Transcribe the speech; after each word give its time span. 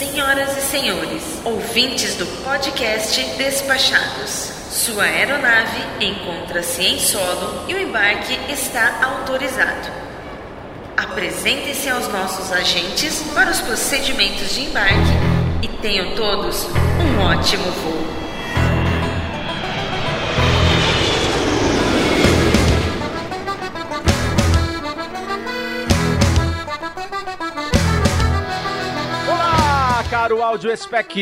Senhoras 0.00 0.56
e 0.56 0.62
senhores, 0.62 1.22
ouvintes 1.44 2.14
do 2.14 2.24
podcast 2.42 3.22
Despachados, 3.36 4.50
sua 4.70 5.02
aeronave 5.02 5.78
encontra-se 6.00 6.82
em 6.82 6.98
solo 6.98 7.66
e 7.68 7.74
o 7.74 7.78
embarque 7.78 8.32
está 8.50 8.98
autorizado. 9.04 9.90
Apresentem-se 10.96 11.90
aos 11.90 12.08
nossos 12.08 12.50
agentes 12.50 13.22
para 13.34 13.50
os 13.50 13.60
procedimentos 13.60 14.54
de 14.54 14.62
embarque 14.62 15.12
e 15.60 15.68
tenham 15.82 16.14
todos 16.14 16.64
um 16.64 17.20
ótimo 17.20 17.70
voo. 17.70 18.19
Caro 30.20 30.42
áudio 30.42 30.76
spec. 30.76 31.18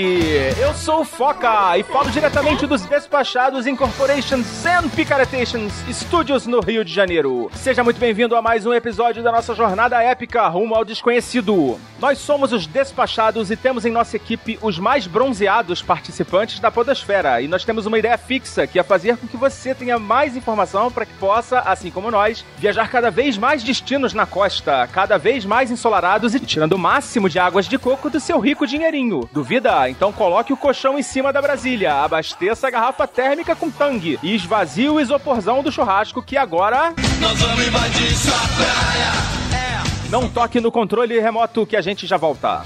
Eu 0.61 0.75
sou 0.75 1.03
o 1.03 1.05
Foca 1.05 1.79
e 1.79 1.85
falo 1.85 2.11
diretamente 2.11 2.67
dos 2.67 2.85
despachados 2.85 3.65
Incorporations 3.65 4.67
and 4.67 4.89
Picaretations 4.89 5.73
Studios 5.89 6.49
no 6.49 6.59
Rio 6.59 6.85
de 6.85 6.93
Janeiro. 6.93 7.49
Seja 7.55 7.85
muito 7.85 8.01
bem-vindo 8.01 8.35
a 8.35 8.43
mais 8.43 8.67
um 8.67 8.75
episódio 8.75 9.23
da 9.23 9.31
nossa 9.31 9.55
jornada 9.55 10.03
épica 10.03 10.49
rumo 10.49 10.75
ao 10.75 10.85
desconhecido. 10.85 11.79
Nós 12.01 12.19
somos 12.19 12.53
os 12.53 12.67
despachados 12.67 13.53
e 13.53 13.57
temos 13.57 13.85
em 13.85 13.93
nossa 13.93 14.17
equipe 14.17 14.59
os 14.63 14.81
mais 14.81 15.07
bronzeados 15.07 15.81
participantes 15.81 16.59
da 16.59 16.71
Podosfera. 16.71 17.41
E 17.41 17.47
nós 17.47 17.65
temos 17.65 17.87
uma 17.87 18.01
ideia 18.01 18.19
fixa 18.19 18.67
que 18.67 18.81
é 18.81 18.83
fazer 18.83 19.17
com 19.17 19.29
que 19.29 19.37
você 19.37 19.77
tenha 19.77 19.99
mais 19.99 20.37
informação 20.37 20.91
para 20.91 21.07
que 21.07 21.15
possa, 21.15 21.61
assim 21.61 21.91
como 21.91 22.11
nós, 22.11 22.45
viajar 22.57 22.89
cada 22.89 23.13
vez 23.13 23.39
mais 23.39 23.63
destinos 23.63 24.13
na 24.13 24.27
costa, 24.27 24.89
cada 24.93 25.17
vez 25.19 25.45
mais 25.45 25.71
ensolarados 25.71 26.35
e 26.35 26.41
tirando 26.41 26.73
o 26.73 26.79
máximo 26.79 27.29
de 27.29 27.39
águas 27.39 27.67
de 27.67 27.79
coco 27.79 28.11
do 28.11 28.19
seu 28.19 28.41
rico 28.41 28.67
dinheirinho. 28.91 29.29
Duvida? 29.33 29.89
Então 29.89 30.13
coloque 30.13 30.53
o 30.53 30.57
colchão 30.57 30.99
em 30.99 31.03
cima 31.03 31.33
da 31.33 31.41
Brasília, 31.41 31.95
abasteça 31.95 32.67
a 32.67 32.71
garrafa 32.71 33.07
térmica 33.07 33.55
com 33.55 33.71
tangue 33.71 34.19
e 34.23 34.35
esvazie 34.35 34.89
o 34.89 35.01
isoporzão 35.01 35.63
do 35.63 35.71
churrasco 35.71 36.23
que 36.23 36.37
agora. 36.37 36.95
Nós 37.21 37.39
vamos 37.39 37.67
invadir 37.67 38.17
sua 38.17 38.33
praia. 38.33 39.29
É. 39.55 40.11
Não 40.11 40.29
toque 40.29 40.61
no 40.61 40.73
controle 40.73 41.19
remoto 41.21 41.67
que 41.67 41.77
a 41.77 41.81
gente 41.81 42.07
já 42.07 42.17
volta. 42.17 42.65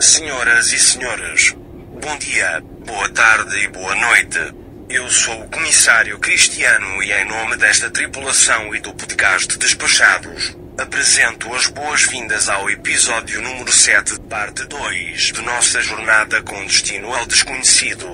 Senhoras 0.00 0.72
e 0.72 0.78
senhores, 0.78 1.54
bom 2.00 2.18
dia, 2.18 2.62
boa 2.86 3.08
tarde 3.10 3.56
e 3.64 3.68
boa 3.68 3.94
noite. 3.94 4.61
Eu 4.92 5.08
sou 5.08 5.40
o 5.40 5.48
comissário 5.48 6.18
Cristiano 6.18 7.02
e 7.02 7.10
em 7.10 7.24
nome 7.24 7.56
desta 7.56 7.88
tripulação 7.88 8.74
e 8.74 8.80
do 8.80 8.92
podcast 8.92 9.56
Despachados, 9.56 10.54
apresento 10.76 11.50
as 11.54 11.66
boas-vindas 11.66 12.46
ao 12.50 12.68
episódio 12.68 13.40
número 13.40 13.72
7, 13.72 14.20
parte 14.28 14.66
2 14.66 15.32
de 15.32 15.40
nossa 15.40 15.80
jornada 15.80 16.42
com 16.42 16.62
destino 16.66 17.10
ao 17.10 17.24
desconhecido. 17.24 18.06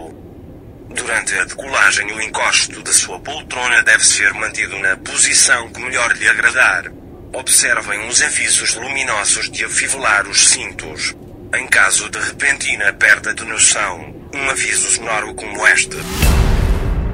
Durante 0.90 1.34
a 1.34 1.44
decolagem, 1.46 2.12
o 2.12 2.22
encosto 2.22 2.80
da 2.80 2.92
sua 2.92 3.18
poltrona 3.18 3.82
deve 3.82 4.06
ser 4.06 4.32
mantido 4.34 4.78
na 4.78 4.96
posição 4.98 5.68
que 5.70 5.80
melhor 5.80 6.16
lhe 6.16 6.28
agradar. 6.28 6.92
Observem 7.32 8.08
os 8.08 8.22
avisos 8.22 8.76
luminosos 8.76 9.50
de 9.50 9.64
afivelar 9.64 10.28
os 10.28 10.50
cintos. 10.50 11.12
Em 11.52 11.66
caso 11.66 12.08
de 12.08 12.20
repentina 12.20 12.92
perda 12.92 13.34
de 13.34 13.44
noção, 13.44 14.14
um 14.32 14.48
aviso 14.48 14.92
sonoro 14.92 15.34
como 15.34 15.66
este 15.66 15.96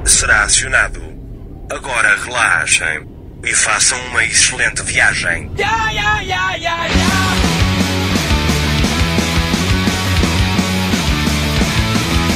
será 0.05 0.43
acionado. 0.43 1.01
Agora 1.69 2.15
relaxem 2.23 3.07
e 3.43 3.53
façam 3.53 3.99
uma 4.07 4.23
excelente 4.23 4.83
viagem. 4.83 5.51
Yeah, 5.57 5.91
yeah, 5.91 6.21
yeah, 6.21 6.55
yeah, 6.55 6.85
yeah. 6.85 7.35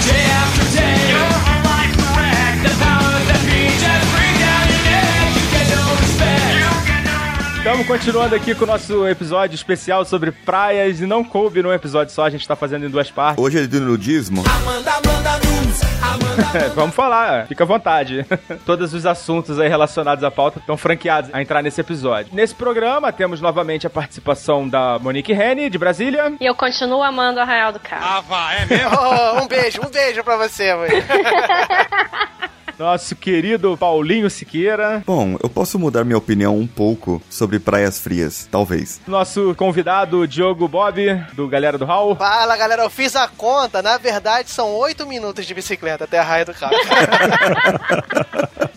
Day 0.05 0.25
after 0.31 0.65
day, 0.75 1.11
your 1.11 1.29
life's 1.63 2.01
a 2.01 2.09
wreck. 2.17 2.55
The 2.63 2.73
powers 2.83 3.25
that 3.27 3.41
be 3.45 3.69
just 3.77 4.05
bring 4.13 4.35
down 4.41 4.65
your 4.69 4.83
neck. 4.89 5.29
You 5.35 5.45
get 5.51 5.67
no 5.75 5.81
respect. 6.01 7.57
Estamos 7.57 7.87
continuando 7.87 8.35
aqui 8.35 8.55
com 8.55 8.63
o 8.63 8.67
nosso 8.67 9.07
episódio 9.07 9.53
especial 9.53 10.03
sobre 10.05 10.31
praias 10.31 10.99
e 10.99 11.05
não 11.05 11.23
coube 11.23 11.61
num 11.61 11.71
episódio 11.71 12.13
só, 12.13 12.25
a 12.25 12.29
gente 12.31 12.47
tá 12.47 12.55
fazendo 12.55 12.87
em 12.87 12.89
duas 12.89 13.11
partes. 13.11 13.43
Hoje 13.43 13.59
é 13.59 13.67
do 13.67 13.79
nudismo. 13.79 14.43
Amanda, 14.47 14.91
Amanda... 14.91 15.48
Vamos 16.75 16.95
falar, 16.95 17.47
fica 17.47 17.63
à 17.63 17.67
vontade. 17.67 18.25
Todos 18.65 18.93
os 18.93 19.05
assuntos 19.05 19.59
aí 19.59 19.67
relacionados 19.67 20.23
à 20.23 20.31
pauta 20.31 20.59
estão 20.59 20.77
franqueados 20.77 21.29
a 21.33 21.41
entrar 21.41 21.61
nesse 21.61 21.81
episódio. 21.81 22.31
Nesse 22.33 22.55
programa 22.55 23.11
temos 23.11 23.41
novamente 23.41 23.85
a 23.85 23.89
participação 23.89 24.67
da 24.67 24.97
Monique 24.99 25.33
Rene, 25.33 25.69
de 25.69 25.77
Brasília. 25.77 26.33
E 26.39 26.45
eu 26.45 26.55
continuo 26.55 27.03
amando 27.03 27.39
Arraial 27.39 27.73
do 27.73 27.79
Cabo. 27.79 28.03
Ah, 28.03 28.21
vá, 28.21 28.53
é 28.53 28.65
mesmo? 28.65 28.89
Oh, 28.91 29.41
um 29.43 29.47
beijo, 29.47 29.81
um 29.85 29.89
beijo 29.89 30.23
pra 30.23 30.37
você, 30.37 30.73
mãe. 30.75 30.89
Nosso 32.79 33.13
querido 33.13 33.75
Paulinho 33.75 34.29
Siqueira. 34.29 35.03
Bom, 35.05 35.37
eu 35.43 35.49
posso 35.49 35.77
mudar 35.77 36.05
minha 36.05 36.17
opinião 36.17 36.57
um 36.57 36.65
pouco 36.65 37.21
sobre 37.29 37.59
praias 37.59 37.99
frias, 37.99 38.47
talvez. 38.49 39.01
Nosso 39.05 39.53
convidado, 39.55 40.25
Diogo 40.25 40.65
Bob, 40.65 41.13
do 41.33 41.45
Galera 41.49 41.77
do 41.77 41.83
Hall. 41.83 42.15
Fala, 42.15 42.55
galera, 42.55 42.83
eu 42.83 42.89
fiz 42.89 43.17
a 43.17 43.27
conta. 43.27 43.81
Na 43.81 43.97
verdade, 43.97 44.49
são 44.49 44.73
oito 44.75 45.05
minutos 45.05 45.45
de 45.45 45.53
bicicleta 45.53 46.05
até 46.05 46.19
a 46.19 46.23
raia 46.23 46.45
do 46.45 46.53
carro. 46.53 46.73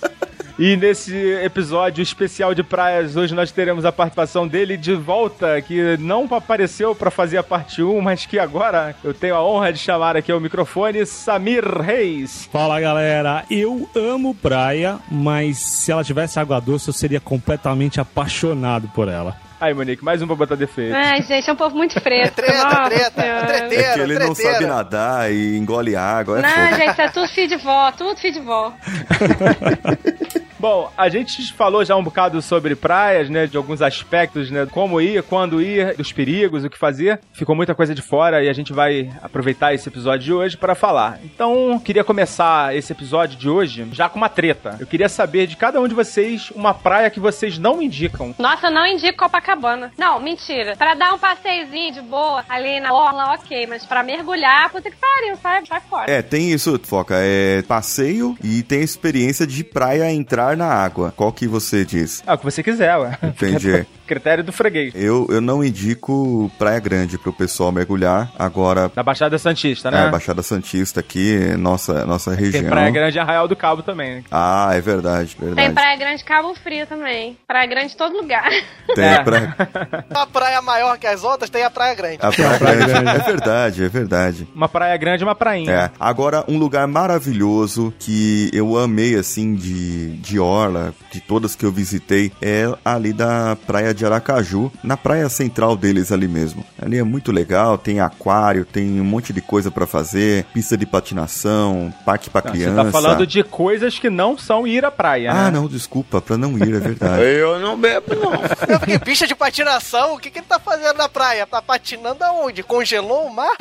E 0.65 0.77
nesse 0.77 1.13
episódio 1.43 2.01
especial 2.01 2.55
de 2.55 2.63
praias, 2.63 3.17
hoje 3.17 3.35
nós 3.35 3.51
teremos 3.51 3.85
a 3.85 3.91
participação 3.91 4.47
dele 4.47 4.77
de 4.77 4.95
volta, 4.95 5.61
que 5.61 5.97
não 5.97 6.29
apareceu 6.31 6.95
para 6.95 7.11
fazer 7.11 7.37
a 7.37 7.43
parte 7.43 7.83
1, 7.83 8.01
mas 8.01 8.27
que 8.27 8.39
agora 8.39 8.95
eu 9.03 9.13
tenho 9.13 9.35
a 9.35 9.45
honra 9.45 9.73
de 9.73 9.81
chamar 9.81 10.17
aqui 10.17 10.31
ao 10.31 10.39
microfone, 10.39 11.05
Samir 11.05 11.65
Reis. 11.67 12.49
Fala 12.53 12.81
galera, 12.81 13.45
eu 13.51 13.91
amo 13.93 14.37
praia, 14.37 15.01
mas 15.11 15.59
se 15.59 15.91
ela 15.91 16.05
tivesse 16.05 16.39
água 16.39 16.61
doce 16.61 16.87
eu 16.87 16.95
seria 16.95 17.19
completamente 17.19 18.01
apaixonado 18.01 18.87
por 18.95 19.09
ela. 19.09 19.37
Aí, 19.61 19.75
Monique, 19.75 20.05
mais 20.05 20.23
um 20.23 20.27
pra 20.29 20.35
botar 20.37 20.55
defeito. 20.55 20.95
Ai, 20.95 21.23
gente, 21.23 21.49
é 21.49 21.53
um 21.53 21.57
povo 21.57 21.77
muito 21.77 22.01
fresco. 22.01 22.41
É 22.41 22.45
treta, 22.45 22.65
Nossa 22.65 22.91
treta, 22.91 23.47
treteiro, 23.47 23.85
É 23.85 23.95
que 23.95 24.01
ele 24.01 24.19
não 24.19 24.35
sabe 24.35 24.67
nadar 24.67 25.33
e 25.33 25.57
engole 25.57 25.95
água. 25.95 26.39
É 26.39 26.43
Não, 26.43 26.51
fogo. 26.51 26.77
gente, 26.77 27.01
é 27.01 27.09
tudo 27.09 27.29
filho 27.29 27.49
de 27.49 27.57
vó, 27.57 27.93
tudo 27.93 28.17
filho 28.17 28.35
de 28.35 28.41
vó. 28.41 28.73
Bom, 30.63 30.93
a 30.97 31.09
gente 31.09 31.53
falou 31.55 31.85
já 31.85 31.97
um 31.97 32.05
bocado 32.05 32.41
sobre 32.41 32.77
praias, 32.77 33.29
né? 33.29 33.49
De 33.49 33.57
alguns 33.57 33.83
aspectos, 33.83 34.49
né? 34.49 34.65
Como 34.71 35.01
ir, 35.01 35.21
quando 35.25 35.61
ir, 35.61 35.97
dos 35.97 36.13
perigos, 36.13 36.63
o 36.63 36.71
que 36.71 36.79
fazer. 36.79 37.19
Ficou 37.33 37.57
muita 37.57 37.75
coisa 37.75 37.93
de 37.93 38.01
fora 38.01 38.45
e 38.45 38.49
a 38.49 38.53
gente 38.53 38.73
vai 38.73 39.11
aproveitar 39.21 39.75
esse 39.75 39.89
episódio 39.89 40.25
de 40.25 40.33
hoje 40.33 40.57
para 40.57 40.77
falar. 40.77 41.19
Então, 41.25 41.81
queria 41.85 42.05
começar 42.05 42.77
esse 42.77 42.93
episódio 42.93 43.37
de 43.37 43.49
hoje 43.49 43.89
já 43.91 44.09
com 44.09 44.19
uma 44.19 44.29
treta. 44.29 44.77
Eu 44.79 44.87
queria 44.87 45.09
saber 45.09 45.49
de 45.49 45.57
cada 45.57 45.81
um 45.81 45.89
de 45.89 45.97
vocês 45.97 46.53
uma 46.53 46.73
praia 46.73 47.11
que 47.11 47.19
vocês 47.19 47.59
não 47.59 47.83
indicam. 47.83 48.33
Nossa, 48.39 48.69
eu 48.69 48.71
não 48.71 48.87
indico 48.87 49.19
Copacabana. 49.19 49.91
Não, 49.99 50.21
mentira. 50.21 50.77
Pra 50.77 50.95
dar 50.95 51.13
um 51.13 51.19
passeiozinho 51.19 51.95
de 51.95 52.03
boa 52.03 52.45
ali 52.49 52.79
na 52.79 52.95
orla, 52.95 53.35
ok. 53.35 53.67
Mas 53.67 53.85
pra 53.85 54.05
mergulhar, 54.05 54.71
puta 54.71 54.89
que 54.89 54.97
pariu, 54.97 55.37
sai, 55.43 55.67
sai 55.67 55.81
fora. 55.91 56.09
É, 56.09 56.23
tem 56.23 56.53
isso, 56.53 56.79
Foca. 56.85 57.17
É 57.19 57.63
passeio 57.63 58.39
e 58.45 58.63
tem 58.63 58.81
experiência 58.81 59.45
de 59.45 59.65
praia 59.65 60.09
entrar 60.13 60.52
na 60.57 60.67
água. 60.67 61.13
Qual 61.17 61.33
que 61.33 61.47
você 61.47 61.85
diz? 61.85 62.23
Ah, 62.27 62.35
o 62.35 62.39
que 62.39 62.45
você 62.45 62.63
quiser, 62.63 62.97
ué. 62.97 63.19
Entendi. 63.23 63.87
Critério 64.07 64.45
do 64.45 64.53
freguês. 64.53 64.93
Eu, 64.95 65.27
eu 65.31 65.41
não 65.41 65.65
indico 65.65 66.51
Praia 66.59 66.79
Grande 66.79 67.17
pro 67.17 67.33
pessoal 67.33 67.73
mergulhar. 67.73 68.31
Agora, 68.39 68.93
Na 68.95 69.03
Baixada 69.03 69.39
Santista, 69.39 69.89
é, 69.89 69.93
né? 69.93 70.11
Baixada 70.11 70.43
Santista 70.43 71.01
aqui, 71.01 71.39
nossa, 71.59 72.05
nossa 72.05 72.35
Tem 72.37 72.45
região. 72.47 72.65
Praia 72.71 72.91
Grande 72.91 73.17
e 73.17 73.21
Arraial 73.21 73.49
do 73.49 73.57
Cabo 73.57 73.83
também. 73.83 74.17
né? 74.17 74.25
Ah, 74.31 74.71
é 74.75 74.81
verdade, 74.83 75.35
verdade. 75.39 75.67
Tem 75.67 75.73
Praia 75.75 75.97
Grande 75.97 76.25
Cabo 76.25 76.55
Frio 76.63 76.87
também. 76.87 77.39
Praia 77.49 77.67
Grande 77.67 77.95
em 77.95 77.97
todo 77.97 78.15
lugar. 78.19 78.51
Tem 78.95 79.05
É. 79.05 79.15
a 79.15 79.23
praia, 79.25 79.57
A 80.15 80.27
praia 80.27 80.61
maior 80.61 80.99
que 80.99 81.07
as 81.07 81.25
outras 81.25 81.49
tem 81.49 81.65
a 81.65 81.71
praia 81.71 81.95
grande. 81.95 82.19
a 82.21 82.31
praia 82.31 82.59
grande. 82.59 83.09
É 83.09 83.19
verdade, 83.25 83.85
é 83.85 83.89
verdade. 83.89 84.49
Uma 84.55 84.69
praia 84.69 84.97
grande 84.99 85.23
e 85.23 85.25
uma 85.27 85.35
prainha. 85.35 85.71
É. 85.73 85.91
Agora, 85.99 86.45
um 86.47 86.59
lugar 86.59 86.87
maravilhoso 86.87 87.95
que 87.99 88.51
eu 88.53 88.77
amei, 88.77 89.15
assim, 89.15 89.55
de, 89.55 90.17
de 90.19 90.39
Orla, 90.43 90.95
de 91.11 91.21
todas 91.21 91.55
que 91.55 91.65
eu 91.65 91.73
visitei, 91.73 92.33
é 92.41 92.73
ali 92.85 93.13
da 93.13 93.57
praia 93.67 93.95
de 93.95 94.05
Aracaju, 94.05 94.71
na 94.83 94.97
praia 94.97 95.29
central 95.29 95.77
deles 95.77 96.11
ali 96.13 96.29
mesmo. 96.29 96.65
Ali 96.81 96.99
é 96.99 97.03
muito 97.03 97.31
legal, 97.33 97.79
tem 97.79 98.01
aquário, 98.01 98.65
tem 98.65 99.01
um 99.01 99.05
monte 99.05 99.33
de 99.33 99.41
coisa 99.41 99.71
pra 99.71 99.87
fazer, 99.87 100.45
pista 100.53 100.77
de 100.77 100.87
patinação, 100.87 101.93
parque 102.05 102.29
pra 102.31 102.43
Não, 102.45 102.51
criança. 102.53 102.75
Você 102.77 102.85
tá 102.85 102.91
falando 102.91 103.27
de 103.27 103.43
coisas 103.45 103.99
que 103.99 104.11
não 104.11 104.37
são 104.37 104.67
ir 104.67 104.85
à 104.85 104.91
praia, 104.91 105.33
né? 105.33 105.41
Ah, 105.47 105.51
não, 105.51 105.67
desculpa, 105.69 106.21
pra 106.21 106.37
não 106.37 106.57
ir, 106.59 106.75
é 106.75 106.79
verdade. 106.81 107.23
Eu 107.23 107.59
não 107.61 107.79
bebo, 107.79 108.15
não. 108.15 108.33
Eu 108.69 108.81
fiquei, 108.81 108.99
pista 108.99 109.27
de 109.27 109.35
patinação, 109.35 110.15
o 110.15 110.19
que, 110.19 110.31
que 110.31 110.39
ele 110.39 110.47
tá 110.47 110.59
fazendo 110.59 110.97
na 110.97 111.09
praia? 111.09 111.47
Tá 111.47 111.61
patinando 111.63 112.23
aonde? 112.25 112.63
Congelou 112.63 113.27
o 113.27 113.35
mar? 113.35 113.57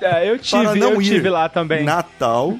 É, 0.00 0.28
eu 0.30 0.36
Para 0.36 0.38
tive, 0.38 0.78
não 0.78 0.92
eu 0.92 1.02
ir. 1.02 1.04
tive 1.06 1.28
lá 1.28 1.48
também. 1.48 1.84
Natal, 1.84 2.54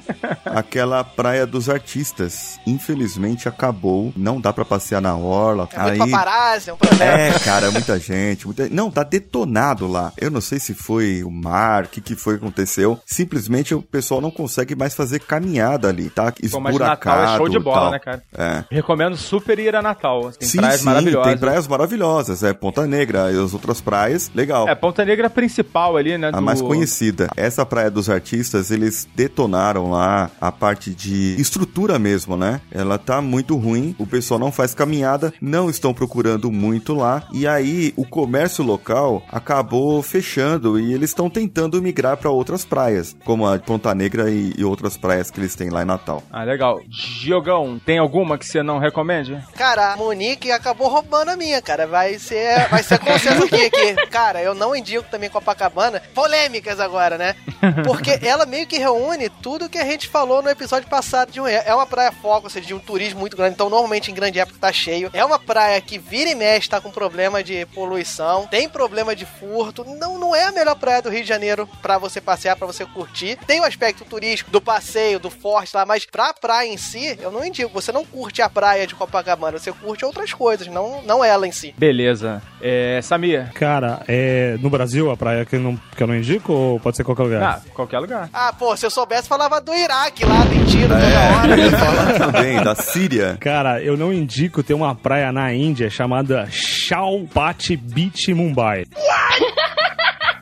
aquela 0.45 1.03
praia 1.03 1.45
dos 1.45 1.69
artistas 1.69 2.04
artistas, 2.05 2.59
infelizmente 2.67 3.47
acabou. 3.49 4.13
Não 4.15 4.39
dá 4.39 4.53
pra 4.53 4.63
passear 4.63 5.01
na 5.01 5.15
orla. 5.15 5.67
É 5.71 5.79
muito 5.81 6.03
Aí 6.03 6.11
paparazzi, 6.11 6.69
é 6.69 6.73
um 6.73 6.77
problema. 6.77 7.11
é, 7.11 7.39
cara, 7.39 7.71
muita 7.71 7.99
gente. 7.99 8.45
Muita... 8.45 8.69
Não, 8.69 8.91
tá 8.91 9.03
detonado 9.03 9.87
lá. 9.87 10.13
Eu 10.17 10.29
não 10.29 10.41
sei 10.41 10.59
se 10.59 10.73
foi 10.73 11.23
o 11.23 11.31
mar, 11.31 11.85
o 11.85 11.87
que, 11.87 12.01
que 12.01 12.15
foi 12.15 12.37
que 12.37 12.43
aconteceu. 12.43 12.99
Simplesmente 13.05 13.73
o 13.73 13.81
pessoal 13.81 14.21
não 14.21 14.29
consegue 14.31 14.75
mais 14.75 14.93
fazer 14.93 15.19
caminhada 15.19 15.89
ali, 15.89 16.09
tá? 16.09 16.31
Pô, 16.51 16.59
mas 16.59 16.77
Natal 16.77 16.93
Esburacado 16.95 17.23
é 17.33 17.37
show 17.37 17.49
de 17.49 17.59
bola, 17.59 17.79
tal. 17.81 17.91
né, 17.91 17.99
cara? 17.99 18.23
É. 18.37 18.63
Recomendo 18.69 19.17
super 19.17 19.57
ir 19.57 19.75
a 19.75 19.81
Natal. 19.81 20.31
Tem 20.37 20.47
sim, 20.47 20.57
praias 20.57 20.79
sim, 20.79 20.85
maravilhosas. 20.85 21.27
tem 21.31 21.37
praias 21.37 21.67
maravilhosas. 21.67 22.43
É 22.43 22.53
Ponta 22.53 22.85
Negra 22.85 23.31
e 23.31 23.43
as 23.43 23.53
outras 23.53 23.81
praias, 23.81 24.29
legal. 24.35 24.67
É, 24.67 24.75
Ponta 24.75 25.03
Negra 25.03 25.29
principal 25.29 25.97
ali, 25.97 26.17
né? 26.17 26.27
A 26.27 26.31
do- 26.31 26.41
mais 26.41 26.61
conhecida. 26.61 27.27
Essa 27.35 27.65
Praia 27.65 27.89
dos 27.89 28.09
Artistas, 28.09 28.69
eles 28.71 29.07
detonaram 29.15 29.89
lá 29.89 30.29
a 30.39 30.51
parte 30.51 30.91
de 30.91 31.35
estrutura 31.39 31.94
mesmo, 31.99 32.37
né? 32.37 32.61
Ela 32.71 32.97
tá 32.97 33.21
muito 33.21 33.55
ruim, 33.55 33.95
o 33.97 34.07
pessoal 34.07 34.39
não 34.39 34.51
faz 34.51 34.73
caminhada, 34.73 35.33
não 35.41 35.69
estão 35.69 35.93
procurando 35.93 36.51
muito 36.51 36.93
lá, 36.93 37.27
e 37.31 37.47
aí 37.47 37.93
o 37.95 38.05
comércio 38.05 38.63
local 38.63 39.23
acabou 39.31 40.01
fechando 40.01 40.79
e 40.79 40.93
eles 40.93 41.09
estão 41.09 41.29
tentando 41.29 41.81
migrar 41.81 42.17
para 42.17 42.29
outras 42.29 42.65
praias, 42.65 43.15
como 43.23 43.47
a 43.47 43.57
de 43.57 43.63
Ponta 43.63 43.93
Negra 43.93 44.29
e, 44.29 44.53
e 44.57 44.63
outras 44.63 44.97
praias 44.97 45.29
que 45.31 45.39
eles 45.39 45.55
têm 45.55 45.69
lá 45.69 45.81
em 45.81 45.85
Natal. 45.85 46.23
Ah, 46.31 46.43
legal. 46.43 46.79
Giogão, 46.89 47.79
tem 47.83 47.97
alguma 47.97 48.37
que 48.37 48.45
você 48.45 48.61
não 48.61 48.79
recomende? 48.79 49.41
Cara, 49.55 49.93
a 49.93 49.97
Monique 49.97 50.51
acabou 50.51 50.87
roubando 50.87 51.29
a 51.29 51.35
minha, 51.35 51.61
cara. 51.61 51.87
Vai 51.87 52.19
ser, 52.19 52.67
vai 52.69 52.83
ser 52.83 52.99
consenso 52.99 53.43
aqui, 53.43 53.69
que, 53.69 53.95
cara, 54.07 54.41
eu 54.41 54.53
não 54.53 54.75
indico 54.75 55.09
também 55.09 55.29
Copacabana. 55.29 56.01
Polêmicas 56.13 56.79
agora, 56.79 57.17
né? 57.17 57.35
Porque 57.85 58.19
ela 58.21 58.45
meio 58.45 58.67
que 58.67 58.77
reúne 58.77 59.29
tudo 59.29 59.69
que 59.69 59.77
a 59.77 59.85
gente 59.85 60.07
falou 60.07 60.41
no 60.41 60.49
episódio 60.49 60.89
passado 60.89 61.31
de 61.31 61.41
um 61.41 61.47
É 61.47 61.73
uma 61.73 61.84
praia 61.85 62.11
foco, 62.11 62.45
ou 62.45 62.49
seja, 62.49 62.65
de 62.67 62.73
um 62.73 62.79
turismo 62.79 63.19
muito 63.19 63.37
grande, 63.37 63.53
então 63.53 63.69
normalmente 63.69 64.11
em 64.11 64.13
grande 64.13 64.39
época 64.39 64.57
tá 64.59 64.71
cheio. 64.71 65.09
É 65.13 65.23
uma 65.23 65.39
praia 65.39 65.79
que 65.81 65.97
vira 65.97 66.29
e 66.29 66.35
mexe, 66.35 66.69
tá 66.69 66.79
com 66.81 66.91
problema 66.91 67.43
de 67.43 67.65
poluição, 67.67 68.47
tem 68.47 68.67
problema 68.69 69.15
de 69.15 69.25
furto. 69.25 69.83
Não, 69.85 70.17
não 70.19 70.35
é 70.35 70.43
a 70.45 70.51
melhor 70.51 70.75
praia 70.75 71.01
do 71.01 71.09
Rio 71.09 71.21
de 71.23 71.29
Janeiro 71.29 71.67
pra 71.81 71.97
você 71.97 72.19
passear, 72.19 72.55
pra 72.55 72.67
você 72.67 72.85
curtir. 72.85 73.37
Tem 73.47 73.59
o 73.59 73.63
aspecto 73.63 74.03
turístico 74.05 74.51
do 74.51 74.61
passeio, 74.61 75.19
do 75.19 75.29
forte 75.29 75.75
lá, 75.75 75.85
mas 75.85 76.05
pra 76.05 76.33
praia 76.33 76.67
em 76.67 76.77
si, 76.77 77.17
eu 77.21 77.31
não 77.31 77.43
indico. 77.43 77.73
Você 77.73 77.91
não 77.91 78.05
curte 78.05 78.41
a 78.41 78.49
praia 78.49 78.85
de 78.87 78.95
Copacabana, 78.95 79.57
você 79.59 79.71
curte 79.71 80.05
outras 80.05 80.33
coisas, 80.33 80.67
não, 80.67 81.01
não 81.03 81.23
ela 81.23 81.47
em 81.47 81.51
si. 81.51 81.73
Beleza. 81.77 82.41
É, 82.61 82.99
Samir. 83.03 83.51
Cara, 83.53 84.01
é 84.07 84.57
no 84.59 84.69
Brasil 84.69 85.11
a 85.11 85.17
praia 85.17 85.45
que, 85.45 85.57
não, 85.57 85.79
que 85.95 86.01
eu 86.01 86.07
não 86.07 86.15
indico 86.15 86.51
ou 86.53 86.79
pode 86.79 86.97
ser 86.97 87.03
qualquer 87.03 87.23
lugar? 87.23 87.43
Ah, 87.43 87.61
qualquer 87.73 87.99
lugar. 87.99 88.29
Ah, 88.33 88.53
pô, 88.57 88.75
se 88.75 88.85
eu 88.85 88.89
soubesse, 88.89 89.27
falava 89.27 89.59
do 89.61 89.73
Iraque 89.73 90.25
lá, 90.25 90.45
tem 90.47 90.63
tiro 90.65 90.93
É, 90.93 90.99
toda 90.99 91.53
hora. 91.53 91.55
ia 91.65 91.71
falar 91.77 92.13
também, 92.13 92.63
da 92.63 92.75
Síria. 92.75 93.37
Cara, 93.39 93.81
eu 93.81 93.97
não 93.97 94.13
indico 94.13 94.63
ter 94.63 94.73
uma 94.73 94.93
praia 94.95 95.31
na 95.31 95.53
Índia 95.53 95.89
chamada 95.89 96.47
Chowpatty 96.49 97.75
Beach 97.77 98.33
Mumbai. 98.33 98.85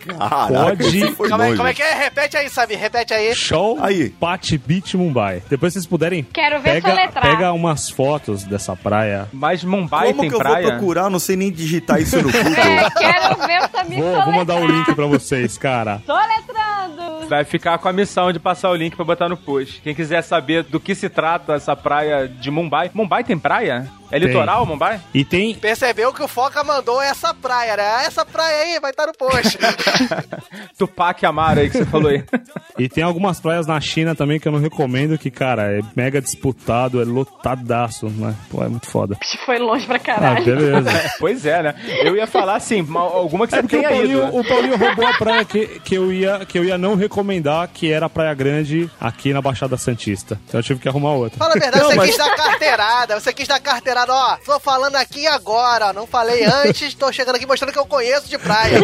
Caraca, 0.06 0.54
Pode- 0.78 1.16
Como 1.16 1.44
é, 1.44 1.56
como 1.56 1.68
é 1.68 1.74
que 1.74 1.82
é? 1.82 1.94
Repete 2.04 2.38
aí, 2.38 2.50
Sabi, 2.50 2.76
repete 2.76 3.14
aí. 3.14 3.34
Chowpatty 3.36 4.58
Beach 4.58 4.98
Mumbai. 4.98 5.42
Depois 5.50 5.74
vocês 5.74 5.86
puderem, 5.86 6.24
Quero 6.24 6.62
ver 6.62 6.82
pega, 6.82 6.90
soletrar. 6.90 7.24
pega 7.24 7.52
umas 7.54 7.90
fotos 7.90 8.44
dessa 8.44 8.76
praia. 8.76 9.28
Mas 9.32 9.64
Mumbai 9.64 10.08
Como 10.10 10.22
tem 10.22 10.30
que 10.30 10.36
eu 10.36 10.40
praia? 10.40 10.62
vou 10.64 10.72
procurar? 10.78 11.10
Não 11.10 11.20
sei 11.20 11.36
nem 11.36 11.52
digitar 11.52 12.02
isso 12.02 12.18
no 12.18 12.24
Google. 12.32 12.42
É, 12.54 12.90
quero 12.92 13.36
ver 13.48 13.70
Samir 13.70 14.00
Vou, 14.00 14.24
vou 14.26 14.34
mandar 14.34 14.56
o 14.56 14.66
link 14.68 14.94
pra 14.94 15.06
vocês, 15.06 15.58
cara. 15.58 16.02
Soletrando. 16.06 17.28
Vai 17.30 17.44
ficar 17.46 17.78
com 17.78 17.88
a 17.88 17.94
missão 17.94 18.32
de 18.32 18.40
passar 18.40 18.70
o 18.70 18.76
link 18.76 18.96
pra 18.96 19.06
botar 19.06 19.30
no 19.30 19.38
post. 19.38 19.82
Quem 19.82 19.96
quiser 19.96 20.22
saber 20.22 20.64
do 20.64 20.80
que 20.80 20.94
se 20.94 21.10
trata 21.10 21.54
essa 21.54 21.76
praia 21.76 22.28
de 22.28 22.52
Mumbai. 22.52 22.92
Mumbai 22.94 23.24
tem 23.24 23.38
praia? 23.40 23.88
É 24.16 24.20
Tem. 24.20 24.28
litoral, 24.28 24.66
Mumbai? 24.66 25.02
E 25.14 25.26
tem, 25.26 25.56
Percebeu 25.56 26.14
que 26.14 26.22
o 26.22 26.28
Foca 26.28 26.64
mandou 26.64 27.02
essa 27.02 27.34
praia, 27.34 27.76
né? 27.76 27.84
Ah, 27.84 28.04
Essa 28.04 28.24
praia 28.26 28.64
aí 28.64 28.80
vai 28.80 28.92
estar 28.92 29.08
no 29.08 29.14
post. 29.14 29.58
Tupac 30.78 31.26
Amaro 31.26 31.60
aí 31.60 31.70
que 31.70 31.78
você 31.78 31.86
falou 31.86 32.10
aí. 32.10 32.24
E 32.76 32.90
tem 32.90 33.04
algumas 33.04 33.40
praias 33.40 33.68
na 33.68 33.80
China 33.80 34.16
também 34.16 34.40
que 34.40 34.48
eu 34.48 34.52
não 34.52 34.60
recomendo, 34.60 35.16
que, 35.16 35.30
cara, 35.30 35.72
é 35.78 35.82
mega 35.96 36.20
disputado, 36.20 37.00
é 37.00 37.06
lotadaço, 37.06 38.08
né? 38.10 38.34
Pô, 38.50 38.64
é 38.64 38.68
muito 38.68 38.88
foda. 38.90 39.16
Foi 39.46 39.60
longe 39.60 39.86
pra 39.86 39.98
Ah, 39.98 40.00
caralho. 40.00 40.44
beleza. 40.44 40.90
pois 41.20 41.46
é, 41.46 41.62
né? 41.62 41.76
Eu 42.04 42.16
ia 42.16 42.26
falar 42.26 42.56
assim, 42.56 42.82
ma- 42.82 43.00
alguma 43.02 43.46
que 43.48 43.54
É 43.54 43.58
você 43.58 43.62
porque 43.62 43.78
o 43.78 43.80
tenha 43.88 43.92
ido. 44.04 44.20
Paulinho, 44.22 44.40
o 44.40 44.44
Paulinho 44.44 44.76
roubou 44.78 45.06
a 45.06 45.14
praia 45.14 45.46
que, 45.46 45.68
que, 45.82 45.94
eu 45.94 46.12
ia, 46.12 46.44
que 46.48 46.58
eu 46.58 46.64
ia 46.64 46.76
não 46.76 46.96
recomendar, 46.96 47.68
que 47.72 47.92
era 47.92 48.08
a 48.08 48.10
Praia 48.10 48.34
Grande 48.34 48.90
aqui 49.00 49.32
na 49.34 49.42
Baixada 49.42 49.78
Santista. 49.78 50.40
Então 50.48 50.60
eu 50.60 50.64
tive 50.64 50.80
que 50.80 50.90
arrumar 50.90 51.12
outra. 51.12 51.38
Fala 51.38 51.54
a 51.54 51.60
verdade, 51.60 51.78
Não, 51.84 51.92
você 51.92 51.96
mas- 51.96 52.10
quis 52.10 52.18
dar 52.18 52.36
carteirada, 52.36 53.20
você 53.20 53.32
quis 53.32 53.48
dar 53.48 53.60
carteirada, 53.60 54.03
ó. 54.12 54.38
Tô 54.46 54.60
falando 54.60 54.96
aqui 54.96 55.26
agora, 55.28 55.88
ó. 55.88 55.94
Não 55.94 56.08
falei 56.08 56.44
antes, 56.44 56.94
tô 56.94 57.12
chegando 57.12 57.36
aqui 57.36 57.46
mostrando 57.46 57.72
que 57.72 57.80
eu 57.80 57.86
conheço 57.86 58.30
de 58.30 58.38
praia. 58.38 58.80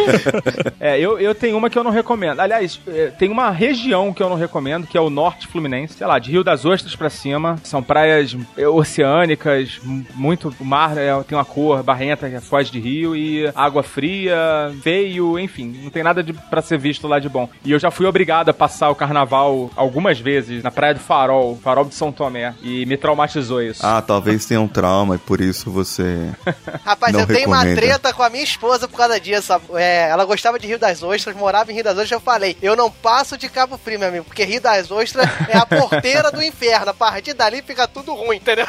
É, 0.78 0.98
eu, 0.98 1.18
eu 1.18 1.34
tenho 1.34 1.58
uma 1.58 1.68
que 1.68 1.78
eu 1.78 1.84
não 1.84 1.90
recomendo. 1.90 2.40
Aliás, 2.40 2.80
é, 2.88 3.08
tem 3.08 3.28
uma 3.30 3.50
região 3.50 4.14
que 4.14 4.22
eu 4.22 4.30
não 4.30 4.36
recomendo, 4.36 4.86
que 4.86 4.96
é 4.96 5.00
o 5.00 5.10
Norte 5.10 5.46
Fluminense. 5.46 5.94
Sei 5.94 6.06
lá, 6.06 6.18
de 6.18 6.30
Rio 6.30 6.42
das 6.42 6.64
Ostras 6.64 6.96
pra 6.96 7.10
cima. 7.10 7.58
São 7.62 7.82
praias 7.82 8.34
é, 8.56 8.66
oceânicas, 8.66 9.78
muito. 10.14 10.54
O 10.58 10.64
mar 10.64 10.96
é, 10.96 11.10
tem 11.22 11.36
uma 11.36 11.44
cor 11.44 11.82
barrenta 11.82 12.30
que 12.30 12.40
foge 12.40 12.70
de 12.70 12.80
rio 12.80 13.14
e 13.14 13.50
água 13.54 13.82
fria, 13.82 14.74
feio, 14.82 15.38
enfim. 15.38 15.80
Não 15.82 15.90
tem 15.90 16.02
nada 16.02 16.22
de, 16.22 16.32
pra 16.32 16.62
ser 16.62 16.78
visto 16.78 17.06
lá 17.06 17.18
de 17.18 17.28
bom. 17.28 17.48
E 17.64 17.72
eu 17.72 17.78
já 17.78 17.90
fui 17.90 18.06
obrigado 18.06 18.48
a 18.48 18.54
passar 18.54 18.88
o 18.90 18.94
carnaval 18.94 19.70
algumas 19.76 20.18
vezes 20.18 20.62
na 20.62 20.70
Praia 20.70 20.94
do 20.94 21.00
Farol, 21.00 21.58
Farol 21.62 21.84
de 21.84 21.94
São 21.94 22.10
Tomé. 22.10 22.54
E 22.62 22.86
me 22.86 22.96
traumatizou 22.96 23.62
isso. 23.62 23.84
Ah, 23.84 24.02
talvez 24.02 24.46
tenha 24.46 24.60
um 24.60 24.68
trauma 24.68 25.09
e 25.14 25.18
por 25.18 25.40
isso 25.40 25.70
você. 25.70 26.30
Rapaz, 26.84 27.12
Não 27.12 27.20
eu 27.20 27.26
tenho 27.26 27.46
uma 27.48 27.58
recomenda. 27.62 27.80
treta 27.80 28.12
com 28.12 28.22
a 28.22 28.30
minha 28.30 28.44
esposa 28.44 28.86
por 28.88 28.96
causa 28.96 29.18
disso. 29.20 29.52
É, 29.74 30.08
ela 30.08 30.24
gostava 30.24 30.58
de 30.58 30.66
Rio 30.66 30.78
das 30.78 31.02
Ostras, 31.02 31.36
morava 31.36 31.70
em 31.70 31.74
Rio 31.74 31.84
das 31.84 31.92
Ostras. 31.94 32.10
Eu 32.12 32.20
falei, 32.20 32.56
eu 32.62 32.76
não 32.76 32.90
passo 32.90 33.36
de 33.38 33.48
Cabo 33.48 33.78
Frio, 33.78 33.98
meu 33.98 34.08
amigo, 34.08 34.24
porque 34.24 34.44
Rio 34.44 34.60
das 34.60 34.90
Ostras 34.90 35.28
é 35.48 35.56
a 35.56 35.66
porteira 35.66 36.30
do 36.30 36.42
inferno. 36.42 36.90
A 36.90 36.94
partir 36.94 37.34
dali 37.34 37.62
fica 37.62 37.86
tudo 37.86 38.14
ruim, 38.14 38.36
entendeu? 38.36 38.66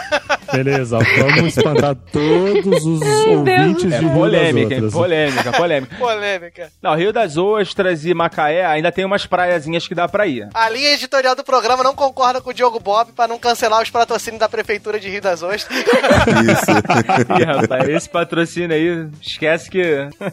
Beleza, 0.52 0.98
vamos 1.18 1.58
espantar 1.58 1.96
todos 2.12 2.86
os 2.86 3.02
ouvintes 3.28 3.86
É 3.86 3.98
de 4.00 4.06
Rio 4.06 4.14
polêmica, 4.14 4.76
das 4.76 4.84
hein? 4.84 4.92
Polêmica, 4.92 5.52
polêmica. 5.52 5.96
Polêmica. 5.98 6.72
Não, 6.82 6.96
Rio 6.96 7.14
das 7.14 7.38
Ostras 7.38 8.06
e 8.06 8.14
Macaé 8.14 8.66
ainda 8.66 8.92
tem 8.92 9.06
umas 9.06 9.26
praiazinhas 9.26 9.88
que 9.88 9.96
dá 9.96 10.08
pra 10.08 10.28
ir. 10.28 10.48
A 10.54 10.70
linha 10.70 10.92
editorial 10.94 11.36
do 11.36 11.44
programa 11.44 11.84
não 11.84 11.96
concorda 11.96 12.42
com 12.42 12.50
o 12.50 12.54
Diogo 12.54 12.80
Bob 12.80 13.12
pra 13.14 13.28
não 13.28 13.38
cancelar 13.40 13.82
os 13.82 13.90
patrocínios 13.90 14.40
da 14.40 14.50
Prefeitura 14.50 15.00
de 15.00 15.10
Rio 15.10 15.22
das 15.22 15.42
Ostras. 15.42 15.68
Isso. 16.52 16.72
Ih, 17.40 17.44
rapaz, 17.44 17.90
esse 17.90 18.10
patrocínio 18.10 18.76
aí, 18.76 19.08
esquece 19.22 19.70
que. 19.70 19.82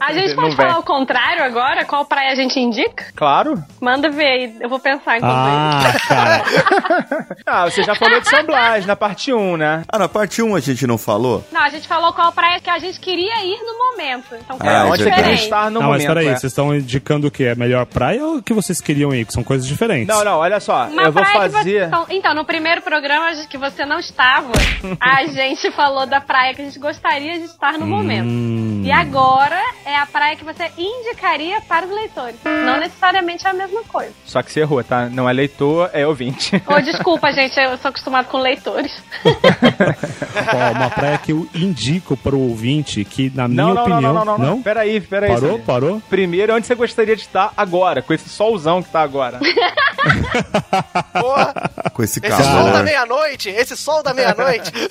A 0.01 0.13
gente 0.13 0.35
não 0.37 0.43
pode 0.45 0.57
vem. 0.57 0.67
falar 0.67 0.79
o 0.79 0.83
contrário 0.83 1.45
agora? 1.45 1.85
Qual 1.85 2.05
praia 2.05 2.33
a 2.33 2.35
gente 2.35 2.59
indica? 2.59 3.05
Claro. 3.15 3.63
Manda 3.81 4.11
ver 4.11 4.27
aí, 4.27 4.57
eu 4.61 4.69
vou 4.69 4.79
pensar 4.79 5.17
enquanto 5.17 5.33
Ah, 5.35 5.93
cara. 6.09 6.45
Ah, 7.47 7.65
você 7.65 7.83
já 7.83 7.95
falou 7.95 8.21
de 8.21 8.29
São 8.29 8.45
Blas 8.45 8.85
na 8.87 8.95
parte 8.97 9.33
1, 9.33 9.57
né? 9.57 9.83
Ah, 9.89 9.99
na 9.99 10.09
parte 10.09 10.43
1 10.43 10.55
a 10.55 10.61
gente 10.61 10.87
não 10.87 10.99
falou? 10.99 11.45
Não, 11.53 11.63
a 11.63 11.69
gente 11.69 11.87
falou 11.89 12.13
qual 12.13 12.31
praia 12.33 12.61
que 12.61 12.69
a 12.71 12.79
gente 12.79 13.01
queria 13.01 13.43
ir 13.45 13.59
no 13.63 13.79
momento. 13.79 14.27
Então, 14.35 14.57
Ah, 14.61 14.85
onde 14.87 14.99
você 15.03 15.05
queria 15.05 15.17
diferente. 15.17 15.43
estar 15.45 15.71
no 15.71 15.81
não, 15.81 15.89
mas 15.89 16.03
momento. 16.03 16.07
peraí, 16.09 16.27
é. 16.29 16.31
vocês 16.37 16.53
estão 16.53 16.75
indicando 16.75 17.27
o 17.27 17.31
que? 17.31 17.45
É 17.45 17.55
melhor 17.55 17.87
praia 17.87 18.25
ou 18.25 18.37
o 18.37 18.43
que 18.43 18.53
vocês 18.53 18.81
queriam 18.81 19.15
ir? 19.15 19.25
Que 19.25 19.33
são 19.33 19.43
coisas 19.43 19.67
diferentes. 19.67 20.07
Não, 20.15 20.25
não, 20.25 20.39
olha 20.39 20.61
só. 20.61 20.87
Uma 20.87 21.03
eu 21.05 21.13
vou 21.13 21.23
que 21.25 21.31
você- 21.33 21.51
fazer. 21.51 21.87
então, 21.87 22.07
então, 22.11 22.35
no 22.35 22.45
primeiro 22.45 22.83
programa 22.83 23.31
que 23.49 23.57
você 23.59 23.85
não 23.87 23.99
estava, 23.99 24.53
a 25.01 25.25
gente 25.27 25.71
falou 25.79 26.07
da 26.07 26.21
praia 26.21 26.53
que 26.55 26.61
a 26.61 26.65
gente 26.65 26.77
gostaria 26.81 27.39
de 27.39 27.45
estar 27.45 27.79
no 27.79 27.87
momento. 27.87 28.27
Hum. 28.27 28.83
E 28.85 28.91
agora 28.91 29.63
é 29.87 29.95
a 29.95 30.07
praia 30.07 30.35
que 30.35 30.45
você 30.45 30.69
indicaria 30.77 31.61
para 31.61 31.87
os 31.87 31.93
leitores. 31.93 32.35
Não 32.45 32.81
necessariamente 32.81 33.47
é 33.47 33.51
a 33.51 33.53
mesma 33.53 33.85
coisa. 33.85 34.13
Só 34.25 34.43
que 34.43 34.51
você 34.51 34.59
errou, 34.59 34.83
tá? 34.83 35.09
Não 35.09 35.31
é 35.31 35.33
leitor, 35.33 35.89
é 35.93 36.05
ouvinte. 36.05 36.61
Ô, 36.67 36.81
desculpa, 36.81 37.31
gente, 37.31 37.57
eu 37.61 37.79
sou 37.79 37.91
acostumado 37.91 38.27
com 38.27 38.39
leitores. 38.39 38.93
Ó, 39.25 40.73
uma 40.73 40.91
praia 40.91 41.17
que 41.19 41.31
eu 41.31 41.49
indico 41.55 42.17
para 42.17 42.35
o 42.35 42.49
ouvinte, 42.49 43.05
que 43.05 43.31
na 43.33 43.47
minha 43.47 43.63
Não, 43.63 43.75
não, 43.75 43.83
opinião. 43.83 44.15
não, 44.15 44.25
não, 44.25 44.39
não, 44.39 44.47
não. 44.57 44.63
Peraí, 44.63 45.01
peraí. 45.01 45.33
Parou? 45.33 45.59
Parou? 45.61 46.03
Primeiro, 46.09 46.57
onde 46.57 46.67
você 46.67 46.75
gostaria 46.75 47.15
de 47.15 47.23
estar 47.23 47.53
agora, 47.57 48.03
com 48.03 48.13
esse 48.13 48.29
solzão 48.29 48.83
que 48.83 48.91
tá 48.91 49.01
agora? 49.01 49.39
Porra, 51.13 51.55
Com 51.93 52.03
esse 52.03 52.21
esse 52.23 52.43
sol 52.43 52.55
da 52.65 52.73
calor. 52.73 52.85
meia-noite, 52.85 53.49
esse 53.49 53.77
sol 53.77 54.03
da 54.03 54.15
meia-noite. 54.15 54.73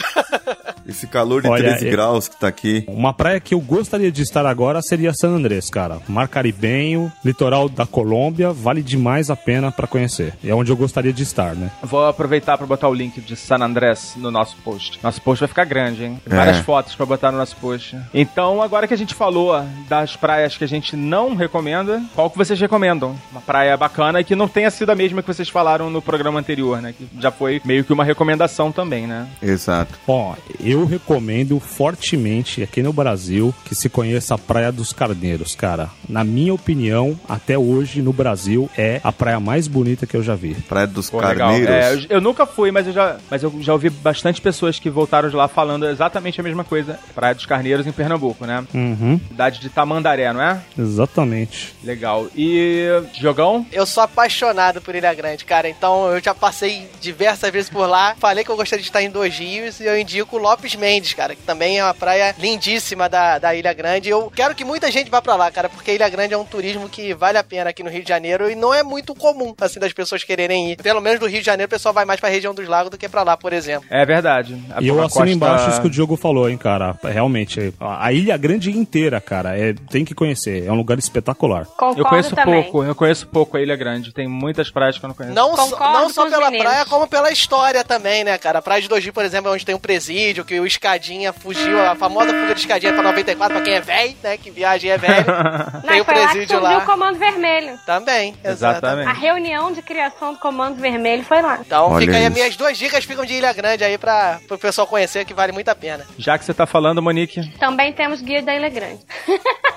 Esse 0.87 1.05
calor 1.05 1.41
de 1.41 1.49
Olha, 1.49 1.71
13 1.71 1.85
eu- 1.87 1.91
graus 1.91 2.27
que 2.29 2.37
tá 2.37 2.47
aqui. 2.47 2.85
Uma 2.87 3.13
praia 3.13 3.41
que 3.41 3.53
eu 3.53 3.59
gostaria 3.59 4.09
de 4.09 4.21
estar 4.21 4.45
agora 4.45 4.81
seria 4.81 5.13
San 5.13 5.31
Andrés, 5.35 5.69
cara. 5.69 5.97
Mar 6.07 6.29
Caribenho, 6.29 7.11
litoral 7.25 7.67
da 7.67 7.85
Colômbia, 7.85 8.53
vale 8.53 8.81
demais 8.81 9.29
a 9.29 9.35
pena 9.35 9.69
para 9.69 9.85
conhecer. 9.85 10.33
É 10.41 10.55
onde 10.55 10.71
eu 10.71 10.77
gostaria 10.77 11.11
de 11.11 11.23
estar, 11.23 11.55
né? 11.55 11.69
Vou 11.83 12.07
aproveitar 12.07 12.57
pra 12.57 12.65
botar 12.65 12.87
o 12.87 12.93
link 12.93 13.19
de 13.19 13.35
San 13.35 13.57
Andrés 13.57 14.13
no 14.15 14.31
nosso 14.31 14.55
post. 14.63 14.97
Nosso 15.03 15.21
post 15.21 15.41
vai 15.41 15.49
ficar 15.49 15.65
grande, 15.65 16.05
hein? 16.05 16.21
É. 16.25 16.33
Várias 16.33 16.59
fotos 16.59 16.95
pra 16.95 17.05
botar 17.05 17.33
no 17.33 17.37
nosso 17.37 17.57
post. 17.57 17.97
Então, 18.13 18.61
agora 18.61 18.87
que 18.87 18.93
a 18.93 18.97
gente 18.97 19.13
falou 19.13 19.61
das 19.89 20.15
praias 20.15 20.55
que 20.55 20.63
a 20.63 20.67
gente 20.69 20.95
não 20.95 21.35
recomenda, 21.35 22.01
qual 22.15 22.29
que 22.29 22.37
vocês 22.37 22.57
recomendam? 22.61 23.13
Uma 23.29 23.41
praia 23.41 23.75
bacana 23.75 24.21
e 24.21 24.23
que 24.23 24.35
não 24.37 24.47
tenha 24.47 24.71
sido 24.71 24.89
a 24.89 24.95
mesma 24.97 25.21
que 25.21 25.27
vocês 25.27 25.47
falaram 25.47 25.89
no 25.89 26.01
programa 26.01 26.39
anterior, 26.39 26.81
né? 26.81 26.93
Que 26.97 27.07
já 27.19 27.31
foi 27.31 27.61
meio 27.63 27.83
que 27.83 27.93
uma 27.93 28.03
recomendação 28.03 28.71
também, 28.71 29.07
né? 29.07 29.27
Exato. 29.41 29.97
Ó, 30.07 30.35
eu 30.59 30.85
recomendo 30.85 31.59
fortemente 31.59 32.61
aqui 32.63 32.81
no 32.83 32.91
Brasil 32.91 33.53
que 33.63 33.75
se 33.75 33.87
conheça 33.89 34.35
a 34.35 34.37
Praia 34.37 34.71
dos 34.71 34.91
Carneiros, 34.91 35.55
cara. 35.55 35.89
Na 36.09 36.23
minha 36.23 36.53
opinião, 36.53 37.17
até 37.29 37.57
hoje 37.57 38.01
no 38.01 38.11
Brasil 38.11 38.69
é 38.77 38.99
a 39.03 39.11
praia 39.11 39.39
mais 39.39 39.67
bonita 39.67 40.05
que 40.05 40.17
eu 40.17 40.23
já 40.23 40.35
vi. 40.35 40.55
Praia 40.55 40.87
dos 40.87 41.09
Pô. 41.09 41.19
Carneiros. 41.19 41.69
É, 41.69 41.93
eu, 41.93 42.17
eu 42.17 42.21
nunca 42.21 42.45
fui, 42.45 42.71
mas 42.71 42.87
eu, 42.87 42.93
já, 42.93 43.17
mas 43.29 43.43
eu 43.43 43.53
já 43.61 43.73
ouvi 43.73 43.89
bastante 43.89 44.41
pessoas 44.41 44.79
que 44.79 44.89
voltaram 44.89 45.29
de 45.29 45.35
lá 45.35 45.47
falando 45.47 45.87
exatamente 45.87 46.39
a 46.39 46.43
mesma 46.43 46.63
coisa. 46.63 46.99
Praia 47.13 47.35
dos 47.35 47.45
Carneiros 47.45 47.85
em 47.85 47.91
Pernambuco, 47.91 48.45
né? 48.45 48.65
Uhum, 48.73 49.19
Cidade 49.27 49.59
de 49.59 49.69
Tamandaré, 49.69 50.33
não 50.33 50.41
é? 50.41 50.59
exatamente. 50.77 51.75
Legal. 51.83 52.27
E 52.35 52.87
jogão? 53.19 53.65
Eu 53.71 53.85
sou 53.85 54.03
apaixonado 54.03 54.81
por 54.87 54.95
Ilha 54.95 55.13
Grande, 55.13 55.43
cara. 55.43 55.67
Então 55.67 56.09
eu 56.13 56.23
já 56.23 56.33
passei 56.33 56.87
diversas 57.01 57.51
vezes 57.51 57.69
por 57.69 57.85
lá. 57.87 58.15
Falei 58.17 58.45
que 58.45 58.49
eu 58.49 58.55
gostaria 58.55 58.81
de 58.81 58.87
estar 58.87 59.01
em 59.03 59.09
dois 59.09 59.37
rios 59.37 59.81
e 59.81 59.85
eu 59.85 59.99
indico 59.99 60.37
Lopes 60.37 60.75
Mendes, 60.75 61.13
cara, 61.13 61.35
que 61.35 61.41
também 61.41 61.77
é 61.77 61.83
uma 61.83 61.93
praia 61.93 62.33
lindíssima 62.39 63.09
da, 63.09 63.37
da 63.37 63.53
Ilha 63.53 63.73
Grande. 63.73 64.09
Eu 64.09 64.31
quero 64.33 64.55
que 64.55 64.63
muita 64.63 64.89
gente 64.89 65.11
vá 65.11 65.21
pra 65.21 65.35
lá, 65.35 65.51
cara, 65.51 65.67
porque 65.67 65.91
Ilha 65.93 66.07
Grande 66.07 66.33
é 66.33 66.37
um 66.37 66.45
turismo 66.45 66.87
que 66.87 67.13
vale 67.13 67.37
a 67.37 67.43
pena 67.43 67.69
aqui 67.71 67.83
no 67.83 67.89
Rio 67.89 68.01
de 68.01 68.07
Janeiro 68.07 68.49
e 68.49 68.55
não 68.55 68.73
é 68.73 68.81
muito 68.81 69.13
comum, 69.13 69.53
assim, 69.59 69.77
das 69.79 69.91
pessoas 69.91 70.23
quererem 70.23 70.71
ir. 70.71 70.77
Pelo 70.77 71.01
menos 71.01 71.19
do 71.19 71.25
Rio 71.27 71.39
de 71.41 71.45
Janeiro, 71.45 71.67
o 71.67 71.69
pessoal 71.69 71.93
vai 71.93 72.05
mais 72.05 72.19
pra 72.21 72.29
região 72.29 72.53
dos 72.55 72.67
lagos 72.67 72.89
do 72.89 72.97
que 72.97 73.09
pra 73.09 73.23
lá, 73.23 73.35
por 73.35 73.51
exemplo. 73.51 73.85
É 73.91 74.05
verdade. 74.05 74.57
A- 74.73 74.81
E 74.81 74.87
eu 74.87 74.95
assino 75.01 75.09
costa- 75.25 75.29
embaixo 75.29 75.69
isso 75.69 75.81
que 75.81 75.87
o 75.87 75.89
Diogo 75.89 76.15
falou, 76.15 76.49
hein, 76.49 76.57
cara. 76.57 76.97
Realmente, 77.03 77.73
a 77.79 78.07
a 78.07 78.13
Ilha 78.13 78.37
Grande 78.37 78.71
inteira, 78.71 79.19
cara, 79.19 79.57
é, 79.59 79.73
tem 79.89 80.05
que 80.05 80.15
conhecer. 80.15 80.65
É 80.65 80.71
um 80.71 80.75
lugar 80.75 80.97
espetacular. 80.97 81.65
Concordo 81.65 81.99
Eu 81.99 82.05
conheço 82.05 82.33
também. 82.35 82.63
pouco, 82.63 82.83
eu 82.83 82.95
conheço 82.95 83.27
pouco 83.27 83.57
a 83.57 83.61
Ilha 83.61 83.75
Grande. 83.75 84.13
Tem 84.13 84.27
muitas 84.27 84.69
praias 84.77 84.97
que 84.97 85.03
eu 85.05 85.07
não 85.07 85.15
conheço. 85.15 85.35
Não, 85.35 85.55
só, 85.55 85.63
Concordo 85.63 85.93
não 85.93 86.09
só 86.09 86.29
pela 86.29 86.51
meninos. 86.51 86.65
praia, 86.71 86.85
como 86.85 87.07
pela 87.07 87.31
história 87.31 87.83
também, 87.83 88.23
né, 88.23 88.37
cara? 88.37 88.59
A 88.59 88.61
Praia 88.61 88.81
de 88.81 88.87
Doji, 88.87 89.11
por 89.11 89.25
exemplo, 89.25 89.49
é 89.49 89.53
onde 89.53 89.65
tem 89.65 89.73
um 89.73 89.79
presídio, 89.79 90.45
que 90.45 90.59
o 90.59 90.65
Escadinha 90.67 91.33
fugiu, 91.33 91.83
a 91.83 91.95
famosa 91.95 92.29
fuga 92.31 92.53
de 92.53 92.59
Escadinha 92.61 92.93
pra 92.93 93.01
94, 93.03 93.55
pra 93.55 93.63
quem 93.65 93.73
é 93.73 93.81
velho, 93.81 94.15
né? 94.23 94.37
Que 94.37 94.51
viagem 94.51 94.91
é 94.91 94.97
velho. 94.97 95.25
Tem 95.87 96.01
o 96.01 96.05
lá 96.05 96.05
que 96.05 96.13
presídio 96.13 96.59
lá. 96.59 96.77
o 96.77 96.85
Comando 96.85 97.17
Vermelho. 97.17 97.77
Também, 97.85 98.35
A 98.43 98.49
Exatamente. 98.49 99.19
reunião 99.19 99.71
de 99.71 99.81
criação 99.81 100.33
do 100.33 100.39
Comando 100.39 100.75
Vermelho 100.75 101.23
foi 101.23 101.41
lá. 101.41 101.59
Então 101.65 101.91
Olha 101.91 102.05
fica 102.05 102.17
aí, 102.17 102.25
as 102.25 102.33
minhas 102.33 102.55
duas 102.55 102.77
dicas 102.77 103.03
ficam 103.05 103.25
de 103.25 103.33
Ilha 103.33 103.53
Grande 103.53 103.83
aí 103.83 103.97
pra, 103.97 104.39
pro 104.47 104.57
pessoal 104.57 104.85
conhecer, 104.87 105.25
que 105.25 105.33
vale 105.33 105.51
muito 105.51 105.69
a 105.69 105.75
pena. 105.75 106.05
Já 106.17 106.37
que 106.37 106.45
você 106.45 106.53
tá 106.53 106.65
falando, 106.65 107.01
Monique. 107.01 107.47
Também 107.57 107.91
temos 107.93 108.21
Guia 108.21 108.41
da 108.41 108.53
Ilha 108.55 108.69
Grande. 108.69 108.99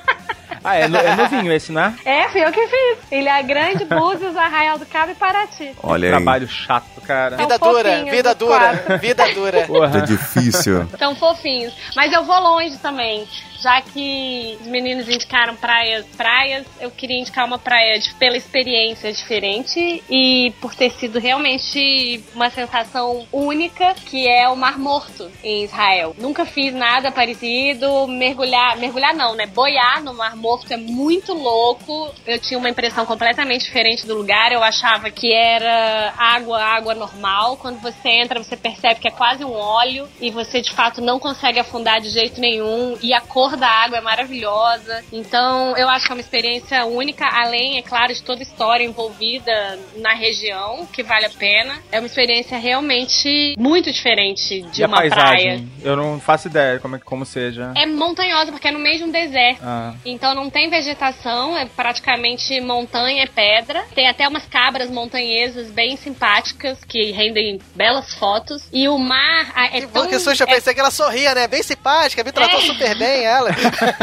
Ah, 0.62 0.76
é, 0.76 0.88
no- 0.88 0.97
é 0.99 1.17
novinho 1.17 1.50
esse, 1.52 1.73
né? 1.73 1.95
É, 2.05 2.29
fui 2.29 2.45
eu 2.45 2.52
que 2.52 2.67
fiz. 2.67 2.99
Ilha 3.11 3.40
Grande, 3.43 3.85
Búzios, 3.85 4.37
Arraial 4.37 4.79
do 4.79 4.85
Cabo 4.87 5.12
e 5.12 5.14
Paraty. 5.14 5.73
Olha 5.83 6.09
aí. 6.09 6.14
Trabalho 6.14 6.47
chato, 6.49 7.00
cara. 7.00 7.37
Vida 7.37 7.59
dura, 7.59 8.05
vida 8.05 8.35
dura, 8.35 8.59
quatro. 8.76 8.99
vida 8.99 9.35
dura. 9.35 9.59
É 9.97 10.00
difícil. 10.02 10.87
São 10.99 11.14
fofinhos. 11.17 11.73
Mas 11.97 12.12
eu 12.12 12.25
vou 12.25 12.38
longe 12.40 12.76
também. 12.79 13.26
Já 13.61 13.81
que 13.83 14.57
os 14.61 14.67
meninos 14.67 15.09
indicaram 15.09 15.55
praias, 15.57 16.07
praias, 16.17 16.67
eu 16.81 16.90
queria 16.90 17.19
indicar 17.21 17.47
uma 17.47 17.59
praia 17.59 17.99
de- 17.99 18.14
pela 18.14 18.37
experiência 18.37 19.12
diferente 19.12 20.02
e 20.09 20.52
por 20.61 20.75
ter 20.75 20.90
sido 20.93 21.19
realmente 21.19 22.25
uma 22.35 22.49
sensação 22.50 23.26
única, 23.33 23.95
que 23.95 24.26
é 24.26 24.49
o 24.49 24.57
Mar 24.57 24.79
Morto 24.79 25.31
em 25.45 25.64
Israel. 25.64 26.14
Nunca 26.19 26.45
fiz 26.47 26.73
nada 26.73 27.11
parecido, 27.12 28.07
mergulhar, 28.07 28.76
mergulhar 28.79 29.14
não, 29.14 29.35
né? 29.35 29.47
Boiar 29.47 30.02
no 30.02 30.14
Mar 30.14 30.37
Morto 30.37 30.73
é 30.73 30.76
muito 30.76 31.33
louco. 31.35 32.14
Eu 32.26 32.38
tinha 32.38 32.59
uma 32.59 32.69
impressão 32.71 33.05
completamente 33.05 33.64
diferente 33.64 34.07
do 34.07 34.14
lugar. 34.17 34.52
Eu 34.52 34.62
achava 34.62 35.11
que 35.11 35.33
era 35.33 36.14
água, 36.17 36.62
água 36.62 36.95
normal. 36.95 37.57
Quando 37.57 37.81
você 37.81 38.09
entra, 38.09 38.43
você 38.43 38.57
percebe 38.57 39.00
que 39.00 39.09
é 39.09 39.11
quase 39.11 39.45
um 39.45 39.52
óleo 39.52 40.09
e 40.21 40.31
você 40.31 40.61
de 40.61 40.73
fato 40.73 41.00
não 41.00 41.19
consegue 41.19 41.59
afundar 41.59 42.00
de 42.00 42.09
jeito 42.09 42.40
nenhum. 42.40 42.97
E 43.02 43.12
a 43.12 43.21
cor 43.21 43.50
da 43.57 43.69
água 43.69 43.99
é 43.99 44.00
maravilhosa. 44.00 45.04
Então, 45.12 45.76
eu 45.76 45.88
acho 45.88 46.07
que 46.07 46.12
é 46.12 46.14
uma 46.14 46.21
experiência 46.21 46.85
única, 46.85 47.26
além, 47.26 47.78
é 47.78 47.83
claro, 47.83 48.12
de 48.12 48.23
toda 48.23 48.40
a 48.40 48.42
história 48.42 48.85
envolvida 48.85 49.78
na 49.97 50.14
região, 50.14 50.87
que 50.92 51.02
vale 51.02 51.26
a 51.26 51.30
pena. 51.30 51.75
É 51.92 51.99
uma 51.99 52.07
experiência 52.07 52.59
realmente 52.59 53.54
muito 53.59 53.90
diferente 53.92 54.62
de 54.62 54.80
e 54.80 54.85
a 54.85 54.88
uma 54.88 54.97
praia. 54.99 55.11
paisagem? 55.11 55.73
Eu 55.83 55.97
não 55.97 56.21
faço 56.21 56.49
ideia 56.49 56.78
como, 56.78 56.97
é, 56.97 56.99
como 56.99 57.25
seja. 57.25 57.73
É 57.76 57.87
montanhosa, 57.87 58.50
porque 58.52 58.69
é 58.69 58.71
no 58.71 58.78
meio 58.78 58.99
de 58.99 59.04
um 59.04 59.11
deserto. 59.11 59.61
Ah, 59.62 59.95
Então 60.04 60.35
não 60.35 60.49
tem 60.50 60.69
vegetação, 60.71 61.57
é 61.57 61.64
praticamente 61.66 62.61
montanha, 62.61 63.25
é 63.25 63.26
pedra. 63.26 63.85
Tem 63.95 64.09
até 64.09 64.26
umas 64.26 64.47
cabras 64.47 64.90
montanhesas 64.90 65.71
bem 65.71 65.97
simpáticas 65.97 66.78
que 66.85 67.11
rendem 67.12 67.59
belas 67.75 68.14
fotos. 68.14 68.62
E 68.73 68.88
o 68.88 68.99
mar 68.99 69.50
ah, 69.54 69.66
é 69.66 69.80
Que, 69.80 69.87
tão. 69.87 70.07
que 70.07 70.19
susto, 70.19 70.42
eu 70.42 70.47
é- 70.49 70.54
pensei 70.54 70.75
que 70.75 70.80
ela 70.80 70.90
sorria, 70.90 71.35
né? 71.35 71.47
Bem 71.49 71.62
simpática, 71.62 72.23
me 72.25 72.33
tratou 72.33 72.61
É. 72.61 72.62
super 72.62 72.97
bem 72.97 73.26
ela. 73.49 73.50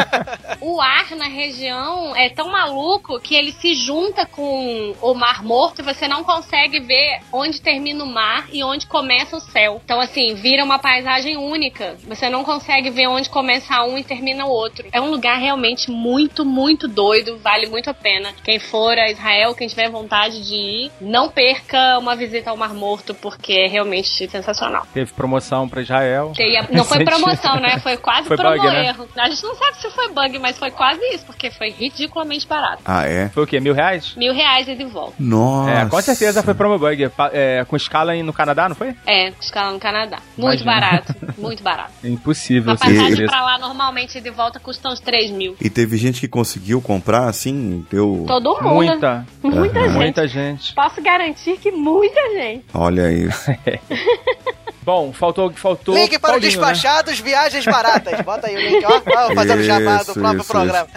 o 0.62 0.82
ar 0.82 1.12
na 1.16 1.28
região 1.28 2.16
é 2.16 2.30
tão 2.30 2.50
maluco 2.50 3.20
que 3.20 3.36
ele 3.36 3.52
se 3.52 3.76
junta 3.76 4.26
com 4.26 4.96
o 5.02 5.14
Mar 5.14 5.44
Morto 5.44 5.82
e 5.82 5.86
você 5.86 6.08
não 6.08 6.24
consegue 6.24 6.80
ver 6.80 7.20
onde 7.32 7.62
termina 7.62 8.04
o 8.04 8.08
mar 8.08 8.48
e 8.52 8.64
onde 8.64 8.88
começa 8.88 9.38
o 9.38 9.40
céu. 9.40 9.82
Então, 9.84 10.00
assim, 10.00 10.36
vira 10.36 10.64
uma 10.64 10.80
paisagem 10.80 11.38
única. 11.38 11.96
Você 12.08 12.30
não 12.30 12.44
consegue 12.44 12.90
ver 12.90 13.08
onde 13.08 13.30
começa 13.30 13.82
um 13.84 13.98
e 13.98 14.04
termina 14.04 14.46
o 14.46 14.50
outro. 14.50 14.88
É 14.92 15.00
um 15.00 15.10
lugar 15.10 15.38
realmente 15.38 15.90
muito, 15.92 16.46
muito 16.46 16.88
doido. 16.88 17.38
Vale 17.38 17.68
muito 17.68 17.90
a 17.90 17.94
pena. 17.94 18.34
Quem 18.44 18.60
for 18.60 18.98
a 18.98 19.10
Israel, 19.10 19.56
quem 19.56 19.68
tiver 19.68 19.90
vontade 19.90 20.46
de 20.48 20.56
ir, 20.56 20.92
não 21.00 21.30
perca 21.30 21.98
uma 22.00 22.16
visita 22.16 22.50
ao 22.50 22.58
Mar 22.58 22.74
Morto, 22.74 23.14
porque 23.14 23.54
é 23.54 23.68
realmente 23.68 24.28
sensacional. 24.28 24.88
teve 24.94 25.12
promoção 25.14 25.68
pra 25.68 25.82
Israel. 25.82 26.32
Não 26.72 26.84
foi 26.84 27.04
promoção, 27.06 27.60
né? 27.60 27.80
Foi 27.80 27.98
quase 27.98 28.28
Foi 28.28 28.38
promo 28.38 28.56
bug, 28.56 28.68
né? 28.68 28.96
A 29.28 29.30
gente 29.30 29.44
não 29.44 29.56
sabe 29.56 29.78
se 29.82 29.90
foi 29.92 30.08
bug, 30.08 30.40
mas 30.40 30.58
foi 30.58 30.72
quase 30.72 31.02
isso, 31.14 31.26
porque 31.26 31.52
foi 31.52 31.70
ridiculamente 31.72 32.48
barato. 32.48 32.82
Ah, 32.86 33.06
é? 33.06 33.28
Foi 33.28 33.44
o 33.44 33.48
quê? 33.48 33.60
Mil 33.60 33.74
reais? 33.74 34.14
Mil 34.16 34.34
reais 34.34 34.70
e 34.70 34.74
de 34.76 34.86
volta. 34.86 35.16
Nossa. 35.20 35.72
É, 35.72 35.86
com 35.86 36.02
certeza 36.02 36.42
foi 36.42 36.54
promo 36.54 36.80
bug. 36.80 37.12
É, 37.34 37.66
com 37.66 37.76
escala 37.76 38.14
aí 38.14 38.24
no 38.24 38.32
Canadá, 38.32 38.70
não 38.70 38.76
foi? 38.76 38.96
É, 39.06 39.34
escala 39.42 39.74
no 39.74 39.80
Canadá. 39.80 40.20
Muito 40.38 40.64
Imagina. 40.64 40.72
barato, 40.72 41.16
muito 41.38 41.62
barato. 41.62 41.92
É 42.02 42.08
impossível 42.08 42.72
Uma 42.72 42.78
passagem 42.78 43.16
preço. 43.18 43.30
pra 43.30 43.44
lá 43.44 43.58
normalmente 43.58 44.22
de 44.22 44.30
volta 44.30 44.62
custa 44.62 44.88
uns 44.88 45.02
3 45.02 45.32
mil. 45.32 45.58
E 45.60 45.70
teve 45.70 45.98
gente 45.98 46.22
que 46.22 46.28
conseguiu 46.30 46.82
comprar, 46.82 47.28
assim, 47.28 47.86
deu... 47.92 48.24
Todo 48.26 48.62
mundo. 48.62 48.76
Muita, 48.76 49.26
Muita 49.44 49.80
gente. 49.82 49.94
muita 49.94 50.28
gente. 50.28 50.74
Posso 50.74 51.02
garantir 51.02 51.58
que 51.58 51.70
muita 51.70 52.22
gente. 52.32 52.64
Olha 52.74 53.12
isso. 53.12 53.52
Bom, 54.88 55.12
faltou, 55.12 55.52
faltou 55.52 55.94
Link 55.94 56.18
para 56.18 56.30
Paulinho, 56.30 56.48
os 56.48 56.54
despachados, 56.56 57.20
viagens 57.20 57.66
baratas. 57.66 58.22
Bota 58.22 58.48
aí 58.48 58.56
o 58.56 58.60
link, 58.70 58.86
ó. 58.86 59.02
Fazendo 59.36 59.64
jabá 59.64 59.98
do 59.98 60.02
Isso, 60.04 60.14
próprio 60.14 60.42
isso, 60.42 60.52
programa. 60.52 60.88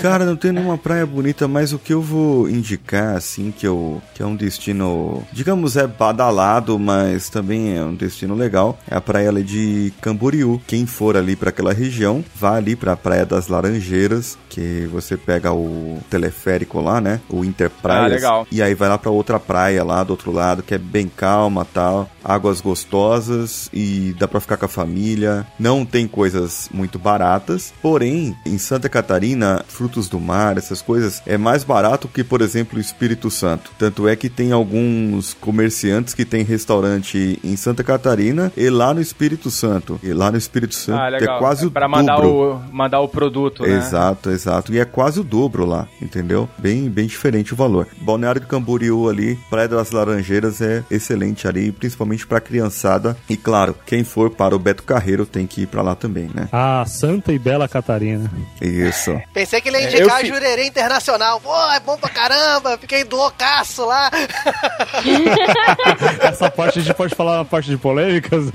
Cara, 0.00 0.24
não 0.24 0.36
tem 0.36 0.52
nenhuma 0.52 0.78
praia 0.78 1.06
bonita, 1.06 1.46
mas 1.46 1.72
o 1.72 1.78
que 1.78 1.92
eu 1.92 2.02
vou 2.02 2.48
indicar, 2.48 3.16
assim, 3.16 3.50
que, 3.50 3.66
eu, 3.66 4.02
que 4.14 4.22
é 4.22 4.26
um 4.26 4.34
destino, 4.34 5.22
digamos, 5.32 5.76
é 5.76 5.86
badalado, 5.86 6.78
mas 6.78 7.28
também 7.28 7.76
é 7.76 7.82
um 7.82 7.94
destino 7.94 8.34
legal, 8.34 8.78
é 8.90 8.96
a 8.96 9.00
praia 9.00 9.28
ali 9.28 9.42
de 9.42 9.92
Camboriú. 10.00 10.60
Quem 10.66 10.86
for 10.86 11.16
ali 11.16 11.36
para 11.36 11.50
aquela 11.50 11.72
região, 11.72 12.24
vá 12.34 12.56
ali 12.56 12.76
para 12.76 12.92
a 12.92 12.96
Praia 12.96 13.26
das 13.26 13.48
Laranjeiras, 13.48 14.38
que 14.48 14.88
você 14.92 15.16
pega 15.16 15.52
o 15.52 15.98
teleférico 16.10 16.80
lá, 16.80 17.00
né? 17.00 17.20
O 17.28 17.44
Interpraias. 17.44 18.04
Ah, 18.04 18.14
legal. 18.14 18.46
E 18.50 18.62
aí 18.62 18.74
vai 18.74 18.88
lá 18.88 18.98
para 18.98 19.10
outra 19.10 19.38
praia 19.38 19.82
lá 19.82 20.04
do 20.04 20.10
outro 20.10 20.30
lado, 20.30 20.62
que 20.62 20.74
é 20.74 20.78
bem 20.78 21.08
calma 21.08 21.64
tal, 21.64 22.08
águas 22.24 22.60
gostosas 22.60 23.68
e 23.72 24.14
dá 24.18 24.28
para 24.28 24.40
ficar 24.40 24.56
com 24.56 24.66
a 24.66 24.68
família. 24.68 25.46
Não 25.58 25.84
tem 25.84 26.06
coisas 26.06 26.68
muito 26.72 26.98
baratas, 26.98 27.31
porém, 27.80 28.36
em 28.44 28.58
Santa 28.58 28.88
Catarina, 28.88 29.64
frutos 29.68 30.08
do 30.08 30.18
mar, 30.20 30.58
essas 30.58 30.82
coisas, 30.82 31.22
é 31.26 31.36
mais 31.38 31.64
barato 31.64 32.08
que, 32.08 32.22
por 32.24 32.40
exemplo, 32.40 32.78
o 32.78 32.80
Espírito 32.80 33.30
Santo. 33.30 33.70
Tanto 33.78 34.06
é 34.08 34.16
que 34.16 34.28
tem 34.28 34.52
alguns 34.52 35.34
comerciantes 35.34 36.14
que 36.14 36.24
tem 36.24 36.42
restaurante 36.44 37.38
em 37.42 37.56
Santa 37.56 37.82
Catarina 37.84 38.52
e 38.56 38.68
lá 38.70 38.92
no 38.94 39.00
Espírito 39.00 39.50
Santo. 39.50 39.98
E 40.02 40.12
lá 40.12 40.30
no 40.30 40.38
Espírito 40.38 40.74
Santo 40.74 40.98
Ah, 40.98 41.10
é 41.10 41.38
quase 41.38 41.66
o 41.66 41.70
Pra 41.70 41.88
mandar 41.88 42.16
dobro. 42.16 42.62
o, 42.68 42.74
mandar 42.74 43.00
o 43.00 43.08
produto, 43.08 43.62
né? 43.62 43.76
Exato, 43.76 44.30
exato. 44.30 44.72
E 44.72 44.78
é 44.78 44.84
quase 44.84 45.20
o 45.20 45.24
dobro 45.24 45.64
lá, 45.64 45.88
entendeu? 46.00 46.48
Bem, 46.58 46.88
bem 46.88 47.06
diferente 47.06 47.52
o 47.52 47.56
valor. 47.56 47.86
Balneário 48.00 48.40
de 48.40 48.46
Camboriú 48.46 49.08
ali, 49.08 49.38
Praia 49.50 49.68
das 49.68 49.90
Laranjeiras 49.90 50.60
é 50.60 50.84
excelente 50.90 51.46
ali, 51.48 51.72
principalmente 51.72 52.26
pra 52.26 52.40
criançada. 52.40 53.16
E 53.28 53.36
claro, 53.36 53.74
quem 53.86 54.04
for 54.04 54.30
para 54.30 54.54
o 54.54 54.58
Beto 54.58 54.82
Carreiro 54.82 55.24
tem 55.26 55.46
que 55.46 55.62
ir 55.62 55.66
pra 55.66 55.82
lá 55.82 55.94
também, 55.94 56.30
né? 56.34 56.48
Ah, 56.52 56.84
Santa 57.12 57.32
e 57.32 57.38
Bela 57.38 57.68
Catarina. 57.68 58.30
Isso. 58.60 59.20
Pensei 59.34 59.60
que 59.60 59.68
ele 59.68 59.78
ia 59.78 59.84
É, 59.84 59.88
indicar 59.90 60.20
fi- 60.20 60.28
Jurerê 60.28 60.66
Internacional. 60.66 61.40
Pô, 61.40 61.54
é 61.72 61.80
bom 61.80 61.96
pra 61.98 62.08
caramba. 62.08 62.78
Fiquei 62.78 63.04
loucaço 63.04 63.84
lá. 63.84 64.10
Essa 66.22 66.50
parte 66.50 66.78
a 66.78 66.82
gente 66.82 66.94
pode 66.94 67.14
falar 67.14 67.36
na 67.38 67.44
parte 67.44 67.68
de 67.68 67.76
polêmicas? 67.76 68.46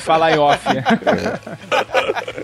Falar 0.00 0.32
em 0.32 0.38
off. 0.38 0.64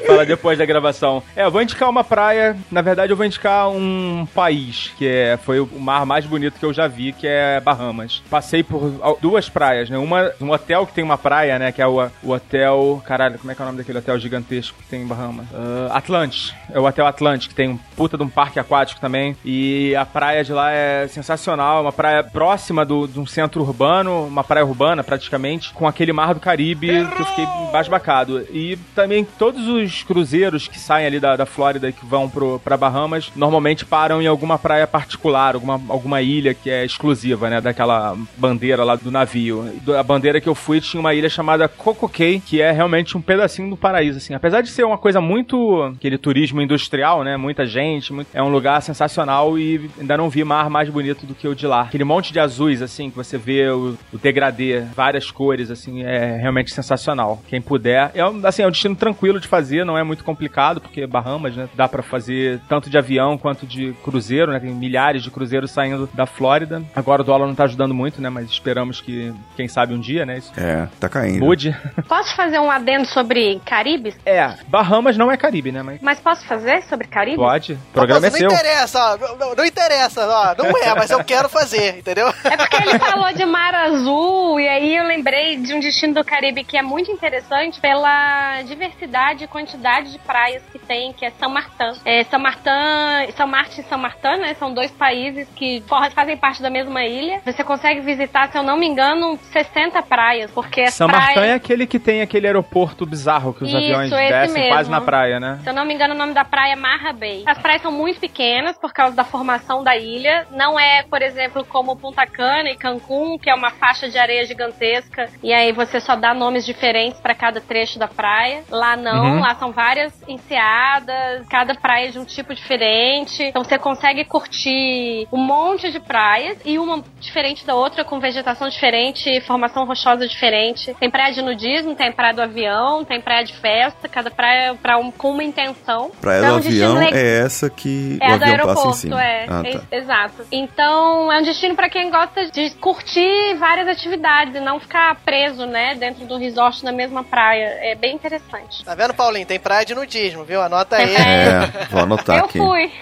Fala 0.07 0.25
depois 0.26 0.59
da 0.59 0.64
gravação. 0.64 1.23
É, 1.35 1.45
eu 1.45 1.50
vou 1.50 1.61
indicar 1.62 1.88
uma 1.90 2.04
praia. 2.04 2.57
Na 2.71 2.83
verdade, 2.83 3.12
eu 3.12 3.16
vou 3.16 3.26
indicar 3.26 3.69
um 3.69 4.26
país 4.35 4.92
que 4.97 5.07
é, 5.09 5.37
foi 5.45 5.59
o 5.59 5.69
mar 5.78 6.07
mais 6.07 6.25
bonito 6.25 6.59
que 6.59 6.64
eu 6.64 6.73
já 6.73 6.87
vi, 6.87 7.12
que 7.12 7.26
é 7.26 7.59
Bahamas. 7.61 8.23
Passei 8.31 8.62
por 8.62 8.92
duas 9.21 9.49
praias, 9.49 9.90
né? 9.90 9.99
Uma, 9.99 10.31
um 10.40 10.50
hotel 10.50 10.87
que 10.87 10.92
tem 10.95 11.02
uma 11.02 11.19
praia, 11.19 11.59
né? 11.59 11.73
Que 11.73 11.83
é 11.83 11.87
o, 11.87 12.09
o 12.23 12.31
hotel. 12.31 13.02
Caralho, 13.04 13.38
como 13.38 13.50
é 13.50 13.54
que 13.54 13.61
é 13.61 13.64
o 13.64 13.66
nome 13.66 13.78
daquele 13.78 13.99
hotel 13.99 14.19
gigantesco 14.19 14.51
que 14.61 14.88
tem 14.88 15.02
em 15.02 15.06
Bahamas? 15.06 15.47
Ah, 15.54 15.97
Atlantis. 15.97 16.54
É 16.73 16.78
o 16.78 16.85
Hotel 16.85 17.06
Atlantis, 17.06 17.47
que 17.47 17.54
tem 17.54 17.68
um 17.68 17.78
puta 17.97 18.16
de 18.16 18.23
um 18.23 18.28
parque 18.28 18.59
aquático 18.59 19.00
também. 19.00 19.37
E 19.44 19.94
a 19.97 20.04
praia 20.04 20.44
de 20.44 20.52
lá 20.52 20.71
é 20.71 21.09
sensacional. 21.09 21.82
Uma 21.82 21.92
praia 21.92 22.23
próxima 22.23 22.85
do, 22.85 23.06
de 23.06 23.18
um 23.18 23.26
centro 23.26 23.62
urbano, 23.62 24.26
uma 24.26 24.44
praia 24.44 24.64
urbana 24.64 25.02
praticamente, 25.02 25.73
com 25.73 25.87
aquele 25.87 26.12
mar 26.12 26.35
do 26.35 26.40
Caribe 26.40 26.88
que 26.88 27.23
eu 27.23 27.26
fiquei 27.26 27.47
basbacado. 27.73 28.47
E 28.50 28.78
também 28.94 29.25
todos 29.25 29.66
os 29.66 30.02
cruzeiros 30.02 30.68
que 30.68 30.78
saem 30.78 31.06
ali 31.06 31.21
da, 31.21 31.37
da 31.37 31.47
Flórida 31.47 31.88
e 31.88 31.92
que 31.92 32.04
vão 32.04 32.28
pro, 32.28 32.59
pra 32.61 32.76
Bahamas, 32.76 33.30
normalmente 33.35 33.85
param 33.85 34.21
em 34.21 34.26
alguma 34.26 34.59
praia 34.59 34.87
particular, 34.87 35.54
alguma, 35.54 35.80
alguma 35.88 36.21
ilha 36.21 36.54
que 36.54 36.71
é 36.71 36.85
exclusiva, 36.85 37.49
né? 37.49 37.61
Daquela 37.61 38.16
bandeira 38.37 38.85
lá 38.85 38.97
do 38.97 39.11
navio. 39.11 39.73
A 39.99 40.02
bandeira 40.02 40.40
que 40.40 40.49
eu 40.49 40.54
fui 40.54 40.80
tinha 40.80 41.00
uma 41.00 41.14
ilha 41.14 41.28
chamada 41.28 41.68
Coco 41.68 42.09
que 42.09 42.61
é 42.61 42.71
realmente 42.71 43.16
um 43.16 43.21
pedacinho 43.21 43.71
do 43.71 43.76
paraíso, 43.76 44.18
assim. 44.18 44.35
Apesar 44.43 44.61
de 44.61 44.71
ser 44.71 44.83
uma 44.83 44.99
coisa 44.99 45.21
muito... 45.21 45.83
aquele 45.97 46.19
turismo 46.19 46.61
industrial, 46.61 47.23
né? 47.23 47.37
Muita 47.37 47.65
gente, 47.65 48.13
muito- 48.13 48.27
é 48.35 48.43
um 48.43 48.49
lugar 48.49 48.83
sensacional 48.83 49.57
e 49.57 49.89
ainda 50.01 50.17
não 50.17 50.29
vi 50.29 50.43
mar 50.43 50.69
mais 50.69 50.89
bonito 50.89 51.25
do 51.25 51.33
que 51.33 51.47
o 51.47 51.55
de 51.55 51.65
lá. 51.65 51.83
Aquele 51.83 52.03
monte 52.03 52.33
de 52.33 52.41
azuis, 52.41 52.83
assim, 52.83 53.09
que 53.09 53.15
você 53.17 53.39
vê 53.39 53.69
o, 53.69 53.97
o 54.13 54.19
degradê, 54.19 54.81
várias 54.97 55.31
cores, 55.31 55.71
assim, 55.71 56.03
é 56.03 56.37
realmente 56.39 56.73
sensacional. 56.75 57.41
Quem 57.47 57.61
puder. 57.61 58.11
É, 58.17 58.27
um- 58.27 58.45
assim, 58.45 58.63
é 58.63 58.67
um 58.67 58.71
destino 58.73 58.97
tranquilo 58.97 59.39
de 59.39 59.47
fazer, 59.47 59.85
não 59.87 59.97
é 59.97 60.03
muito 60.03 60.25
complicado, 60.25 60.81
porque 60.81 61.07
Bahamas, 61.07 61.55
né? 61.55 61.69
Dá 61.77 61.87
pra 61.87 62.03
fazer 62.03 62.61
tanto 62.69 62.91
de 62.91 62.99
avião 62.99 63.39
quanto 63.39 63.65
de 63.65 63.93
cruzeiro, 64.03 64.51
né? 64.51 64.59
Tem 64.59 64.75
milhares 64.75 65.23
de 65.23 65.31
cruzeiros 65.31 65.71
saindo 65.71 66.09
da 66.13 66.27
Flórida. 66.27 66.83
Agora 66.97 67.23
o 67.23 67.25
dólar 67.25 67.47
não 67.47 67.55
tá 67.55 67.63
ajudando 67.63 67.95
muito, 67.95 68.21
né? 68.21 68.29
Mas 68.29 68.51
esperamos 68.51 69.01
que, 69.01 69.33
quem 69.57 69.69
sabe 69.69 69.95
um 69.95 70.01
dia, 70.01 70.27
né? 70.27 70.39
Isso 70.39 70.53
É, 70.57 70.89
tá 70.99 71.09
caindo. 71.09 71.45
mude. 71.45 71.77
Posso 72.09 72.35
fazer 72.35 72.59
um 72.59 72.69
adendo 72.71 73.07
sobre 73.07 73.61
Caribes? 73.65 74.17
É, 74.27 74.32
Bahamas 74.69 75.17
não 75.17 75.31
é 75.31 75.37
Caribe, 75.37 75.73
né? 75.73 75.83
Mas 75.83 76.01
Mas 76.01 76.21
posso 76.21 76.45
fazer 76.47 76.83
sobre 76.85 77.07
Caribes? 77.09 77.37
pode. 77.39 77.73
O 77.75 77.79
programa 77.93 78.27
é 78.27 78.31
não 78.31 78.37
seu. 78.39 78.51
interessa, 78.51 78.99
ó, 78.99 79.17
não, 79.17 79.37
não- 79.37 79.55
não 79.55 79.65
interessa, 79.65 80.27
ó, 80.27 80.55
não 80.62 80.71
é, 80.79 80.95
mas 80.95 81.11
eu 81.11 81.23
quero 81.25 81.49
fazer, 81.49 81.99
entendeu? 81.99 82.29
É 82.45 82.57
porque 82.57 82.77
ele 82.77 82.99
falou 82.99 83.33
de 83.33 83.45
mar 83.45 83.75
azul, 83.75 84.59
e 84.61 84.69
aí 84.69 84.97
eu 84.97 85.05
lembrei 85.05 85.57
de 85.57 85.75
um 85.75 85.81
destino 85.81 86.15
do 86.15 86.25
Caribe 86.25 86.65
que 86.65 86.77
é 86.77 86.83
muito 86.83 87.11
interessante 87.11 87.81
pela 87.81 88.62
diversidade 88.62 89.45
e 89.45 89.47
quantidade 89.47 90.12
de 90.12 90.19
praias 90.19 90.62
que 90.71 90.79
tem, 90.79 91.12
que 91.12 91.25
é 91.25 91.31
São 91.39 91.51
Martin. 91.51 91.99
É, 92.05 92.25
São 92.25 92.39
Martin, 92.39 93.33
São 93.37 93.47
Martin 93.47 93.81
e 93.81 93.85
São 93.85 93.99
Martin, 93.99 94.41
né? 94.41 94.55
São 94.59 94.73
dois 94.73 94.91
países 94.91 95.49
que 95.57 95.83
fazem 96.15 96.37
parte 96.37 96.62
da 96.62 96.71
mesma 96.71 97.05
ilha. 97.05 97.41
Você 97.45 97.62
consegue 97.65 98.01
visitar, 98.01 98.51
se 98.51 98.59
eu 98.59 98.62
não 98.62 98.77
me 98.77 98.87
engano, 98.87 99.39
60 99.53 100.03
praias, 100.03 100.51
porque 100.51 100.91
São 100.91 101.07
praias... 101.09 101.27
Martin 101.35 101.51
é 101.51 101.55
aquele 101.55 101.87
que 101.87 101.99
tem 101.99 102.23
aquele 102.23 102.47
aeroporto 102.47 103.05
bizarro 103.07 103.53
que 103.55 103.65
os 103.65 103.69
Isso, 103.69 103.79
aviões 103.79 104.11
esse 104.23 104.33
descem 104.33 104.55
mesmo. 104.62 104.69
quase 104.75 104.91
na 104.91 105.00
praia, 105.00 105.38
né? 105.41 105.59
Se 105.62 105.69
eu 105.71 105.75
não 105.75 105.85
me 105.85 105.95
engano, 105.95 106.14
o 106.14 106.19
nome 106.19 106.33
da 106.35 106.45
praia 106.45 106.73
é 106.73 106.76
Marra 106.76 107.12
Bay. 107.12 107.43
As 107.47 107.59
praias 107.59 107.83
são 107.83 107.93
muito 107.93 108.21
pequenas 108.21 108.76
por 108.79 108.93
causa 108.93 109.14
da 109.17 109.25
formação 109.25 109.83
da 109.83 109.97
ilha. 109.97 110.47
Não 110.50 110.79
é, 110.79 111.02
por 111.02 111.23
exemplo, 111.23 111.64
como 111.64 111.97
Punta 111.97 112.26
Cana 112.26 112.71
e 112.71 112.76
Cancún, 112.76 113.38
que 113.38 113.50
é 113.50 113.55
uma 113.55 113.71
faixa 113.71 114.09
de 114.09 114.19
areia 114.19 114.45
gigantesca 114.47 115.29
e 115.43 115.52
aí 115.52 115.73
você 115.73 116.00
só 116.00 116.17
dá 116.17 116.33
nomes 116.35 116.64
diferentes 116.64 117.21
para 117.21 117.35
cada 117.35 117.61
trecho 117.61 117.99
da 117.99 118.09
praia. 118.09 118.62
Lá 118.71 118.97
não, 118.97 119.23
Uhum. 119.35 119.41
lá 119.41 119.55
são 119.55 119.73
várias 119.73 120.12
enseadas, 120.29 121.47
cada 121.49 121.75
praia 121.75 122.11
de 122.11 122.19
um 122.19 122.25
tipo 122.25 122.55
diferente. 122.55 123.43
Então 123.45 123.64
você 123.64 123.79
consegue 123.79 124.25
curtir 124.25 125.26
um 125.33 125.38
monte 125.38 125.91
de 125.91 126.00
praias 126.00 126.59
e 126.64 126.79
uma 126.79 127.02
diferente 127.21 127.64
da 127.67 127.75
outra, 127.75 128.05
com 128.05 128.19
vegetação 128.21 128.69
diferente, 128.69 129.41
formação 129.43 129.85
rochosa 129.85 130.26
diferente. 130.26 130.95
Tem 130.99 131.11
praia 131.11 131.32
de 131.32 131.43
nudismo, 131.43 131.95
tem 131.95 132.13
praia 132.13 132.35
do 132.35 132.43
avião, 132.43 133.04
tem 133.04 133.21
praia 133.21 133.45
de 133.45 133.54
festa, 133.54 134.08
cada 134.13 134.31
praia 134.31 134.75
pra 134.81 134.99
um- 134.99 135.11
com 135.11 135.31
uma 135.31 135.43
intenção. 135.43 136.11
Praia 136.21 136.39
Então, 136.41 136.51
do 136.53 136.57
um 136.57 136.61
destino 136.61 136.97
avião 136.99 137.11
le- 137.11 137.17
é 137.17 137.39
essa 137.41 137.69
que 137.71 138.19
é 138.21 138.31
o 138.31 138.35
a 138.35 138.37
do 138.37 138.43
avião 138.45 138.57
passa 138.57 138.65
em 138.65 138.69
aeroporto, 138.71 138.97
cima. 138.99 139.25
é. 139.25 139.47
Ah, 139.49 139.63
É- 139.65 139.73
tá. 139.79 139.83
Exato. 139.91 140.47
Então, 140.53 141.33
é 141.33 141.39
um 141.39 141.43
destino 141.43 141.75
pra 141.75 141.89
quem 141.89 142.11
gosta 142.11 142.51
de 142.51 142.71
curtir 142.77 143.55
várias 143.59 143.89
atividades 143.89 144.55
e 144.55 144.61
não 144.61 144.79
ficar 144.79 145.15
preso, 145.25 145.67
né, 145.67 145.95
dentro 145.95 146.25
do 146.27 146.37
resort 146.39 146.85
na 146.85 146.93
mesma 146.93 147.25
praia. 147.25 147.79
É 147.81 147.95
bem 147.95 148.15
interessante. 148.15 148.85
Tá 148.85 148.95
vendo, 148.95 149.15
Paulinho? 149.15 149.47
Tem 149.47 149.59
praia 149.59 149.85
de 149.85 149.95
nudismo, 149.95 150.45
viu? 150.45 150.61
Anota 150.63 150.97
aí. 150.97 151.15
É, 151.15 151.87
vou 151.91 152.03
anotar 152.03 152.39
eu 152.39 152.45
aqui. 152.45 152.59
fui. 152.59 152.93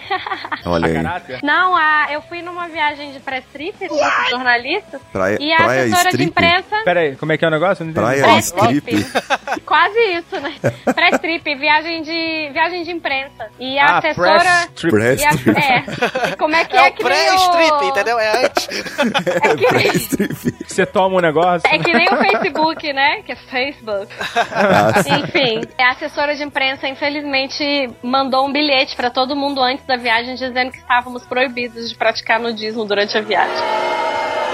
Olha 0.66 0.86
aí. 0.86 1.40
Não, 1.42 1.76
a, 1.76 2.06
eu 2.12 2.22
fui 2.22 2.42
numa 2.42 2.68
viagem 2.68 3.12
de 3.12 3.20
press 3.20 3.44
trip 3.52 3.88
com 3.88 3.94
outros 3.94 4.30
jornalistas 4.30 5.00
Praia, 5.12 5.36
e 5.40 5.52
a 5.52 5.56
praia 5.56 5.80
assessora 5.82 6.02
de 6.04 6.08
strip? 6.10 6.28
imprensa 6.30 6.76
Pera 6.84 7.00
aí, 7.00 7.16
como 7.16 7.32
é 7.32 7.38
que 7.38 7.44
é 7.44 7.48
o 7.48 7.50
negócio? 7.50 7.84
Eu. 7.86 7.92
Praia 7.92 8.38
strip? 8.40 8.80
trip. 8.82 9.60
Quase 9.64 9.98
isso, 9.98 10.40
né? 10.40 10.54
Press 11.00 11.18
trip, 11.20 11.54
viagem 11.54 12.02
de 12.02 12.50
viagem 12.52 12.82
de 12.84 12.90
imprensa. 12.92 13.48
E 13.58 13.78
a 13.78 13.84
Ah, 13.86 13.98
assessora 13.98 14.38
press 14.38 14.68
trip. 14.74 14.90
Press 14.94 15.20
e 15.22 15.24
a- 15.24 15.30
trip. 15.30 15.58
é. 15.58 16.36
Como 16.36 16.54
é 16.54 16.64
que 16.64 16.76
É 16.76 16.80
é, 16.80 16.88
o 16.90 16.92
que 16.92 17.02
nem 17.04 17.12
pré-strip, 17.12 17.72
o- 17.72 17.88
entendeu? 17.88 18.18
É 18.18 18.44
antes. 18.44 18.68
É 18.68 19.56
que, 19.56 19.66
Praia 19.68 19.96
strip. 19.96 20.34
Você 20.66 20.84
toma 20.86 21.16
um 21.16 21.20
negócio. 21.20 21.66
é 21.66 21.78
que 21.78 21.92
nem 21.92 22.06
o 22.12 22.16
Facebook, 22.18 22.92
né? 22.92 23.22
Que 23.22 23.32
é 23.32 23.36
Facebook. 23.36 24.12
Ah, 24.52 25.02
sim. 25.02 25.20
Enfim, 25.20 25.60
a 25.78 25.90
assessora 25.92 26.34
de 26.36 26.42
imprensa, 26.44 26.86
infelizmente, 26.86 27.90
mandou 28.02 28.46
um 28.46 28.52
bilhete 28.52 28.94
pra 28.94 29.08
todo 29.10 29.34
mundo 29.34 29.62
antes 29.62 29.84
da 29.86 29.96
viagem 29.96 30.34
dizendo 30.34 30.70
que 30.70 30.78
estávamos 30.78 31.24
proibidos 31.24 31.88
de 31.88 31.96
praticar 31.96 32.38
nudismo 32.38 32.84
durante 32.84 33.16
a 33.16 33.20
viagem. 33.22 33.56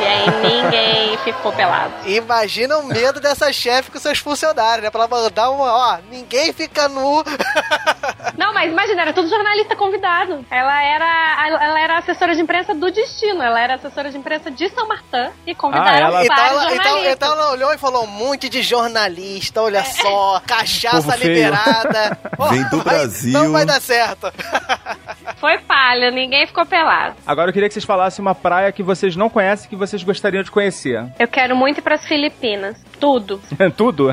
E 0.00 0.04
aí 0.06 0.30
ninguém 0.42 1.16
ficou 1.24 1.52
pelado. 1.52 1.92
Imagina 2.06 2.78
o 2.78 2.84
medo 2.84 3.20
dessa 3.20 3.52
chefe 3.52 3.90
com 3.90 3.98
seus 3.98 4.18
funcionários, 4.18 4.82
né? 4.84 4.90
Pra 4.90 5.02
ela 5.04 5.08
mandar 5.08 5.50
uma, 5.50 5.64
ó, 5.72 5.98
ninguém 6.10 6.52
fica 6.52 6.88
nu. 6.88 7.24
Não, 8.36 8.52
mas 8.52 8.70
imagina, 8.70 9.02
era 9.02 9.12
tudo 9.12 9.28
jornalista 9.28 9.74
convidado. 9.74 10.44
Ela 10.50 10.82
era, 10.82 11.46
ela 11.64 11.80
era 11.80 11.98
assessora 11.98 12.34
de 12.34 12.40
imprensa 12.42 12.74
do 12.74 12.90
destino. 12.90 13.42
Ela 13.42 13.60
era 13.60 13.74
assessora 13.76 14.10
de 14.10 14.16
imprensa 14.18 14.50
de 14.50 14.68
São 14.70 14.86
Martin 14.86 15.30
e 15.46 15.54
convidaram 15.54 15.90
Ah, 15.90 15.98
ela- 15.98 16.24
Então 16.24 16.44
ela, 16.44 16.74
então, 16.74 17.04
então 17.06 17.32
ela 17.32 17.50
olhou 17.52 17.72
e 17.72 17.78
falou: 17.78 18.04
um 18.04 18.08
monte 18.08 18.48
de 18.48 18.62
jornalista, 18.62 19.62
olha 19.62 19.84
só, 19.84 20.40
cachaça 20.46 21.16
liberada. 21.16 22.18
Vem 22.50 22.62
do 22.68 22.82
vai- 22.82 22.94
Brasil. 22.96 23.32
Não 23.32 23.52
vai 23.52 23.64
dar 23.64 23.80
certo. 23.80 24.32
Foi 25.36 25.58
falha, 25.58 26.10
ninguém 26.10 26.46
ficou 26.46 26.64
pelado. 26.64 27.16
Agora 27.26 27.50
eu 27.50 27.52
queria 27.52 27.68
que 27.68 27.74
vocês 27.74 27.84
falassem 27.84 28.22
uma 28.22 28.34
praia 28.34 28.72
que 28.72 28.82
vocês 28.82 29.14
não 29.16 29.28
conhecem 29.28 29.68
que 29.68 29.76
vocês 29.76 30.02
gostariam 30.02 30.42
de 30.42 30.50
conhecer. 30.50 31.04
Eu 31.18 31.28
quero 31.28 31.54
muito 31.54 31.78
ir 31.78 31.82
pras 31.82 32.04
Filipinas. 32.06 32.82
Tudo, 33.00 33.40
Tudo? 33.76 34.12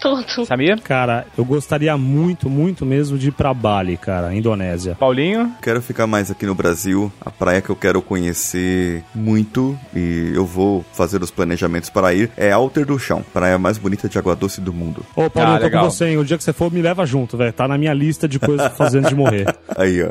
tudo. 0.00 0.46
Samir? 0.46 0.80
Cara, 0.82 1.26
eu 1.38 1.44
gostaria 1.44 1.96
muito, 1.96 2.50
muito 2.50 2.84
mesmo 2.84 3.16
de 3.16 3.28
ir 3.28 3.32
pra 3.32 3.54
Bali, 3.54 3.96
cara, 3.96 4.34
Indonésia. 4.34 4.96
Paulinho? 4.98 5.52
Quero 5.62 5.80
ficar 5.80 6.06
mais 6.06 6.30
aqui 6.30 6.44
no 6.46 6.54
Brasil. 6.54 7.12
A 7.20 7.30
praia 7.30 7.60
que 7.60 7.70
eu 7.70 7.76
quero 7.76 8.02
conhecer 8.02 9.04
muito 9.14 9.78
e 9.94 10.32
eu 10.34 10.44
vou 10.44 10.84
fazer 10.92 11.22
os 11.22 11.30
planejamentos 11.30 11.90
para 11.90 12.12
ir 12.12 12.30
é 12.36 12.50
Alter 12.50 12.84
do 12.86 12.98
Chão, 12.98 13.24
praia 13.32 13.58
mais 13.58 13.78
bonita 13.78 14.08
de 14.08 14.18
água 14.18 14.34
doce 14.34 14.60
do 14.60 14.72
mundo. 14.72 15.04
Ô, 15.14 15.30
Paulinho, 15.30 15.56
Ah, 15.56 15.58
tô 15.58 15.64
legal. 15.64 15.84
com 15.84 15.90
você, 15.90 16.06
hein? 16.08 16.18
O 16.18 16.24
dia 16.24 16.36
que 16.36 16.44
você 16.44 16.52
for, 16.52 16.72
me 16.72 16.82
leva 16.82 17.06
junto, 17.06 17.36
velho. 17.36 17.52
Tá 17.52 17.68
na 17.68 17.78
minha 17.78 17.92
lista 17.94 18.26
de 18.28 18.38
coisas 18.38 18.72
antes 18.80 19.08
de 19.08 19.14
morrer. 19.14 19.46
Aí, 19.76 20.02
ó. 20.02 20.10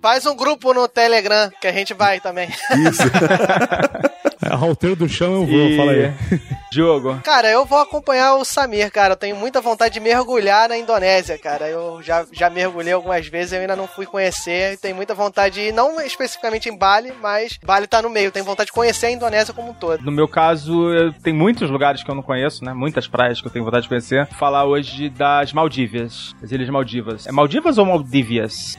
Faz 0.00 0.24
um 0.26 0.36
grupo 0.36 0.72
no 0.72 0.86
Telegram 0.88 1.50
que 1.60 1.66
a 1.66 1.72
gente 1.72 1.92
vai 1.94 2.20
também. 2.20 2.48
Isso. 2.88 3.02
A 4.50 4.56
Roteiro 4.56 4.96
do 4.96 5.08
chão 5.08 5.32
eu 5.34 5.46
vou, 5.46 5.68
E... 5.68 5.76
fala 5.76 5.92
aí. 5.92 6.12
Diogo? 6.72 7.20
Cara, 7.24 7.48
eu 7.50 7.64
vou 7.66 7.78
acompanhar 7.78 8.36
o 8.36 8.44
Samir, 8.44 8.90
cara. 8.92 9.12
Eu 9.14 9.16
tenho 9.16 9.36
muita 9.36 9.60
vontade 9.60 9.94
de 9.94 10.00
mergulhar 10.00 10.68
na 10.68 10.78
Indonésia, 10.78 11.36
cara. 11.38 11.68
Eu 11.68 12.00
já, 12.02 12.24
já 12.32 12.48
mergulhei 12.48 12.92
algumas 12.92 13.26
vezes, 13.26 13.52
eu 13.52 13.60
ainda 13.60 13.74
não 13.76 13.88
fui 13.88 14.06
conhecer. 14.06 14.78
Tenho 14.78 14.94
muita 14.96 15.14
vontade 15.14 15.56
de 15.56 15.60
ir, 15.68 15.72
não 15.72 16.00
especificamente 16.00 16.68
em 16.68 16.76
Bali, 16.76 17.12
mas 17.20 17.58
Bali 17.64 17.86
tá 17.86 18.00
no 18.00 18.08
meio. 18.08 18.30
Tenho 18.30 18.44
vontade 18.44 18.68
de 18.68 18.72
conhecer 18.72 19.06
a 19.06 19.10
Indonésia 19.10 19.52
como 19.52 19.70
um 19.70 19.74
todo. 19.74 20.02
No 20.04 20.12
meu 20.12 20.28
caso, 20.28 20.90
eu- 20.92 21.12
tem 21.12 21.34
muitos 21.34 21.68
lugares 21.68 22.02
que 22.02 22.10
eu 22.10 22.14
não 22.14 22.22
conheço, 22.22 22.64
né? 22.64 22.72
Muitas 22.72 23.06
praias 23.08 23.40
que 23.40 23.46
eu 23.48 23.50
tenho 23.52 23.64
vontade 23.64 23.82
de 23.82 23.88
conhecer. 23.88 24.26
Vou 24.26 24.38
falar 24.38 24.64
hoje 24.64 25.08
das 25.10 25.52
Maldívias, 25.52 26.34
as 26.42 26.50
Ilhas 26.52 26.68
Maldivas. 26.70 27.26
É 27.26 27.32
Maldivas 27.32 27.78
ou 27.78 27.84
Maldívias? 27.84 28.76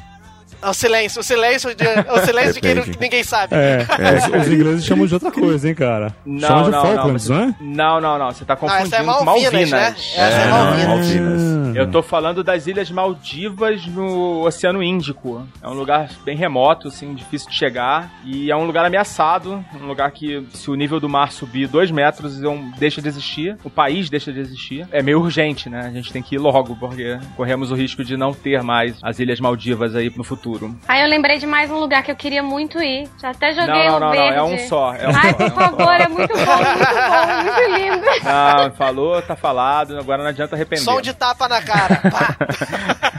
É 0.61 0.69
o 0.69 0.73
silêncio, 0.73 1.19
o 1.21 1.23
silêncio 1.23 1.75
de, 1.75 1.83
o 1.85 2.25
silêncio 2.25 2.53
de 2.53 2.61
quem 2.61 2.75
não- 2.75 2.83
ninguém 2.99 3.23
sabe. 3.23 3.55
É, 3.61 4.37
os, 4.39 4.47
os 4.47 4.53
ingleses 4.53 4.85
chamam 4.85 5.05
de 5.05 5.13
outra 5.13 5.31
coisa, 5.31 5.67
hein, 5.67 5.75
cara? 5.75 6.15
Não, 6.25 6.47
chamam 6.47 6.63
de 6.65 6.71
não, 6.71 6.81
Falklands, 6.81 7.29
não, 7.29 7.37
não, 7.37 7.43
é? 7.43 7.55
Não, 7.61 8.01
não, 8.01 8.17
não. 8.19 8.31
Você 8.31 8.45
tá 8.45 8.53
Ah, 8.53 8.57
confundindo 8.57 8.85
essa 8.87 8.95
é 8.97 8.99
com 8.99 9.25
Malvinas, 9.25 9.51
né? 9.71 9.79
Malvinas. 9.79 10.13
Essa 10.15 10.19
é, 10.21 10.43
É, 10.43 10.47
Malvinas. 10.49 10.87
Malvinas. 10.87 11.75
Eu 11.75 11.89
tô 11.91 12.01
falando 12.03 12.43
das 12.43 12.67
Ilhas 12.67 12.89
Maldivas 12.91 13.85
no 13.87 14.41
Oceano 14.45 14.81
Índico. 14.83 15.47
É 15.61 15.67
um 15.67 15.73
lugar 15.73 16.09
bem 16.25 16.35
remoto, 16.35 16.87
assim, 16.89 17.13
difícil 17.13 17.49
de 17.49 17.55
chegar. 17.55 18.11
E 18.25 18.51
é 18.51 18.55
um 18.55 18.65
lugar 18.65 18.85
ameaçado. 18.85 19.63
Um 19.81 19.85
lugar 19.87 20.11
que, 20.11 20.45
se 20.53 20.69
o 20.69 20.75
nível 20.75 20.99
do 20.99 21.07
mar 21.09 21.31
subir 21.31 21.67
dois 21.67 21.89
metros, 21.91 22.39
deixa 22.77 23.01
de 23.01 23.07
existir. 23.07 23.57
O 23.63 23.69
país 23.69 24.09
deixa 24.09 24.31
de 24.33 24.39
existir. 24.39 24.87
É 24.91 25.01
meio 25.01 25.19
urgente, 25.19 25.69
né? 25.69 25.81
A 25.85 25.91
gente 25.91 26.11
tem 26.11 26.21
que 26.21 26.35
ir 26.35 26.39
logo, 26.39 26.75
porque 26.75 27.17
corremos 27.35 27.71
o 27.71 27.75
risco 27.75 28.03
de 28.03 28.17
não 28.17 28.33
ter 28.33 28.61
mais 28.63 28.95
as 29.01 29.19
Ilhas 29.19 29.39
Maldivas 29.39 29.95
aí 29.95 30.11
no 30.15 30.23
futuro. 30.23 30.50
Aí 30.87 31.01
eu 31.01 31.07
lembrei 31.07 31.37
de 31.37 31.45
mais 31.45 31.69
um 31.71 31.77
lugar 31.77 32.03
que 32.03 32.11
eu 32.11 32.15
queria 32.15 32.41
muito 32.43 32.81
ir. 32.81 33.09
Já 33.21 33.29
até 33.29 33.53
joguei 33.53 33.87
Não, 33.87 33.91
não, 33.91 33.95
o 33.97 33.99
não, 33.99 34.07
não. 34.07 34.11
verde. 34.11 34.37
É 34.37 34.43
um 34.43 34.57
só. 34.67 34.93
É 34.95 35.07
um 35.07 35.11
Ai, 35.15 35.29
só, 35.31 35.33
por 35.33 35.41
é 35.43 35.45
um 35.45 35.49
favor, 35.51 35.85
só. 35.85 35.93
é 35.93 36.07
muito 36.07 36.33
bom, 36.33 36.39
muito 36.39 36.45
bom, 36.45 37.43
muito 37.43 37.77
lindo. 37.77 38.05
Não, 38.23 38.71
falou, 38.73 39.21
tá 39.21 39.35
falado. 39.35 39.97
Agora 39.97 40.21
não 40.23 40.29
adianta 40.29 40.55
arrepender. 40.55 40.83
Som 40.83 41.01
de 41.01 41.13
tapa 41.13 41.47
na 41.47 41.61
cara. 41.61 42.01
Pá. 42.11 42.35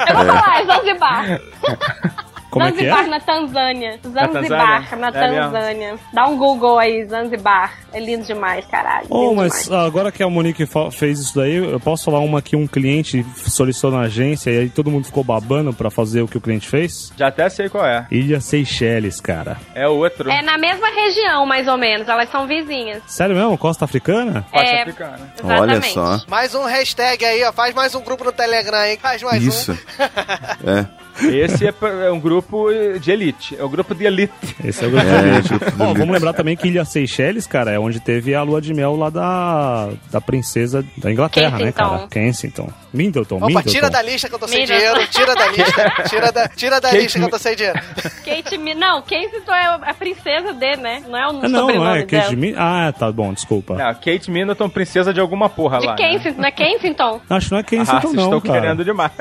Eu 0.09 0.17
vou 0.17 0.27
falar, 0.27 0.61
é 0.61 0.65
Zanzibar. 0.65 1.25
Como 1.25 1.33
é 1.33 2.22
que 2.61 2.71
Zanzibar 2.71 3.05
é? 3.05 3.07
na 3.09 3.21
Tanzânia. 3.21 3.99
Zanzibar 4.03 4.89
Tanzânia? 4.89 4.97
na 4.97 5.09
É? 5.09 5.41
Tanzânia. 5.41 5.99
Dá 6.13 6.27
um 6.27 6.37
Google 6.37 6.79
aí, 6.79 7.05
Zanzibar. 7.05 7.73
É 7.93 8.01
lindo 8.01 8.25
demais, 8.25 8.65
caralho. 8.67 9.07
Oh, 9.11 9.31
lindo 9.31 9.37
mas 9.37 9.65
demais. 9.65 9.87
agora 9.87 10.11
que 10.13 10.23
a 10.23 10.29
Monique 10.29 10.67
fez 10.93 11.21
isso 11.21 11.37
daí, 11.37 11.57
eu 11.57 11.79
posso 11.81 12.05
falar 12.05 12.21
uma 12.21 12.41
que 12.41 12.57
um 12.57 12.67
cliente 12.67 13.25
solicitou 13.37 13.91
na 13.91 14.01
agência 14.01 14.51
e 14.51 14.59
aí 14.59 14.69
todo 14.71 14.91
mundo 14.91 15.05
ficou 15.07 15.23
babando 15.23 15.73
pra 15.73 15.91
fazer 15.91 16.23
o 16.23 16.29
que 16.29 16.39
o 16.39 16.41
cliente 16.41 16.69
fez? 16.69 17.13
Já 17.17 17.29
até 17.29 17.49
sei 17.49 17.69
qual 17.69 17.85
é. 17.87 18.07
Ilha 18.11 18.41
Seychelles, 18.41 19.21
cara. 19.21 19.57
É 19.75 19.87
outro. 19.89 20.31
É 20.31 20.43
na 20.43 20.57
mesma 20.59 20.89
região, 20.89 21.45
mais 21.47 21.69
ou 21.69 21.77
menos. 21.77 22.09
Elas 22.09 22.31
são 22.31 22.47
vizinhas. 22.47 23.03
Sério 23.07 23.37
mesmo? 23.37 23.57
Costa 23.59 23.85
Africana? 23.85 24.45
Costa 24.51 24.67
é, 24.67 24.83
Africana. 24.83 25.33
Olha 25.43 25.73
Exatamente. 25.73 25.93
só. 25.93 26.21
Mais 26.29 26.55
um 26.55 26.65
hashtag 26.65 27.25
aí, 27.25 27.45
ó. 27.45 27.53
Faz 27.53 27.75
mais 27.75 27.95
um 27.95 28.01
grupo 28.01 28.25
no 28.25 28.33
Telegram 28.33 28.79
aí. 28.79 28.97
Faz 28.97 29.23
mais 29.23 29.43
Isso. 29.43 29.73
um. 29.73 29.77
É. 30.71 31.02
Esse 31.21 31.67
é, 31.67 31.75
é 32.07 32.11
um 32.11 32.19
grupo 32.21 32.69
de 33.01 33.11
elite. 33.11 33.57
É 33.59 33.63
o 33.63 33.69
grupo 33.69 33.95
de 33.95 34.05
elite. 34.05 34.33
Esse 34.65 34.85
é 34.85 34.89
o 34.89 34.99
É, 34.99 35.35
elite. 35.35 35.49
grupo 35.49 35.65
de 35.71 35.83
Ó, 35.83 35.85
elite. 35.87 35.99
vamos 35.99 36.15
lembrar 36.15 36.33
também 36.33 36.57
que 36.57 36.69
Ilha 36.69 36.85
Seychelles, 36.85 37.47
cara, 37.47 37.71
é 37.71 37.79
onde 37.79 38.01
teve 38.01 38.35
a 38.35 38.43
lua 38.43 38.61
de 38.61 38.73
mel 38.73 38.97
lá 38.97 39.11
da, 39.11 39.91
da 40.11 40.21
princesa 40.21 40.85
da 40.97 41.13
Inglaterra, 41.13 41.59
né, 41.59 41.73
Kensington. 41.73 41.91
cara? 41.97 42.09
Kensington. 42.09 42.69
Middleton, 42.93 43.37
Opa, 43.37 43.47
Middleton. 43.47 43.71
tira 43.71 43.91
da 43.91 44.03
lista 44.03 44.29
que 44.29 44.35
eu 44.35 44.39
tô 44.39 44.47
sem 44.49 44.61
Middleton. 44.61 44.93
dinheiro. 44.95 45.11
Tira 45.11 45.35
da 45.35 45.47
lista. 45.49 45.93
Tira 46.09 46.33
da, 46.33 46.49
tira 46.49 46.81
da 46.81 46.89
Kate 46.91 47.03
lista 47.03 47.19
que 47.19 47.25
eu 47.25 47.31
tô 47.31 47.39
sem 47.39 47.57
dinheiro. 47.57 47.81
Kate 48.25 48.59
Mi... 48.59 48.75
Não, 48.75 49.03
Kensington 49.03 49.53
é 49.55 49.67
a 49.83 49.95
princesa 49.95 50.53
dele, 50.53 50.77
né? 50.83 51.03
Não 51.09 51.19
é 51.19 51.27
o 51.27 51.31
Ah, 51.31 51.49
não, 51.49 51.67
não 51.69 51.71
é 51.95 52.05
dela. 52.05 52.23
Kate 52.23 52.37
Mid... 52.37 52.55
Ah, 52.59 52.93
tá 52.97 53.11
bom, 53.11 53.33
desculpa. 53.33 53.75
Não, 53.75 53.95
Kate 53.95 54.31
Middleton, 54.31 54.69
princesa 54.69 55.13
de 55.13 55.21
alguma 55.21 55.49
porra 55.49 55.79
De 55.81 55.87
lá. 55.87 55.93
né? 55.97 55.99
Kensington, 55.99 56.41
não 56.41 56.49
é 56.49 56.51
Kensington? 56.53 57.21
Acho 57.31 57.47
que 57.47 57.53
não 57.53 57.59
é 57.59 57.61
Ah, 57.61 57.65
Kensington, 57.65 58.01
vocês 58.01 58.15
não, 58.15 58.25
estão 58.25 58.41
cara. 58.41 58.61
querendo 58.61 58.85
demais. 58.85 59.13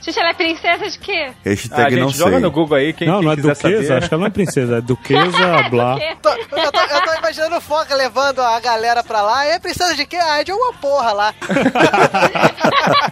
Xixi, 0.00 0.18
ela 0.20 0.30
é 0.30 0.34
princesa 0.34 0.88
de 0.90 0.98
quê? 0.98 1.30
A 1.44 1.48
Hashtag 1.48 1.90
gente 1.90 2.00
não 2.00 2.10
joga 2.10 2.30
sei. 2.32 2.40
no 2.40 2.50
Google 2.50 2.76
aí, 2.78 2.92
quem, 2.92 3.08
não, 3.08 3.16
quem 3.18 3.24
não 3.26 3.32
é 3.32 3.36
duquesa, 3.36 3.54
saber. 3.54 3.92
acho 3.98 4.08
que 4.08 4.14
ela 4.14 4.20
não 4.20 4.26
é 4.26 4.30
princesa, 4.30 4.76
é 4.78 4.80
duquesa, 4.80 5.68
blá. 5.70 5.96
Quê? 5.98 6.16
Tô- 6.22 6.28
eu, 6.30 6.72
tô, 6.72 6.80
eu 6.80 7.00
tô 7.02 7.14
imaginando 7.18 7.56
o 7.56 7.60
Foca 7.60 7.94
levando 7.94 8.40
a 8.40 8.58
galera 8.60 9.02
pra 9.02 9.22
lá. 9.22 9.46
E 9.46 9.50
é 9.50 9.58
precisa 9.58 9.94
de 9.94 10.06
quê? 10.06 10.16
Ah, 10.16 10.40
é 10.40 10.44
de 10.44 10.52
uma 10.52 10.72
porra 10.74 11.12
lá. 11.12 11.34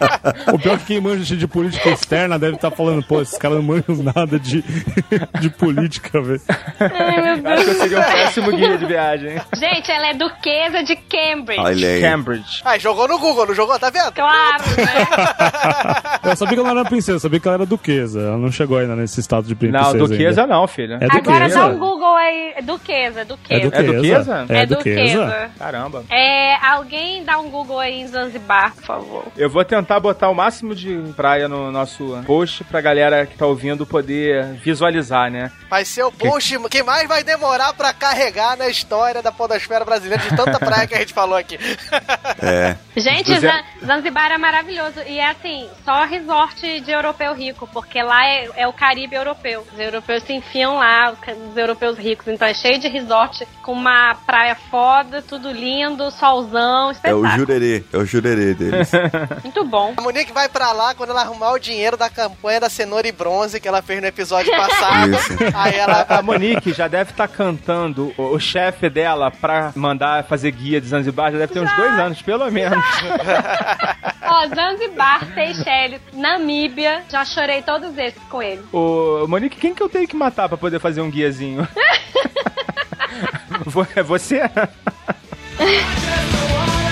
O 0.53 0.59
pior 0.59 0.75
é 0.75 0.77
que 0.77 0.85
quem 0.85 1.01
manja 1.01 1.35
de 1.35 1.47
política 1.47 1.89
externa 1.89 2.37
deve 2.39 2.55
estar 2.55 2.71
falando, 2.71 3.03
pô, 3.03 3.21
esses 3.21 3.37
caras 3.37 3.57
não 3.57 3.63
manjam 3.63 3.95
nada 4.03 4.39
de, 4.39 4.63
de 5.39 5.49
política, 5.49 6.21
velho. 6.21 6.41
Acho 6.79 7.63
que 7.65 7.69
eu 7.71 7.75
seria 7.75 7.99
um 7.99 8.03
péssimo 8.03 8.51
guia 8.55 8.77
de 8.77 8.85
viagem. 8.85 9.41
Gente, 9.55 9.91
ela 9.91 10.07
é 10.09 10.13
duquesa 10.13 10.83
de 10.83 10.95
Cambridge. 10.95 11.61
Olha 11.61 11.87
aí. 11.87 12.01
Cambridge. 12.01 12.61
Ah, 12.63 12.77
jogou 12.77 13.07
no 13.07 13.19
Google, 13.19 13.47
não 13.47 13.53
jogou? 13.55 13.77
Tá 13.79 13.89
vendo? 13.89 14.11
Claro, 14.13 14.63
né? 14.77 16.07
Eu 16.31 16.35
sabia 16.35 16.55
que 16.55 16.59
ela 16.59 16.73
não 16.73 16.79
era 16.81 16.89
princesa, 16.89 17.13
eu 17.13 17.19
sabia 17.19 17.39
que 17.39 17.47
ela 17.47 17.55
era 17.57 17.65
duquesa. 17.65 18.19
Ela 18.19 18.37
não 18.37 18.51
chegou 18.51 18.77
ainda 18.77 18.95
nesse 18.95 19.21
status 19.21 19.47
de 19.47 19.55
princesa. 19.55 19.93
Não, 19.93 19.97
duquesa 20.07 20.41
ainda. 20.41 20.53
não, 20.53 20.67
filha. 20.67 20.97
É 21.01 21.05
Agora 21.05 21.45
duquesa. 21.45 21.59
dá 21.59 21.67
um 21.67 21.77
Google 21.79 22.15
aí. 22.15 22.53
Duquesa, 22.63 23.21
É 23.21 23.25
duquesa. 23.25 23.63
duquesa. 23.69 23.93
duquesa? 23.93 24.45
É 24.49 24.57
É 24.61 24.65
duquesa. 24.65 25.17
duquesa. 25.25 25.51
Caramba. 25.57 26.03
É, 26.09 26.55
alguém 26.67 27.23
dá 27.23 27.39
um 27.39 27.49
Google 27.49 27.79
aí 27.79 28.01
em 28.01 28.07
Zanzibar, 28.07 28.73
por 28.75 28.83
favor. 28.83 29.23
Eu 29.37 29.49
vou 29.49 29.63
tentar 29.63 29.86
botar 29.99 30.29
o 30.29 30.35
máximo 30.35 30.75
de 30.75 30.95
praia 31.15 31.47
no 31.47 31.71
nosso 31.71 32.21
post 32.25 32.63
pra 32.65 32.81
galera 32.81 33.25
que 33.25 33.37
tá 33.37 33.45
ouvindo 33.45 33.85
poder 33.85 34.53
visualizar, 34.63 35.31
né? 35.31 35.51
Vai 35.69 35.85
ser 35.85 36.03
o 36.03 36.11
post 36.11 36.57
que 36.69 36.83
mais 36.83 37.07
vai 37.07 37.23
demorar 37.23 37.73
pra 37.73 37.93
carregar 37.93 38.57
na 38.57 38.67
história 38.67 39.21
da 39.21 39.31
podosfera 39.31 39.85
brasileira, 39.85 40.23
de 40.23 40.35
tanta 40.35 40.59
praia 40.59 40.87
que 40.87 40.95
a 40.95 40.99
gente 40.99 41.13
falou 41.13 41.37
aqui. 41.37 41.57
É. 42.41 42.75
Gente, 42.97 43.31
Zanzibar 43.85 44.31
é 44.31 44.37
maravilhoso. 44.37 44.99
E 45.05 45.19
é 45.19 45.29
assim, 45.29 45.69
só 45.85 46.03
resort 46.05 46.81
de 46.81 46.91
europeu 46.91 47.33
rico, 47.33 47.67
porque 47.71 48.01
lá 48.01 48.25
é, 48.25 48.49
é 48.55 48.67
o 48.67 48.73
Caribe 48.73 49.15
europeu. 49.15 49.65
Os 49.71 49.79
europeus 49.79 50.23
se 50.23 50.33
enfiam 50.33 50.77
lá, 50.77 51.11
os, 51.11 51.57
europeus 51.57 51.97
ricos. 51.97 52.27
Então 52.27 52.47
é 52.47 52.53
cheio 52.53 52.79
de 52.79 52.87
resort 52.87 53.47
com 53.61 53.73
uma 53.73 54.15
praia 54.25 54.55
foda, 54.69 55.21
tudo 55.21 55.51
lindo, 55.51 56.09
solzão, 56.11 56.85
É 56.85 56.87
o 56.87 56.91
espetáculo. 56.91 57.29
jurerê. 57.29 57.83
É 57.93 57.97
o 57.97 58.05
jurerê 58.05 58.53
deles. 58.53 58.91
Muito 59.43 59.63
bom. 59.65 59.76
A 59.97 60.01
Monique 60.01 60.31
vai 60.31 60.49
pra 60.49 60.71
lá 60.71 60.95
quando 60.95 61.11
ela 61.11 61.21
arrumar 61.21 61.51
o 61.51 61.59
dinheiro 61.59 61.97
da 61.97 62.09
campanha 62.09 62.61
da 62.61 62.69
cenoura 62.69 63.07
e 63.07 63.11
bronze 63.11 63.59
que 63.59 63.67
ela 63.67 63.81
fez 63.81 64.01
no 64.01 64.07
episódio 64.07 64.51
passado. 64.51 65.11
Isso. 65.11 65.37
Aí 65.53 65.75
ela. 65.75 66.05
A, 66.07 66.19
a 66.19 66.21
Monique 66.21 66.73
já 66.73 66.87
deve 66.87 67.11
estar 67.11 67.27
cantando 67.27 68.13
o, 68.17 68.35
o 68.35 68.39
chefe 68.39 68.89
dela 68.89 69.29
pra 69.29 69.71
mandar 69.75 70.23
fazer 70.23 70.51
guia 70.51 70.81
de 70.81 70.87
Zanzibar, 70.87 71.31
já 71.31 71.37
deve 71.37 71.53
ter 71.53 71.59
uns 71.59 71.75
dois 71.75 71.99
anos, 71.99 72.21
pelo 72.21 72.49
menos. 72.51 72.83
Ó, 74.23 74.47
Zanzibar, 74.47 75.21
Seychelles, 75.33 76.01
Namíbia, 76.13 77.03
já 77.09 77.23
chorei 77.23 77.61
todos 77.61 77.97
esses 77.97 78.21
com 78.23 78.41
ele. 78.41 78.63
Ô, 78.73 79.25
Monique, 79.27 79.57
quem 79.57 79.73
que 79.73 79.81
eu 79.81 79.89
tenho 79.89 80.07
que 80.07 80.15
matar 80.15 80.49
pra 80.49 80.57
poder 80.57 80.79
fazer 80.79 81.01
um 81.01 81.09
guiazinho? 81.09 81.67
É 83.95 84.03
você? 84.03 84.41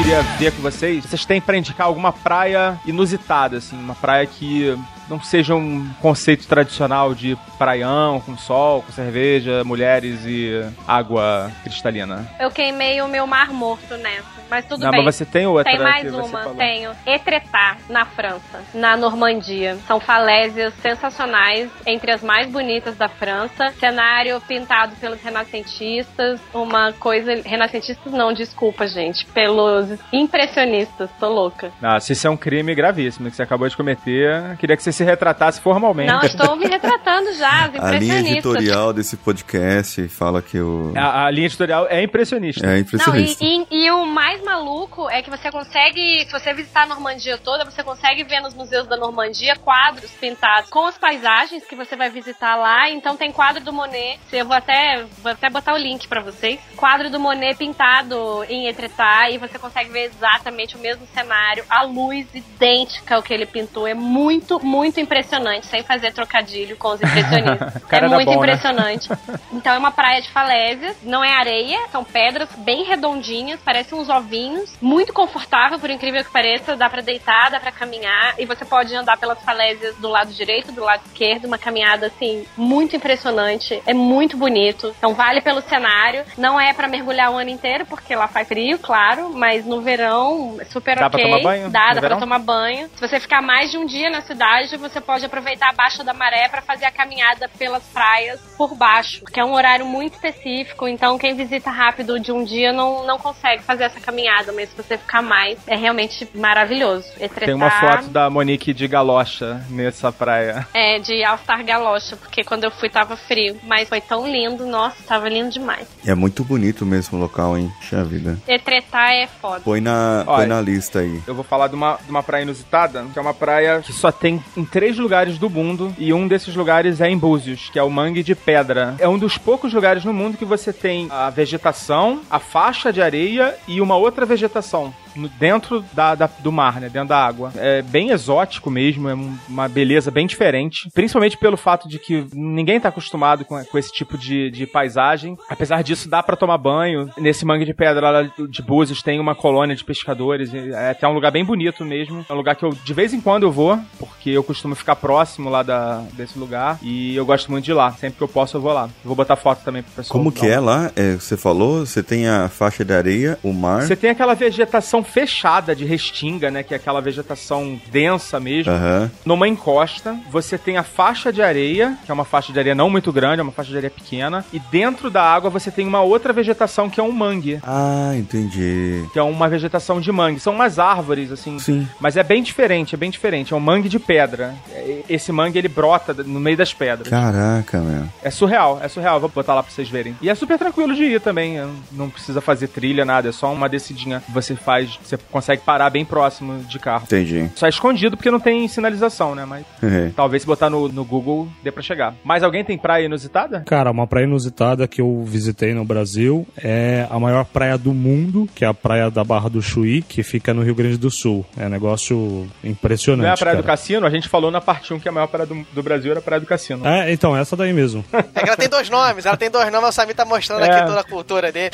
Queria 0.00 0.22
ver 0.22 0.50
com 0.52 0.62
vocês. 0.62 1.04
Vocês 1.04 1.26
têm 1.26 1.42
pra 1.42 1.58
indicar 1.58 1.86
alguma 1.86 2.10
praia 2.10 2.80
inusitada, 2.86 3.58
assim, 3.58 3.78
uma 3.78 3.94
praia 3.94 4.26
que 4.26 4.74
não 5.10 5.20
seja 5.20 5.56
um 5.56 5.90
conceito 6.00 6.46
tradicional 6.46 7.12
de 7.14 7.36
praião, 7.58 8.20
com 8.20 8.38
sol, 8.38 8.82
com 8.82 8.92
cerveja, 8.92 9.64
mulheres 9.64 10.24
e 10.24 10.64
água 10.86 11.50
cristalina. 11.64 12.26
Eu 12.38 12.50
queimei 12.50 13.02
o 13.02 13.08
meu 13.08 13.26
mar 13.26 13.52
morto 13.52 13.96
nessa, 13.96 14.40
mas 14.48 14.64
tudo 14.64 14.84
não, 14.84 14.92
bem. 14.92 15.04
mas 15.04 15.16
você 15.16 15.26
tem 15.26 15.46
outra 15.46 15.72
Tem 15.72 15.80
mais 15.80 16.14
uma, 16.14 16.54
tenho. 16.54 16.92
Etretat, 17.04 17.80
na 17.88 18.04
França, 18.06 18.62
na 18.72 18.96
Normandia. 18.96 19.76
São 19.86 19.98
falésias 19.98 20.72
sensacionais, 20.80 21.68
entre 21.84 22.12
as 22.12 22.22
mais 22.22 22.48
bonitas 22.48 22.96
da 22.96 23.08
França. 23.08 23.72
Cenário 23.80 24.40
pintado 24.42 24.94
pelos 24.96 25.20
renascentistas, 25.20 26.40
uma 26.54 26.92
coisa... 26.92 27.34
Renascentistas 27.44 28.12
não, 28.12 28.32
desculpa, 28.32 28.86
gente. 28.86 29.26
Pelos 29.26 29.98
impressionistas, 30.12 31.10
tô 31.18 31.28
louca. 31.28 31.72
Nossa, 31.80 32.12
isso 32.12 32.26
é 32.26 32.30
um 32.30 32.36
crime 32.36 32.74
gravíssimo 32.74 33.28
que 33.28 33.36
você 33.36 33.42
acabou 33.42 33.68
de 33.68 33.76
cometer. 33.76 34.56
Queria 34.58 34.76
que 34.76 34.82
você 34.82 34.92
se 35.00 35.04
retratasse 35.04 35.60
formalmente. 35.62 36.12
Não, 36.12 36.20
estou 36.20 36.54
me 36.56 36.66
retratando 36.66 37.32
já, 37.34 37.64
A 37.64 37.66
linha 37.92 38.18
impressionistas. 38.20 38.32
editorial 38.54 38.92
desse 38.92 39.16
podcast 39.16 40.08
fala 40.08 40.42
que 40.42 40.58
o. 40.60 40.92
A, 40.94 41.24
a 41.26 41.30
linha 41.30 41.46
editorial 41.46 41.86
é 41.88 42.02
impressionista. 42.02 42.66
É 42.66 42.68
Não, 42.70 42.76
e, 42.76 42.80
impressionista. 42.80 43.42
e- 43.44 43.66
e 43.70 43.90
o 43.90 44.04
mais 44.04 44.42
maluco 44.44 45.08
é 45.08 45.22
que 45.22 45.30
você 45.30 45.50
consegue, 45.50 46.26
se 46.26 46.30
você 46.30 46.52
visitar 46.52 46.82
a 46.82 46.86
Normandia 46.86 47.38
toda, 47.38 47.64
você 47.64 47.82
consegue 47.82 48.24
ver 48.24 48.40
nos 48.40 48.52
museus 48.52 48.86
da 48.86 48.96
Normandia 48.96 49.56
quadros 49.56 50.10
pintados 50.10 50.68
com 50.68 50.86
as 50.86 50.98
paisagens 50.98 51.64
que 51.64 51.74
você 51.74 51.96
vai 51.96 52.10
visitar 52.10 52.56
lá. 52.56 52.90
Então 52.90 53.16
tem 53.16 53.32
quadro 53.32 53.64
do 53.64 53.72
Monet, 53.72 54.18
eu 54.32 54.44
vou 54.44 54.54
até, 54.56 55.04
vou 55.22 55.32
até 55.32 55.48
botar 55.48 55.72
o 55.72 55.78
link 55.78 56.06
pra 56.08 56.20
vocês. 56.20 56.60
Quadro 56.76 57.08
do 57.08 57.18
Monet 57.18 57.56
pintado 57.56 58.44
em 58.50 58.66
Etretat 58.68 59.32
e 59.32 59.38
você 59.38 59.58
consegue 59.58 59.88
ver 59.90 60.04
exatamente 60.14 60.76
o 60.76 60.78
mesmo 60.78 61.06
cenário, 61.14 61.64
a 61.70 61.84
luz 61.84 62.26
idêntica 62.34 63.16
ao 63.16 63.22
que 63.22 63.32
ele 63.32 63.46
pintou. 63.46 63.86
É 63.86 63.94
muito, 63.94 64.60
muito 64.64 64.79
muito 64.80 64.98
impressionante, 64.98 65.66
sem 65.66 65.82
fazer 65.82 66.10
trocadilho 66.12 66.74
com 66.76 66.88
os 66.88 67.02
impressionistas. 67.02 67.82
é 67.92 68.08
muito 68.08 68.24
bom, 68.24 68.30
né? 68.30 68.36
impressionante. 68.36 69.08
Então 69.52 69.74
é 69.74 69.78
uma 69.78 69.90
praia 69.90 70.22
de 70.22 70.30
falésias, 70.30 70.96
não 71.02 71.22
é 71.22 71.34
areia, 71.34 71.78
são 71.90 72.02
pedras 72.04 72.48
bem 72.58 72.84
redondinhas, 72.84 73.60
parecem 73.60 73.98
uns 73.98 74.08
ovinhos, 74.08 74.74
muito 74.80 75.12
confortável, 75.12 75.78
por 75.78 75.90
incrível 75.90 76.24
que 76.24 76.30
pareça, 76.30 76.76
dá 76.76 76.88
pra 76.88 77.02
deitar, 77.02 77.50
dá 77.50 77.60
pra 77.60 77.72
caminhar 77.72 78.34
e 78.38 78.46
você 78.46 78.64
pode 78.64 78.94
andar 78.94 79.18
pelas 79.18 79.42
falésias 79.42 79.96
do 79.96 80.08
lado 80.08 80.32
direito, 80.32 80.72
do 80.72 80.82
lado 80.82 81.02
esquerdo, 81.04 81.46
uma 81.46 81.58
caminhada 81.58 82.06
assim 82.06 82.46
muito 82.56 82.96
impressionante, 82.96 83.82
é 83.84 83.92
muito 83.92 84.36
bonito. 84.36 84.94
Então 84.96 85.14
vale 85.14 85.40
pelo 85.40 85.60
cenário, 85.62 86.24
não 86.38 86.58
é 86.58 86.72
pra 86.72 86.88
mergulhar 86.88 87.30
o 87.32 87.36
ano 87.36 87.50
inteiro 87.50 87.84
porque 87.84 88.14
lá 88.14 88.28
faz 88.28 88.48
frio, 88.48 88.78
claro, 88.78 89.30
mas 89.34 89.66
no 89.66 89.82
verão 89.82 90.56
é 90.60 90.64
super 90.64 90.98
Dá 90.98 91.10
pra 91.10 91.20
ok. 91.20 91.24
tomar 91.24 91.42
banho 91.42 91.70
Dá, 91.70 91.92
dá 91.92 92.00
pra 92.00 92.16
tomar 92.16 92.38
banho. 92.38 92.88
Se 92.94 93.00
você 93.00 93.20
ficar 93.20 93.42
mais 93.42 93.70
de 93.70 93.76
um 93.76 93.84
dia 93.84 94.08
na 94.08 94.22
cidade, 94.22 94.69
você 94.76 95.00
pode 95.00 95.24
aproveitar 95.24 95.70
a 95.70 95.72
baixa 95.72 96.04
da 96.04 96.12
maré 96.12 96.48
pra 96.48 96.62
fazer 96.62 96.84
a 96.84 96.90
caminhada 96.90 97.48
pelas 97.58 97.82
praias 97.84 98.40
por 98.56 98.74
baixo, 98.74 99.20
porque 99.20 99.40
é 99.40 99.44
um 99.44 99.52
horário 99.52 99.86
muito 99.86 100.14
específico, 100.14 100.86
então 100.86 101.18
quem 101.18 101.34
visita 101.34 101.70
rápido 101.70 102.18
de 102.18 102.32
um 102.32 102.44
dia 102.44 102.72
não, 102.72 103.06
não 103.06 103.18
consegue 103.18 103.62
fazer 103.62 103.84
essa 103.84 104.00
caminhada, 104.00 104.52
mas 104.52 104.70
se 104.70 104.76
você 104.76 104.96
ficar 104.96 105.22
mais, 105.22 105.58
é 105.66 105.76
realmente 105.76 106.28
maravilhoso. 106.34 107.06
Etretar, 107.16 107.46
Tem 107.46 107.54
uma 107.54 107.70
foto 107.70 108.08
da 108.08 108.28
Monique 108.28 108.72
de 108.72 108.86
galocha 108.86 109.64
nessa 109.70 110.12
praia. 110.12 110.66
É, 110.74 110.98
de 110.98 111.24
All-Star 111.24 111.64
Galocha, 111.64 112.16
porque 112.16 112.44
quando 112.44 112.64
eu 112.64 112.70
fui 112.70 112.88
tava 112.88 113.16
frio, 113.16 113.58
mas 113.64 113.88
foi 113.88 114.00
tão 114.00 114.26
lindo, 114.26 114.66
nossa, 114.66 114.96
tava 115.06 115.28
lindo 115.28 115.50
demais. 115.50 115.86
É 116.04 116.14
muito 116.14 116.44
bonito 116.44 116.84
mesmo 116.84 117.18
o 117.18 117.20
local, 117.20 117.56
hein? 117.56 117.70
Puxa 117.78 118.04
vida. 118.04 118.38
Etretar 118.46 119.12
é 119.12 119.26
foda. 119.26 119.60
Põe 119.60 119.80
na, 119.80 120.24
Olha. 120.26 120.38
põe 120.38 120.46
na 120.46 120.60
lista 120.60 121.00
aí. 121.00 121.22
Eu 121.26 121.34
vou 121.34 121.44
falar 121.44 121.68
de 121.68 121.74
uma, 121.74 121.98
de 122.04 122.10
uma 122.10 122.22
praia 122.22 122.42
inusitada, 122.42 123.04
que 123.12 123.18
é 123.18 123.22
uma 123.22 123.34
praia 123.34 123.80
que 123.80 123.92
só 123.92 124.10
tem 124.10 124.42
em 124.60 124.64
três 124.64 124.98
lugares 124.98 125.38
do 125.38 125.48
mundo, 125.48 125.94
e 125.98 126.12
um 126.12 126.28
desses 126.28 126.54
lugares 126.54 127.00
é 127.00 127.08
em 127.08 127.16
Búzios, 127.16 127.70
que 127.72 127.78
é 127.78 127.82
o 127.82 127.90
Mangue 127.90 128.22
de 128.22 128.34
Pedra. 128.34 128.94
É 128.98 129.08
um 129.08 129.18
dos 129.18 129.38
poucos 129.38 129.72
lugares 129.72 130.04
no 130.04 130.12
mundo 130.12 130.36
que 130.36 130.44
você 130.44 130.72
tem 130.72 131.08
a 131.10 131.30
vegetação, 131.30 132.20
a 132.30 132.38
faixa 132.38 132.92
de 132.92 133.00
areia 133.00 133.56
e 133.66 133.80
uma 133.80 133.96
outra 133.96 134.26
vegetação. 134.26 134.92
Dentro 135.38 135.84
da, 135.92 136.14
da- 136.14 136.30
do 136.40 136.52
mar, 136.52 136.80
né? 136.80 136.88
Dentro 136.88 137.08
da 137.08 137.18
água. 137.24 137.52
É 137.56 137.82
bem 137.82 138.10
exótico 138.10 138.70
mesmo, 138.70 139.08
é 139.08 139.14
um- 139.14 139.36
uma 139.48 139.68
beleza 139.68 140.10
bem 140.10 140.26
diferente. 140.26 140.88
Principalmente 140.94 141.36
pelo 141.36 141.56
fato 141.56 141.88
de 141.88 141.98
que 141.98 142.26
ninguém 142.34 142.80
tá 142.80 142.88
acostumado 142.88 143.44
com, 143.44 143.62
com 143.64 143.78
esse 143.78 143.92
tipo 143.92 144.16
de, 144.18 144.50
de 144.50 144.66
paisagem. 144.66 145.36
Apesar 145.48 145.82
disso, 145.82 146.08
dá 146.08 146.22
pra 146.22 146.36
tomar 146.36 146.58
banho. 146.58 147.10
Nesse 147.18 147.44
mangue 147.44 147.64
de 147.64 147.74
pedra 147.74 148.10
lá 148.10 148.22
de 148.22 148.62
Búzios 148.62 149.02
tem 149.02 149.18
uma 149.20 149.34
colônia 149.34 149.74
de 149.76 149.84
pescadores. 149.84 150.52
É 150.54 150.90
até 150.90 151.06
um 151.08 151.12
lugar 151.12 151.30
bem 151.30 151.44
bonito 151.44 151.84
mesmo. 151.84 152.24
É 152.28 152.32
um 152.32 152.36
lugar 152.36 152.54
que 152.56 152.64
eu, 152.64 152.70
de 152.70 152.94
vez 152.94 153.12
em 153.12 153.20
quando, 153.20 153.44
eu 153.44 153.50
vou, 153.52 153.78
porque 153.98 154.30
eu 154.30 154.42
costumo 154.44 154.74
ficar 154.74 154.96
próximo 154.96 155.48
lá 155.50 155.62
da, 155.62 156.02
desse 156.12 156.38
lugar. 156.38 156.78
E 156.82 157.14
eu 157.16 157.24
gosto 157.26 157.50
muito 157.50 157.64
de 157.64 157.70
ir 157.70 157.74
lá. 157.74 157.92
Sempre 157.92 158.18
que 158.18 158.22
eu 158.22 158.28
posso, 158.28 158.56
eu 158.56 158.60
vou 158.60 158.72
lá. 158.72 158.88
Vou 159.04 159.14
botar 159.16 159.36
foto 159.36 159.62
também 159.64 159.82
pro 159.82 159.92
pessoal. 159.92 160.18
Como 160.18 160.32
que 160.32 160.46
é 160.46 160.58
lá? 160.60 160.90
É, 160.96 161.14
você 161.14 161.36
falou, 161.36 161.84
você 161.86 162.02
tem 162.02 162.28
a 162.28 162.48
faixa 162.48 162.84
de 162.84 162.92
areia, 162.92 163.38
o 163.42 163.52
mar. 163.52 163.82
Você 163.82 163.96
tem 163.96 164.10
aquela 164.10 164.34
vegetação 164.34 164.99
fechada 165.02 165.74
de 165.74 165.84
restinga, 165.84 166.50
né? 166.50 166.62
Que 166.62 166.74
é 166.74 166.76
aquela 166.76 167.00
vegetação 167.00 167.80
densa 167.90 168.38
mesmo. 168.40 168.72
Aham. 168.72 169.10
Numa 169.24 169.48
encosta, 169.48 170.16
você 170.30 170.56
tem 170.58 170.76
a 170.76 170.82
faixa 170.82 171.32
de 171.32 171.42
areia, 171.42 171.96
que 172.04 172.10
é 172.10 172.14
uma 172.14 172.24
faixa 172.24 172.52
de 172.52 172.58
areia 172.58 172.74
não 172.74 172.90
muito 172.90 173.12
grande, 173.12 173.40
é 173.40 173.42
uma 173.42 173.52
faixa 173.52 173.70
de 173.70 173.76
areia 173.76 173.90
pequena. 173.90 174.44
E 174.52 174.58
dentro 174.58 175.10
da 175.10 175.22
água 175.22 175.50
você 175.50 175.70
tem 175.70 175.86
uma 175.86 176.00
outra 176.02 176.32
vegetação 176.32 176.88
que 176.90 177.00
é 177.00 177.02
um 177.02 177.12
mangue. 177.12 177.60
Ah, 177.62 178.12
entendi. 178.16 179.04
Que 179.12 179.18
é 179.18 179.22
uma 179.22 179.48
vegetação 179.48 180.00
de 180.00 180.10
mangue. 180.12 180.40
São 180.40 180.54
umas 180.54 180.78
árvores, 180.78 181.30
assim. 181.32 181.58
Sim. 181.58 181.88
Mas 182.00 182.16
é 182.16 182.22
bem 182.22 182.42
diferente, 182.42 182.94
é 182.94 182.98
bem 182.98 183.10
diferente. 183.10 183.52
É 183.52 183.56
um 183.56 183.60
mangue 183.60 183.88
de 183.88 183.98
pedra. 183.98 184.54
É- 184.70 185.02
Esse 185.08 185.32
mangue, 185.32 185.58
ele 185.58 185.68
brota 185.68 186.14
no 186.14 186.38
meio 186.40 186.56
das 186.56 186.72
pedras. 186.72 187.08
Caraca, 187.08 187.78
meu. 187.80 188.04
É 188.22 188.30
surreal, 188.30 188.78
é 188.82 188.88
surreal. 188.88 189.18
Vou 189.20 189.28
botar 189.28 189.54
lá 189.54 189.62
pra 189.62 189.72
vocês 189.72 189.88
verem. 189.88 190.16
E 190.22 190.28
é 190.30 190.34
super 190.34 190.58
tranquilo 190.58 190.94
de 190.94 191.02
ir 191.04 191.20
também. 191.20 191.56
Não 191.92 192.08
precisa 192.10 192.40
fazer 192.40 192.68
trilha, 192.68 193.04
nada. 193.04 193.28
É 193.28 193.32
só 193.32 193.52
uma 193.52 193.68
descidinha 193.68 194.20
que 194.24 194.30
você 194.32 194.54
faz. 194.54 194.89
Você 195.02 195.16
consegue 195.30 195.62
parar 195.62 195.90
bem 195.90 196.04
próximo 196.04 196.62
de 196.64 196.78
carro. 196.78 197.04
Entendi. 197.04 197.50
Só 197.54 197.66
é 197.66 197.68
escondido 197.68 198.16
porque 198.16 198.30
não 198.30 198.40
tem 198.40 198.66
sinalização, 198.68 199.34
né? 199.34 199.44
Mas 199.44 199.64
É. 199.82 200.10
talvez 200.16 200.42
se 200.42 200.46
botar 200.46 200.70
no, 200.70 200.88
no 200.88 201.04
Google 201.04 201.48
dê 201.62 201.70
pra 201.70 201.82
chegar. 201.82 202.14
Mas 202.24 202.42
alguém 202.42 202.64
tem 202.64 202.76
praia 202.78 203.04
inusitada? 203.04 203.60
Cara, 203.66 203.90
uma 203.90 204.06
praia 204.06 204.24
inusitada 204.24 204.86
que 204.88 205.00
eu 205.00 205.22
visitei 205.24 205.74
no 205.74 205.84
Brasil 205.84 206.46
é 206.56 207.06
a 207.10 207.18
maior 207.18 207.44
praia 207.44 207.76
do 207.76 207.92
mundo, 207.92 208.48
que 208.54 208.64
é 208.64 208.68
a 208.68 208.74
praia 208.74 209.10
da 209.10 209.22
Barra 209.24 209.48
do 209.48 209.60
Chuí, 209.62 210.02
que 210.02 210.22
fica 210.22 210.52
no 210.54 210.62
Rio 210.62 210.74
Grande 210.74 210.96
do 210.96 211.10
Sul. 211.10 211.44
É 211.56 211.66
um 211.66 211.70
negócio 211.70 212.48
impressionante. 212.64 213.22
Não 213.24 213.30
é 213.30 213.34
a 213.34 213.36
praia 213.36 213.56
cara. 213.56 213.62
do 213.62 213.66
Cassino? 213.66 214.06
A 214.06 214.10
gente 214.10 214.28
falou 214.28 214.50
na 214.50 214.60
parte 214.60 214.92
1 214.94 215.00
que 215.00 215.08
a 215.08 215.12
maior 215.12 215.26
praia 215.26 215.46
do, 215.46 215.66
do 215.72 215.82
Brasil 215.82 216.10
era 216.10 216.20
a 216.20 216.22
praia 216.22 216.40
do 216.40 216.46
Cassino. 216.46 216.86
É, 216.86 217.12
então, 217.12 217.36
essa 217.36 217.56
daí 217.56 217.72
mesmo. 217.72 218.04
É 218.34 218.42
que 218.42 218.48
ela 218.48 218.56
tem 218.56 218.68
dois 218.68 218.88
nomes, 218.88 219.26
ela 219.26 219.36
tem 219.36 219.50
dois 219.50 219.70
nomes, 219.72 219.88
o 219.88 219.92
Samir 219.92 220.14
tá 220.14 220.24
mostrando 220.24 220.62
É. 220.64 220.70
aqui 220.70 220.86
toda 220.86 221.00
a 221.00 221.04
cultura 221.04 221.50
dele. 221.52 221.70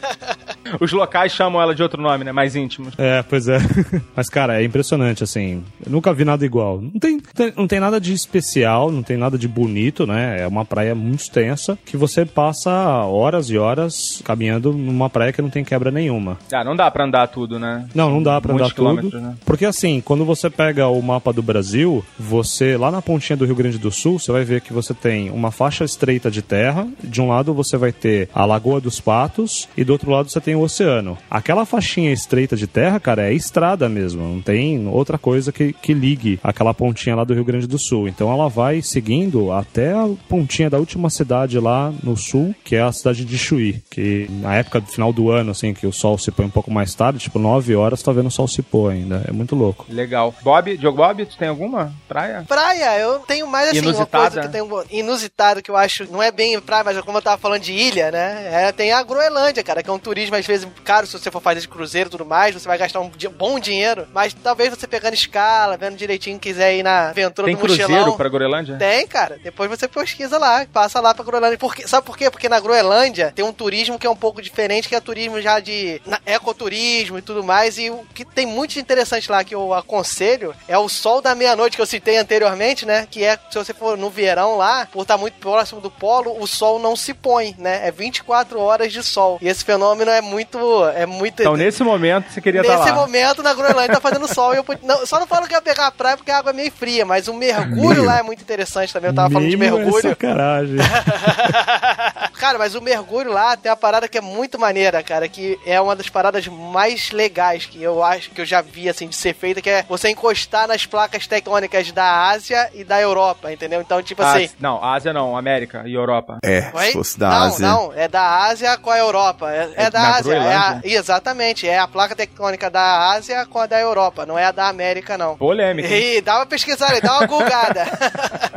Os 0.80 0.92
locais 0.92 1.32
chamam 1.32 1.60
ela 1.60 1.74
de 1.74 1.82
outro 1.82 2.00
nome, 2.00 2.24
né? 2.24 2.32
Mais 2.40 2.56
íntimos. 2.56 2.94
É, 2.96 3.22
pois 3.22 3.48
é. 3.48 3.58
Mas, 4.16 4.30
cara, 4.30 4.62
é 4.62 4.64
impressionante, 4.64 5.22
assim. 5.22 5.62
Eu 5.84 5.92
nunca 5.92 6.10
vi 6.14 6.24
nada 6.24 6.42
igual. 6.44 6.80
Não 6.80 6.98
tem, 6.98 7.20
tem- 7.20 7.52
não 7.54 7.66
tem 7.66 7.78
nada 7.78 8.00
de 8.00 8.14
especial, 8.14 8.90
não 8.90 9.02
tem 9.02 9.18
nada 9.18 9.36
de 9.36 9.46
bonito, 9.46 10.06
né? 10.06 10.40
É 10.40 10.46
uma 10.46 10.64
praia 10.64 10.94
muito 10.94 11.20
extensa 11.20 11.78
que 11.84 11.98
você 11.98 12.24
passa 12.24 12.70
horas 13.04 13.50
e 13.50 13.58
horas 13.58 14.22
caminhando 14.24 14.72
numa 14.72 15.10
praia 15.10 15.32
que 15.34 15.42
não 15.42 15.50
tem 15.50 15.62
quebra 15.62 15.90
nenhuma. 15.90 16.38
Ah, 16.50 16.64
não 16.64 16.74
dá 16.74 16.90
pra 16.90 17.04
andar 17.04 17.26
tudo, 17.28 17.58
né? 17.58 17.84
Não, 17.94 18.10
não 18.10 18.22
dá 18.22 18.40
pra 18.40 18.54
Muitos 18.54 18.72
andar 18.78 19.02
tudo. 19.02 19.20
né? 19.20 19.34
Porque 19.44 19.66
assim, 19.66 20.00
quando 20.00 20.24
você 20.24 20.48
pega 20.48 20.88
o 20.88 21.02
mapa 21.02 21.34
do 21.34 21.42
Brasil, 21.42 22.02
você 22.18 22.74
lá 22.78 22.90
na 22.90 23.02
pontinha 23.02 23.36
do 23.36 23.44
Rio 23.44 23.54
Grande 23.54 23.76
do 23.76 23.90
Sul, 23.90 24.18
você 24.18 24.32
vai 24.32 24.44
ver 24.44 24.62
que 24.62 24.72
você 24.72 24.94
tem 24.94 25.28
uma 25.30 25.50
faixa 25.50 25.84
estreita 25.84 26.30
de 26.30 26.40
terra. 26.40 26.88
De 27.04 27.20
um 27.20 27.28
lado 27.28 27.52
você 27.52 27.76
vai 27.76 27.92
ter 27.92 28.30
a 28.34 28.46
Lagoa 28.46 28.80
dos 28.80 28.98
Patos 28.98 29.68
e 29.76 29.84
do 29.84 29.92
outro 29.92 30.10
lado 30.10 30.30
você 30.30 30.40
tem 30.40 30.54
o 30.54 30.60
oceano. 30.62 31.18
Aquela 31.30 31.66
faixinha 31.66 32.10
estreita 32.10 32.29
de 32.30 32.66
terra, 32.66 33.00
cara, 33.00 33.28
é 33.28 33.34
estrada 33.34 33.88
mesmo. 33.88 34.22
Não 34.22 34.40
tem 34.40 34.86
outra 34.88 35.18
coisa 35.18 35.50
que, 35.50 35.72
que 35.72 35.92
ligue 35.92 36.38
aquela 36.42 36.72
pontinha 36.72 37.16
lá 37.16 37.24
do 37.24 37.34
Rio 37.34 37.44
Grande 37.44 37.66
do 37.66 37.78
Sul. 37.78 38.08
Então 38.08 38.32
ela 38.32 38.48
vai 38.48 38.80
seguindo 38.82 39.52
até 39.52 39.92
a 39.92 40.08
pontinha 40.28 40.70
da 40.70 40.78
última 40.78 41.10
cidade 41.10 41.58
lá 41.58 41.92
no 42.02 42.16
sul, 42.16 42.54
que 42.64 42.76
é 42.76 42.82
a 42.82 42.92
cidade 42.92 43.24
de 43.24 43.36
Chuí. 43.36 43.82
Que 43.90 44.26
na 44.30 44.54
época 44.54 44.80
do 44.80 44.86
final 44.86 45.12
do 45.12 45.30
ano, 45.30 45.50
assim, 45.50 45.74
que 45.74 45.86
o 45.86 45.92
sol 45.92 46.16
se 46.18 46.30
põe 46.30 46.46
um 46.46 46.50
pouco 46.50 46.70
mais 46.70 46.94
tarde, 46.94 47.18
tipo 47.18 47.38
9 47.38 47.74
horas, 47.74 48.02
tá 48.02 48.12
vendo 48.12 48.28
o 48.28 48.30
sol 48.30 48.46
se 48.46 48.62
pôr 48.62 48.92
ainda. 48.92 49.24
É 49.26 49.32
muito 49.32 49.56
louco. 49.56 49.86
Legal. 49.88 50.34
Bob, 50.42 50.76
Diogo 50.76 50.98
Bob, 50.98 51.26
tu 51.26 51.36
tem 51.36 51.48
alguma 51.48 51.92
praia? 52.08 52.44
Praia, 52.46 52.98
eu 52.98 53.18
tenho 53.20 53.46
mais 53.46 53.70
assim, 53.70 53.80
uma 53.80 53.90
Inusitada? 53.90 54.30
coisa 54.30 54.40
que 54.42 54.52
tem 54.52 54.62
um 54.62 54.82
inusitado 54.90 55.62
que 55.62 55.70
eu 55.70 55.76
acho, 55.76 56.10
não 56.10 56.22
é 56.22 56.30
bem 56.30 56.58
praia, 56.60 56.84
mas 56.84 57.00
como 57.00 57.18
eu 57.18 57.22
tava 57.22 57.38
falando 57.38 57.62
de 57.62 57.72
ilha, 57.72 58.10
né? 58.10 58.48
É, 58.52 58.72
tem 58.72 58.92
a 58.92 59.02
Groenlândia, 59.02 59.62
cara, 59.62 59.82
que 59.82 59.90
é 59.90 59.92
um 59.92 59.98
turismo 59.98 60.36
às 60.36 60.46
vezes 60.46 60.68
caro 60.84 61.06
se 61.06 61.18
você 61.18 61.30
for 61.30 61.40
fazer 61.40 61.60
de 61.60 61.68
cruzeiro 61.68 62.10
tudo 62.20 62.28
mais, 62.28 62.54
você 62.54 62.68
vai 62.68 62.76
gastar 62.76 63.00
um 63.00 63.10
bom 63.36 63.58
dinheiro, 63.58 64.06
mas 64.12 64.34
talvez 64.34 64.70
você 64.70 64.86
pegando 64.86 65.14
escala, 65.14 65.76
vendo 65.76 65.96
direitinho, 65.96 66.38
quiser 66.38 66.76
ir 66.76 66.82
na 66.82 67.08
aventura 67.08 67.46
Tem 67.46 67.54
do 67.56 67.60
cruzeiro 67.60 67.90
mochilão. 67.90 68.16
pra 68.16 68.28
Groenlândia? 68.28 68.76
Tem, 68.76 69.06
cara. 69.06 69.38
Depois 69.42 69.70
você 69.70 69.88
pesquisa 69.88 70.36
lá, 70.38 70.66
passa 70.72 71.00
lá 71.00 71.14
pra 71.14 71.24
Groenlândia. 71.24 71.56
Porque, 71.58 71.88
sabe 71.88 72.04
por 72.06 72.16
quê? 72.18 72.30
Porque 72.30 72.48
na 72.48 72.60
Groenlândia 72.60 73.32
tem 73.34 73.44
um 73.44 73.52
turismo 73.52 73.98
que 73.98 74.06
é 74.06 74.10
um 74.10 74.16
pouco 74.16 74.42
diferente, 74.42 74.88
que 74.88 74.94
é 74.94 75.00
turismo 75.00 75.40
já 75.40 75.60
de 75.60 76.00
na- 76.04 76.20
ecoturismo 76.26 77.18
e 77.18 77.22
tudo 77.22 77.42
mais. 77.42 77.78
E 77.78 77.90
o 77.90 78.04
que 78.14 78.24
tem 78.24 78.44
muito 78.46 78.78
interessante 78.78 79.30
lá 79.30 79.42
que 79.42 79.54
eu 79.54 79.72
aconselho 79.72 80.54
é 80.68 80.76
o 80.76 80.88
sol 80.88 81.20
da 81.22 81.34
meia-noite 81.34 81.76
que 81.76 81.82
eu 81.82 81.86
citei 81.86 82.18
anteriormente, 82.18 82.84
né? 82.84 83.06
Que 83.10 83.24
é, 83.24 83.38
se 83.50 83.56
você 83.58 83.72
for 83.72 83.96
no 83.96 84.10
verão 84.10 84.56
lá, 84.56 84.86
por 84.92 85.02
estar 85.02 85.16
muito 85.16 85.34
próximo 85.34 85.80
do 85.80 85.90
polo, 85.90 86.36
o 86.40 86.46
sol 86.46 86.78
não 86.78 86.94
se 86.96 87.14
põe, 87.14 87.54
né? 87.58 87.86
É 87.86 87.90
24 87.90 88.60
horas 88.60 88.92
de 88.92 89.02
sol. 89.02 89.38
E 89.40 89.48
esse 89.48 89.64
fenômeno 89.64 90.10
é 90.10 90.20
muito. 90.20 90.58
É 90.94 91.06
muito 91.06 91.40
Então, 91.42 91.56
nesse 91.56 91.82
momento, 91.82 92.09
você 92.18 92.40
queria 92.40 92.60
estar 92.62 92.76
Nesse 92.78 92.90
lá. 92.90 92.94
momento, 92.96 93.42
na 93.42 93.54
Groenlândia, 93.54 93.94
tá 93.94 94.00
fazendo 94.00 94.26
sol 94.32 94.54
e 94.54 94.56
eu 94.58 94.64
não, 94.82 95.06
Só 95.06 95.20
não 95.20 95.26
falo 95.26 95.46
que 95.46 95.54
ia 95.54 95.62
pegar 95.62 95.86
a 95.86 95.90
praia 95.90 96.16
porque 96.16 96.30
a 96.30 96.38
água 96.38 96.50
é 96.50 96.54
meio 96.54 96.72
fria, 96.72 97.04
mas 97.06 97.28
o 97.28 97.34
mergulho 97.34 98.04
lá 98.04 98.18
é 98.18 98.22
muito 98.22 98.42
interessante 98.42 98.92
também. 98.92 99.10
Eu 99.10 99.14
tava 99.14 99.30
falando 99.30 99.48
de 99.48 99.54
é 99.54 99.58
mergulho. 99.58 100.02
sacanagem. 100.02 100.76
Cara, 102.40 102.58
mas 102.58 102.74
o 102.74 102.80
mergulho 102.80 103.30
lá 103.30 103.54
tem 103.54 103.70
uma 103.70 103.76
parada 103.76 104.08
que 104.08 104.16
é 104.16 104.20
muito 104.22 104.58
maneira, 104.58 105.02
cara, 105.02 105.28
que 105.28 105.60
é 105.66 105.78
uma 105.78 105.94
das 105.94 106.08
paradas 106.08 106.46
mais 106.46 107.10
legais 107.10 107.66
que 107.66 107.82
eu 107.82 108.02
acho 108.02 108.30
que 108.30 108.40
eu 108.40 108.46
já 108.46 108.62
vi, 108.62 108.88
assim, 108.88 109.08
de 109.08 109.14
ser 109.14 109.34
feita, 109.34 109.60
que 109.60 109.68
é 109.68 109.84
você 109.86 110.08
encostar 110.08 110.66
nas 110.66 110.86
placas 110.86 111.26
tectônicas 111.26 111.92
da 111.92 112.28
Ásia 112.28 112.70
e 112.72 112.82
da 112.82 112.98
Europa, 112.98 113.52
entendeu? 113.52 113.80
Então, 113.82 114.02
tipo 114.02 114.22
assim. 114.22 114.48
não, 114.58 114.82
Ásia 114.82 115.12
não, 115.12 115.36
América 115.36 115.82
e 115.86 115.92
Europa. 115.94 116.38
É, 116.42 116.70
Oi? 116.72 116.86
se 116.86 116.92
fosse 116.94 117.18
da 117.18 117.28
não, 117.28 117.36
Ásia. 117.46 117.68
não, 117.68 117.92
é 117.94 118.08
da 118.08 118.44
Ásia 118.44 118.78
com 118.78 118.90
a 118.90 118.98
Europa. 118.98 119.50
É, 119.52 119.68
é 119.76 119.82
É 119.84 119.90
da 119.90 120.16
Ásia. 120.16 120.34
É 120.34 120.54
a- 120.54 120.80
exatamente, 120.82 121.68
é 121.68 121.78
a 121.78 121.86
placa 121.86 122.16
tectônica 122.16 122.70
da 122.70 123.10
Ásia 123.12 123.44
com 123.44 123.58
a 123.58 123.66
da 123.66 123.78
Europa, 123.78 124.24
não 124.24 124.38
é 124.38 124.46
a 124.46 124.52
da 124.52 124.66
América, 124.68 125.18
não. 125.18 125.36
Polêmica. 125.36 125.88
E 125.88 126.22
dá 126.22 126.36
uma 126.36 126.46
pesquisada 126.46 126.94
aí, 126.94 127.02
dá 127.02 127.18
uma 127.18 127.26
gulgada. 127.28 127.84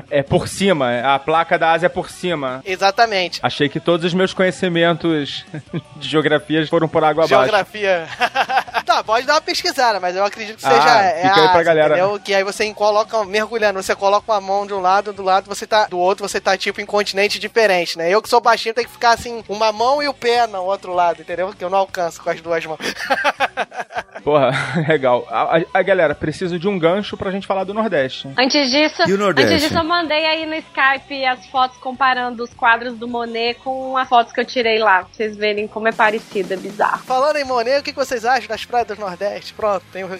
É 0.09 0.23
por 0.23 0.47
cima, 0.47 0.99
a 1.03 1.19
placa 1.19 1.57
da 1.59 1.71
Ásia 1.71 1.87
é 1.87 1.89
por 1.89 2.09
cima. 2.09 2.61
Exatamente. 2.65 3.39
Achei 3.43 3.67
que 3.67 3.72
todos 3.79 4.05
os 4.05 4.13
meus 4.13 4.33
conhecimentos 4.33 5.45
de 5.97 6.07
geografia 6.07 6.65
foram 6.67 6.87
por 6.87 7.03
água 7.03 7.25
abaixo. 7.25 7.43
Geografia. 7.43 8.07
Não, 8.95 9.03
pode 9.03 9.25
dar 9.25 9.33
uma 9.35 9.41
pesquisada, 9.41 9.99
mas 9.99 10.15
eu 10.15 10.23
acredito 10.23 10.57
que 10.59 10.65
Ah, 10.65 10.69
seja. 10.69 11.01
é 11.01 11.21
fica 11.23 11.33
a 11.33 11.35
aí 11.35 11.41
pra 11.41 11.51
Ásia, 11.51 11.63
galera. 11.63 11.97
Entendeu? 11.97 12.19
Que 12.19 12.33
aí 12.35 12.43
você 12.43 12.71
coloca, 12.73 13.23
mergulhando, 13.25 13.81
você 13.81 13.95
coloca 13.95 14.31
uma 14.31 14.41
mão 14.41 14.67
de 14.67 14.73
um 14.73 14.79
lado, 14.79 15.11
do 15.13 15.23
lado 15.23 15.47
você 15.47 15.65
tá. 15.65 15.85
Do 15.87 15.97
outro 15.97 16.27
você 16.27 16.39
tá 16.39 16.57
tipo 16.57 16.79
em 16.81 16.85
continente 16.85 17.39
diferente, 17.39 17.97
né? 17.97 18.09
Eu 18.09 18.21
que 18.21 18.29
sou 18.29 18.39
baixinho 18.41 18.73
tenho 18.75 18.87
que 18.87 18.93
ficar 18.93 19.11
assim, 19.11 19.43
uma 19.49 19.71
mão 19.71 20.01
e 20.01 20.07
o 20.07 20.13
pé 20.13 20.45
no 20.47 20.63
outro 20.63 20.93
lado, 20.93 21.21
entendeu? 21.21 21.53
Que 21.57 21.63
eu 21.63 21.69
não 21.69 21.79
alcanço 21.79 22.21
com 22.21 22.29
as 22.29 22.39
duas 22.41 22.65
mãos. 22.65 22.79
Porra, 24.23 24.51
legal. 24.87 25.25
A, 25.29 25.57
a- 25.57 25.63
a 25.73 25.81
galera, 25.81 26.15
preciso 26.15 26.57
de 26.57 26.67
um 26.67 26.79
gancho 26.79 27.17
pra 27.17 27.31
gente 27.31 27.45
falar 27.47 27.63
do 27.65 27.73
Nordeste. 27.73 28.29
Antes 28.37 28.69
disso, 28.71 29.03
E 29.07 29.13
o 29.13 29.17
Nordeste? 29.17 29.51
antes 29.53 29.63
disso, 29.67 29.77
eu 29.77 29.83
mandei 29.83 30.25
aí 30.25 30.45
no 30.45 30.55
Skype 30.55 31.25
as 31.25 31.45
fotos 31.47 31.77
comparando 31.77 32.43
os 32.43 32.53
quadros 32.53 32.97
do 32.97 33.07
Monet 33.07 33.55
com 33.63 33.97
as 33.97 34.07
fotos 34.07 34.31
que 34.31 34.39
eu 34.39 34.45
tirei 34.45 34.79
lá. 34.79 34.99
Pra 34.99 35.07
vocês 35.11 35.35
verem 35.35 35.67
como 35.67 35.87
é 35.87 35.91
parecida, 35.91 36.55
bizarro. 36.55 37.03
Falando 37.03 37.35
em 37.37 37.43
Monet, 37.43 37.79
o 37.79 37.83
que 37.83 37.91
que 37.91 37.97
vocês 37.97 38.23
acham 38.23 38.47
das 38.47 38.63
praias 38.65 38.82
do 38.85 38.95
Nordeste? 38.95 39.53
Pronto, 39.53 39.83
tem 39.91 40.03
um. 40.03 40.09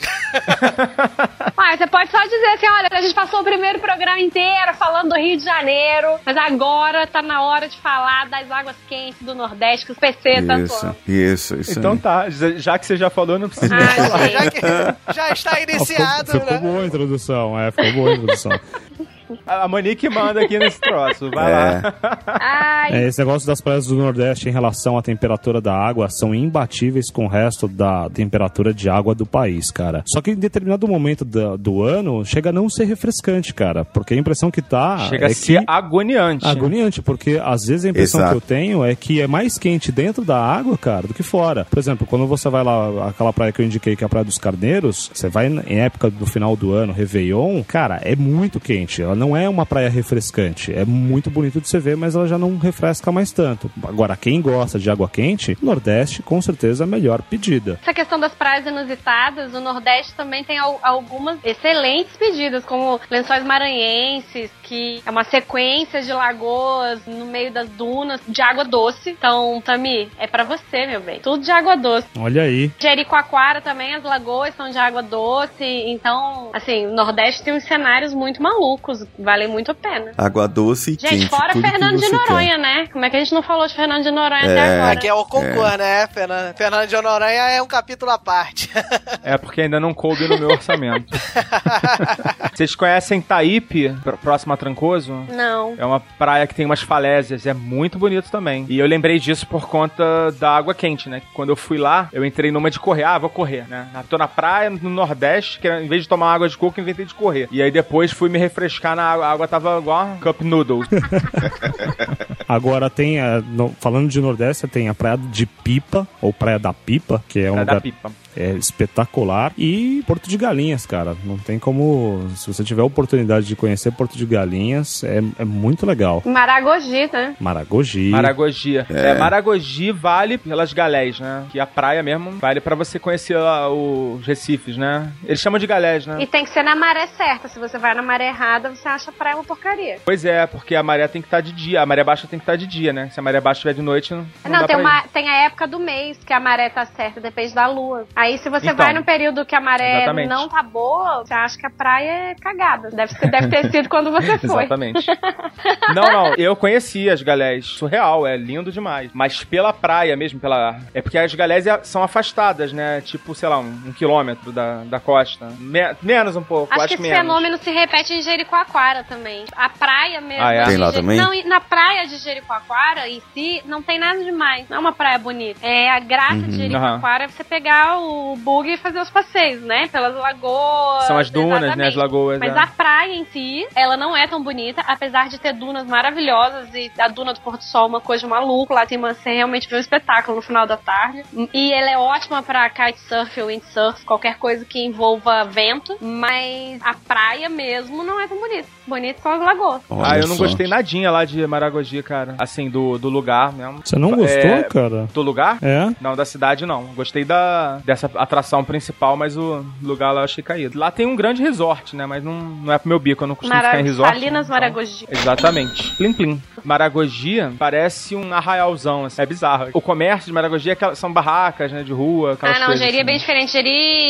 Ah, 1.56 1.78
você 1.78 1.88
pode 1.88 2.12
só 2.12 2.22
dizer 2.24 2.46
assim, 2.48 2.68
olha, 2.68 2.90
a 2.92 3.02
gente 3.02 3.14
passou 3.14 3.40
o 3.40 3.44
primeiro 3.44 3.80
programa 3.80 4.20
inteiro 4.20 4.74
falando 4.74 5.10
do 5.10 5.16
Rio 5.16 5.38
de 5.38 5.46
Janeiro, 5.46 6.20
mas 6.26 6.36
agora 6.36 7.08
tá 7.08 7.22
na 7.22 7.42
hora 7.42 7.70
de 7.70 7.80
falar 7.80 8.28
das 8.28 8.52
águas 8.52 8.76
quentes 8.88 9.22
do 9.22 9.34
Nordeste, 9.34 9.86
que 9.86 9.92
os 9.94 9.98
PC 9.98 10.42
tanto 10.46 10.66
Isso, 10.66 10.96
isso, 11.08 11.56
isso. 11.56 11.80
Então 11.80 11.94
aí. 11.94 12.00
tá, 12.00 12.30
já 12.30 12.52
já 12.52 12.80
que 12.80 12.86
você 12.86 12.98
já 12.98 13.10
falou, 13.10 13.40
não 13.40 13.48
precisa. 13.48 13.74
Ah, 13.76 14.28
já, 14.28 14.42
gente. 14.42 14.60
que 14.60 15.14
já 15.14 15.30
está 15.30 15.60
iniciado, 15.62 16.32
ficou, 16.32 16.42
ficou 16.42 16.54
né? 16.54 16.60
boa 16.60 16.84
a 16.84 16.86
introdução, 16.86 17.60
é, 17.60 17.72
ficou 17.72 17.94
boa 17.94 18.10
a 18.10 18.14
introdução. 18.16 18.52
A 19.46 19.68
Monique 19.68 20.10
manda 20.10 20.42
aqui 20.42 20.58
nesse 20.58 20.80
troço. 20.80 21.30
Vai 21.32 21.52
É. 21.52 21.56
lá. 21.56 21.94
Ai, 22.28 22.92
É, 22.94 23.08
esse 23.08 23.20
negócio 23.20 23.48
das 23.48 23.62
praias 23.62 23.88
do 23.88 23.96
Nordeste 23.96 24.50
em 24.50 24.52
relação 24.52 24.98
à 24.98 25.02
temperatura 25.02 25.62
da 25.62 25.74
água 25.76 26.10
são 26.10 26.34
imbatíveis 26.36 27.10
com 27.12 27.26
o 27.26 27.30
resto 27.30 27.68
da 27.68 28.10
temperatura 28.10 28.74
de 28.74 28.90
água 28.90 29.16
do 29.16 29.26
país, 29.26 29.72
cara. 29.72 30.04
Só 30.06 30.22
que 30.22 30.32
em 30.32 30.36
determinado 30.36 30.88
momento 30.88 31.24
da- 31.26 31.56
do 31.56 31.84
ano 31.84 32.24
chega 32.26 32.50
a 32.50 32.54
não 32.54 32.70
ser 32.70 32.86
refrescante, 32.86 33.54
cara. 33.54 33.86
Porque 33.86 34.14
a 34.14 34.18
impressão 34.18 34.52
que 34.52 34.62
tá. 34.62 34.98
Chega 35.10 35.26
é 35.28 35.32
a 35.32 35.34
ser 35.34 35.60
que... 35.60 35.66
agoniante. 35.68 36.46
Agoniante, 36.46 37.02
porque 37.02 37.40
às 37.44 37.66
vezes 37.66 37.86
a 37.86 37.90
impressão 37.90 38.22
Exato. 38.22 38.32
que 38.36 38.38
eu 38.38 38.42
tenho 38.58 38.84
é 38.86 38.96
que 38.96 39.22
é 39.22 39.28
mais 39.28 39.58
quente 39.58 39.92
dentro 39.92 40.24
da 40.26 40.38
água, 40.40 40.78
cara, 40.78 41.08
do 41.08 41.14
que 41.14 41.24
fora. 41.24 41.66
Por 41.70 41.80
exemplo, 41.80 42.06
quando 42.08 42.26
você 42.28 42.50
vai 42.50 42.64
lá, 42.64 43.08
aquela 43.10 43.32
praia 43.34 43.52
que 43.52 43.62
eu 43.62 43.66
indiquei, 43.66 43.96
que 43.96 44.04
é 44.04 44.06
a 44.06 44.10
Praia 44.10 44.26
dos 44.26 44.38
Carneiros, 44.38 45.10
você 45.14 45.30
vai 45.30 45.48
em 45.48 45.80
época 45.80 46.10
do 46.10 46.26
final 46.26 46.56
do 46.56 46.72
ano, 46.74 46.94
Réveillon, 46.94 47.62
cara, 47.64 48.00
é 48.04 48.16
muito 48.16 48.60
quente. 48.60 49.02
Ela 49.02 49.16
não 49.24 49.38
é 49.38 49.48
uma 49.48 49.66
praia 49.66 49.90
refrescante. 49.90 50.74
É 50.74 50.84
muito 50.84 51.30
bonito 51.30 51.62
de 51.62 51.68
você 51.70 51.80
ver, 51.80 51.96
mas 51.96 52.14
ela 52.14 52.28
já 52.28 52.38
não 52.38 52.58
refresca 52.58 53.10
mais 53.10 53.32
tanto. 53.32 53.72
Agora, 53.88 54.18
quem 54.18 54.42
gosta 54.42 54.78
de 54.78 54.90
água 54.90 55.08
quente, 55.10 55.58
Nordeste 55.62 56.22
com 56.22 56.42
certeza 56.42 56.84
é 56.84 56.86
a 56.86 56.88
melhor 56.88 57.22
pedida. 57.22 57.80
Essa 57.82 57.94
questão 57.94 58.20
das 58.20 58.34
praias 58.34 58.66
inusitadas, 58.68 59.54
o 59.54 59.62
Nordeste 59.62 60.14
também 60.14 60.44
tem 60.44 60.58
al- 60.58 60.80
algumas 60.84 61.38
excelentes 61.44 62.18
pedidas, 62.18 62.66
como 62.66 63.00
Lençóis 63.10 63.44
Maranhenses, 63.46 64.52
que 64.64 65.02
é 65.06 65.10
uma 65.10 65.24
sequência 65.24 66.02
de 66.02 66.12
lagoas 66.12 67.00
no 67.08 67.26
meio 67.26 67.52
das 67.52 67.70
dunas 67.70 68.20
de 68.28 68.42
água 68.42 68.66
doce. 68.66 69.10
Então, 69.12 69.62
Tami, 69.64 70.10
é 70.20 70.28
pra 70.28 70.44
você, 70.44 70.86
meu 70.86 71.00
bem. 71.02 71.20
Tudo 71.22 71.44
de 71.44 71.52
água 71.52 71.78
doce. 71.78 72.08
Olha 72.20 72.42
aí. 72.44 72.70
Jericoacoara 72.80 73.62
também, 73.62 73.96
as 73.96 74.04
lagoas 74.04 74.54
são 74.56 74.70
de 74.70 74.78
água 74.78 75.02
doce. 75.02 75.64
Então, 75.64 76.50
assim, 76.54 76.88
o 76.88 76.94
Nordeste 76.94 77.42
tem 77.44 77.54
uns 77.54 77.64
cenários 77.64 78.14
muito 78.14 78.42
malucos, 78.44 79.06
valem 79.18 79.48
muito 79.48 79.72
a 79.72 79.76
pena. 79.76 80.12
Água 80.18 80.48
doce 80.48 80.92
e 80.92 80.94
Gente, 80.94 81.08
quente. 81.08 81.30
fora 81.30 81.54
tudo 81.54 81.64
que 81.64 81.70
Fernando 81.70 82.00
de 82.00 82.10
Noronha, 82.12 82.58
né? 82.58 82.88
Como 82.92 83.04
é 83.06 83.10
que 83.10 83.16
a 83.16 83.20
gente 83.20 83.34
não 83.34 83.42
falou 83.44 83.68
de 83.68 83.74
Fernando 83.76 84.04
de 84.04 84.12
Noronha 84.12 84.42
até 84.44 84.58
É. 84.58 84.76
agora? 84.76 84.92
Aqui 84.94 85.08
é 85.08 85.14
o 85.14 85.26
concurso, 85.26 85.78
né? 85.78 86.08
Fernando, 86.08 86.56
Fernando 86.56 86.88
de 86.88 87.02
Noronha 87.02 87.42
é 87.52 87.62
um 87.62 87.68
capítulo 87.68 88.12
à 88.12 88.18
parte. 88.18 88.70
É 89.26 89.38
porque 89.38 89.62
ainda 89.62 89.80
não 89.80 89.94
coube 89.94 90.28
no 90.28 90.38
meu 90.38 90.50
orçamento. 90.50 91.08
Vocês 92.54 92.76
conhecem 92.76 93.22
Taípe, 93.22 93.90
pr- 94.04 94.16
próximo 94.22 94.54
a 94.54 94.58
Trancoso? 94.58 95.14
Não. 95.30 95.76
É 95.78 95.86
uma 95.86 96.00
praia 96.00 96.46
que 96.46 96.54
tem 96.54 96.66
umas 96.66 96.82
falésias, 96.82 97.46
é 97.46 97.54
muito 97.54 97.98
bonito 97.98 98.30
também. 98.30 98.66
E 98.70 98.78
eu 98.80 98.86
lembrei 98.86 99.20
disso 99.20 99.48
por 99.48 99.68
conta 99.68 100.32
da 100.40 100.52
água 100.56 100.74
quente, 100.74 101.10
né? 101.10 101.22
Quando 101.34 101.50
eu 101.50 101.56
fui 101.56 101.78
lá, 101.78 102.10
eu 102.12 102.26
entrei 102.26 102.52
numa 102.52 102.70
de 102.70 102.80
correr. 102.80 103.04
Ah, 103.04 103.18
vou 103.18 103.30
correr, 103.30 103.66
né? 103.68 103.88
Tô 104.10 104.18
na 104.18 104.28
praia, 104.28 104.70
no 104.70 104.90
Nordeste, 104.90 105.60
que 105.60 105.68
em 105.70 105.88
vez 105.88 106.04
de 106.04 106.10
tomar 106.10 106.34
água 106.34 106.48
de 106.50 106.58
coco, 106.58 106.80
eu 106.80 106.84
inventei 106.84 107.06
de 107.06 107.14
correr. 107.14 107.48
E 107.52 107.62
aí 107.62 107.72
depois 107.72 108.12
fui 108.12 108.30
me 108.30 108.38
refrescar 108.38 108.93
na 108.96 109.04
água. 109.04 109.26
A 109.28 109.32
água 109.32 109.48
tava 109.48 109.78
igual 109.80 110.06
uma 110.06 110.16
cup 110.18 110.42
noodle. 110.42 110.82
Agora 112.48 112.90
tem, 112.90 113.20
a- 113.20 113.42
no- 113.42 113.74
falando 113.80 114.10
de 114.10 114.20
Nordeste, 114.22 114.68
tem 114.68 114.90
a 114.90 114.94
Praia 114.94 115.18
de 115.18 115.46
Pipa, 115.46 116.08
ou 116.22 116.32
Praia 116.34 116.60
da 116.60 116.74
Pipa, 116.74 117.24
que 117.28 117.40
é 117.40 117.52
um 117.52 117.56
É 117.58 117.60
lugar 117.62 117.76
da 117.76 117.82
pipa. 117.82 118.12
é 118.36 118.52
espetacular. 118.52 119.54
E 119.58 120.04
Porto 120.06 120.30
de 120.30 120.38
Galinhas, 120.38 120.86
cara. 120.86 121.16
Não 121.24 121.38
tem 121.38 121.58
como. 121.58 122.28
Se 122.36 122.52
você 122.54 122.64
tiver 122.64 122.82
a 122.82 122.86
oportunidade 122.86 123.46
de 123.48 123.56
conhecer 123.56 123.92
Porto 123.92 124.18
de 124.18 124.26
Galinhas, 124.26 125.04
é, 125.04 125.22
é 125.40 125.46
muito 125.46 125.86
legal. 125.86 126.22
Maragogi, 126.26 127.10
né? 127.12 127.36
Maragogi. 127.40 128.10
Maragogi. 128.10 128.78
É. 128.78 129.14
Maragogi 129.18 129.92
vale 129.92 130.38
pelas 130.38 130.74
galés, 130.74 131.20
né? 131.20 131.46
Que 131.52 131.60
a 131.60 131.66
praia 131.66 132.04
mesmo 132.04 132.32
vale 132.32 132.60
pra 132.60 132.76
você 132.76 133.00
conhecer 133.00 133.38
lá 133.38 133.70
os 133.72 134.26
recifes, 134.26 134.78
né? 134.78 135.12
Eles 135.24 135.40
chamam 135.40 135.60
de 135.60 135.66
galés, 135.68 136.06
né? 136.06 136.18
E 136.22 136.28
tem 136.28 136.44
que 136.44 136.50
ser 136.52 136.64
na 136.64 136.76
maré 136.76 137.08
certa. 137.08 137.48
Se 137.48 137.58
você 137.60 137.78
vai 137.78 137.94
na 137.96 138.02
maré 138.02 138.28
errada, 138.28 138.70
você 138.84 138.90
acha 138.90 139.10
a 139.10 139.14
praia 139.14 139.36
uma 139.36 139.44
porcaria. 139.44 139.98
Pois 140.06 140.26
é, 140.26 140.46
porque 140.46 140.76
a 140.76 140.84
maré 140.84 141.08
tem 141.08 141.22
que 141.22 141.28
estar 141.28 141.42
de 141.42 141.52
dia. 141.52 141.82
A 141.82 141.86
maré 141.86 142.04
baixa 142.04 142.28
tem 142.28 142.38
que 142.38 142.44
estar 142.44 142.56
de 142.56 142.68
dia, 142.68 142.92
né? 142.94 143.10
Se 143.10 143.20
a 143.20 143.24
maré 143.24 143.40
baixa 143.40 143.58
estiver 143.60 143.74
de 143.74 143.82
noite, 143.82 144.14
não, 144.14 144.26
não, 144.44 144.52
Não, 144.52 144.60
dá 144.62 144.68
tem, 144.68 144.76
uma, 144.76 145.02
tem 145.14 145.30
a 145.30 145.36
época 145.46 145.68
do 145.68 145.80
mês 145.80 146.18
que 146.24 146.34
a 146.34 146.40
maré 146.40 146.70
tá 146.70 146.86
certa, 146.86 147.20
depende 147.22 147.54
da 147.56 147.68
lua. 147.68 148.06
Aí 148.16 148.38
se 148.38 148.50
você 148.50 148.68
Então, 148.68 148.86
vai 148.86 148.94
no 148.94 149.04
período 149.04 149.46
que 149.46 149.56
a 149.56 149.62
maré 149.62 149.98
exatamente. 149.98 150.28
não 150.30 150.50
tá 150.50 150.62
boa, 150.62 151.24
você 151.26 151.34
acha 151.34 151.58
que 151.58 151.66
a 151.66 151.70
praia 151.70 152.32
é 152.32 152.36
cagada. 152.36 152.90
Deve, 152.92 153.14
ser, 153.14 153.32
deve 153.32 153.48
ter 153.48 153.72
sido 153.72 153.90
quando 153.90 154.12
você 154.12 154.38
foi. 154.46 154.64
Exatamente. 154.66 155.06
não, 155.96 156.04
não, 156.04 156.34
eu 156.36 156.56
conheci 156.56 157.10
as 157.10 157.22
galés. 157.22 157.66
Surreal, 157.66 158.28
é 158.28 158.36
lindo 158.36 158.72
demais. 158.72 159.10
Mas 159.14 159.44
pela 159.44 159.72
praia 159.74 160.16
mesmo, 160.18 160.40
pela. 160.40 160.78
É 160.94 161.02
porque 161.02 161.18
as 161.18 161.34
galés 161.34 161.66
é- 161.68 161.84
são 161.84 162.04
afastadas, 162.04 162.74
né? 162.74 163.02
Tipo, 163.02 163.34
sei 163.34 163.48
lá, 163.50 163.60
um, 163.60 163.82
um 163.88 163.94
quilômetro 163.94 164.52
da, 164.52 164.84
da 164.84 165.00
costa. 165.00 165.48
Me- 165.58 165.96
menos 166.02 166.36
um 166.36 166.44
pouco, 166.44 166.72
Acho 166.74 166.82
acho, 166.82 166.88
que 166.90 166.94
esse 166.96 167.02
menos. 167.04 167.18
fenômeno 167.18 167.58
se 167.58 167.72
repete 167.72 168.14
em 168.14 168.22
Jericoacoara 168.22 168.73
também. 169.08 169.46
A 169.56 169.70
praia 169.70 170.20
mesmo. 170.20 170.44
Ah, 170.44 170.54
é? 170.54 170.66
Tem 170.66 170.78
lá 170.78 170.88
Jeri- 170.88 170.98
também? 171.02 171.18
Não, 171.18 171.50
na 171.50 171.60
praia 171.60 172.08
de 172.08 172.18
Jericoacoara 172.18 173.08
em 173.08 173.22
si, 173.34 173.62
não 173.66 173.82
tem 173.82 174.00
nada 174.00 174.24
demais. 174.24 174.68
Não 174.68 174.78
é 174.78 174.80
uma 174.80 174.92
praia 174.92 175.20
bonita. 175.20 175.60
É 175.66 175.92
a 175.92 176.00
graça 176.00 176.34
Uhum. 176.36 176.48
de 176.50 176.58
Jericoacoara 176.58 177.26
é 177.26 177.28
você 177.28 177.44
pegar 177.44 178.00
o 178.00 178.36
bug 178.38 178.72
e 178.72 178.78
fazer 178.78 179.00
os 179.00 179.10
passeios, 179.10 179.62
né? 179.62 179.88
Pelas 179.90 180.16
lagoas. 180.16 181.04
São 181.06 181.18
as 181.18 181.30
dunas, 181.30 181.60
né? 181.62 181.68
As 181.68 181.74
exatamente. 181.74 181.98
lagoas. 181.98 182.40
Mas 182.40 182.56
é. 182.56 182.60
a 182.60 182.68
praia 182.68 183.14
em 183.14 183.26
si, 183.26 183.68
ela 183.76 183.96
não 183.96 184.16
é 184.18 184.28
tão 184.28 184.42
bonita, 184.44 184.82
apesar 184.88 185.30
de 185.30 185.38
ter 185.40 185.54
dunas 185.54 185.86
maravilhosas 185.86 186.74
e 186.74 186.92
a 186.98 187.08
duna 187.08 187.34
do 187.34 187.42
Porto 187.42 187.64
Sol 187.64 187.84
é 187.84 187.88
uma 187.88 188.02
coisa 188.02 188.28
maluca. 188.28 188.74
Lá 188.74 188.84
em 188.86 188.88
cima 188.88 189.14
você 189.14 189.34
realmente 189.34 189.70
vê 189.70 189.76
um 189.76 189.80
espetáculo 189.80 190.38
no 190.38 190.42
final 190.42 190.66
da 190.66 190.78
tarde. 190.78 191.24
E 191.54 191.72
ela 191.72 191.90
é 191.92 191.98
ótima 191.98 192.42
pra 192.42 192.70
kitesurf 192.70 193.40
ou 193.42 193.48
windsurf, 193.48 194.04
qualquer 194.06 194.38
coisa 194.38 194.66
que 194.66 194.84
envolva 194.84 195.44
vento. 195.46 195.96
Mas 196.02 196.82
a 196.84 196.94
praia 196.94 197.50
mesmo 197.50 198.04
não 198.04 198.20
é 198.20 198.28
tão 198.28 198.38
bonita. 198.40 198.63
Bonito 198.86 199.22
são 199.22 199.32
as 199.32 199.40
lagoas. 199.42 199.82
Olha 199.90 200.12
Ah, 200.12 200.18
eu 200.20 200.28
não 200.28 200.36
só. 200.36 200.44
gostei 200.44 200.68
nadinha 200.68 201.10
lá 201.10 201.24
de 201.24 201.46
Maragogi, 201.48 202.04
cara. 202.04 202.36
Assim, 202.38 202.70
do, 202.70 202.98
do 202.98 203.08
lugar 203.08 203.54
mesmo. 203.54 203.80
Você 203.84 203.98
não 203.98 204.12
gostou, 204.12 204.52
É, 204.52 204.64
cara? 204.64 205.08
Do 205.14 205.22
lugar? 205.22 205.58
É? 205.62 205.90
Não, 206.02 206.16
da 206.18 206.26
cidade 206.26 206.66
não. 206.66 206.84
Gostei 206.94 207.24
da, 207.24 207.78
dessa 207.86 208.12
atração 208.16 208.62
principal, 208.64 209.16
mas 209.16 209.38
o 209.38 209.66
lugar 209.82 210.12
lá 210.12 210.20
eu 210.22 210.26
achei 210.26 210.44
caído. 210.44 210.78
Lá 210.78 210.92
tem 210.92 211.06
um 211.06 211.16
grande 211.16 211.42
resort, 211.42 211.96
né? 211.96 212.06
Mas 212.06 212.22
não, 212.24 212.34
não 212.34 212.74
é 212.74 212.78
pro 212.78 212.90
meu 212.90 213.00
bico, 213.00 213.24
eu 213.24 213.28
não 213.28 213.36
costumo 213.36 213.56
ficar 213.58 213.80
em 213.80 213.84
resort. 213.84 214.14
Salinas 214.14 214.46
então- 214.48 214.54
Maragogi. 214.60 215.06
Exatamente. 215.10 215.96
Plim 215.96 216.12
Plim. 216.14 216.42
Maragogi 216.66 217.38
parece 217.58 218.16
um 218.18 218.34
arraialzão, 218.34 219.06
assim. 219.06 219.22
É 219.22 219.26
bizarro. 219.26 219.70
O 219.74 219.80
comércio 219.82 220.26
de 220.26 220.34
Maragogi 220.34 220.70
é 220.70 220.74
aquela- 220.74 220.96
são 220.96 221.12
barracas, 221.12 221.72
né? 221.72 221.84
De 221.84 221.94
rua, 221.94 222.34
aquelas 222.34 222.58
Ah, 222.58 222.60
não, 222.60 222.66
coisas. 222.68 222.84
Jeri 222.86 222.98
é 222.98 223.00
assim. 223.02 223.06
bem 223.06 223.18
diferente. 223.18 223.52
Jeri 223.54 223.70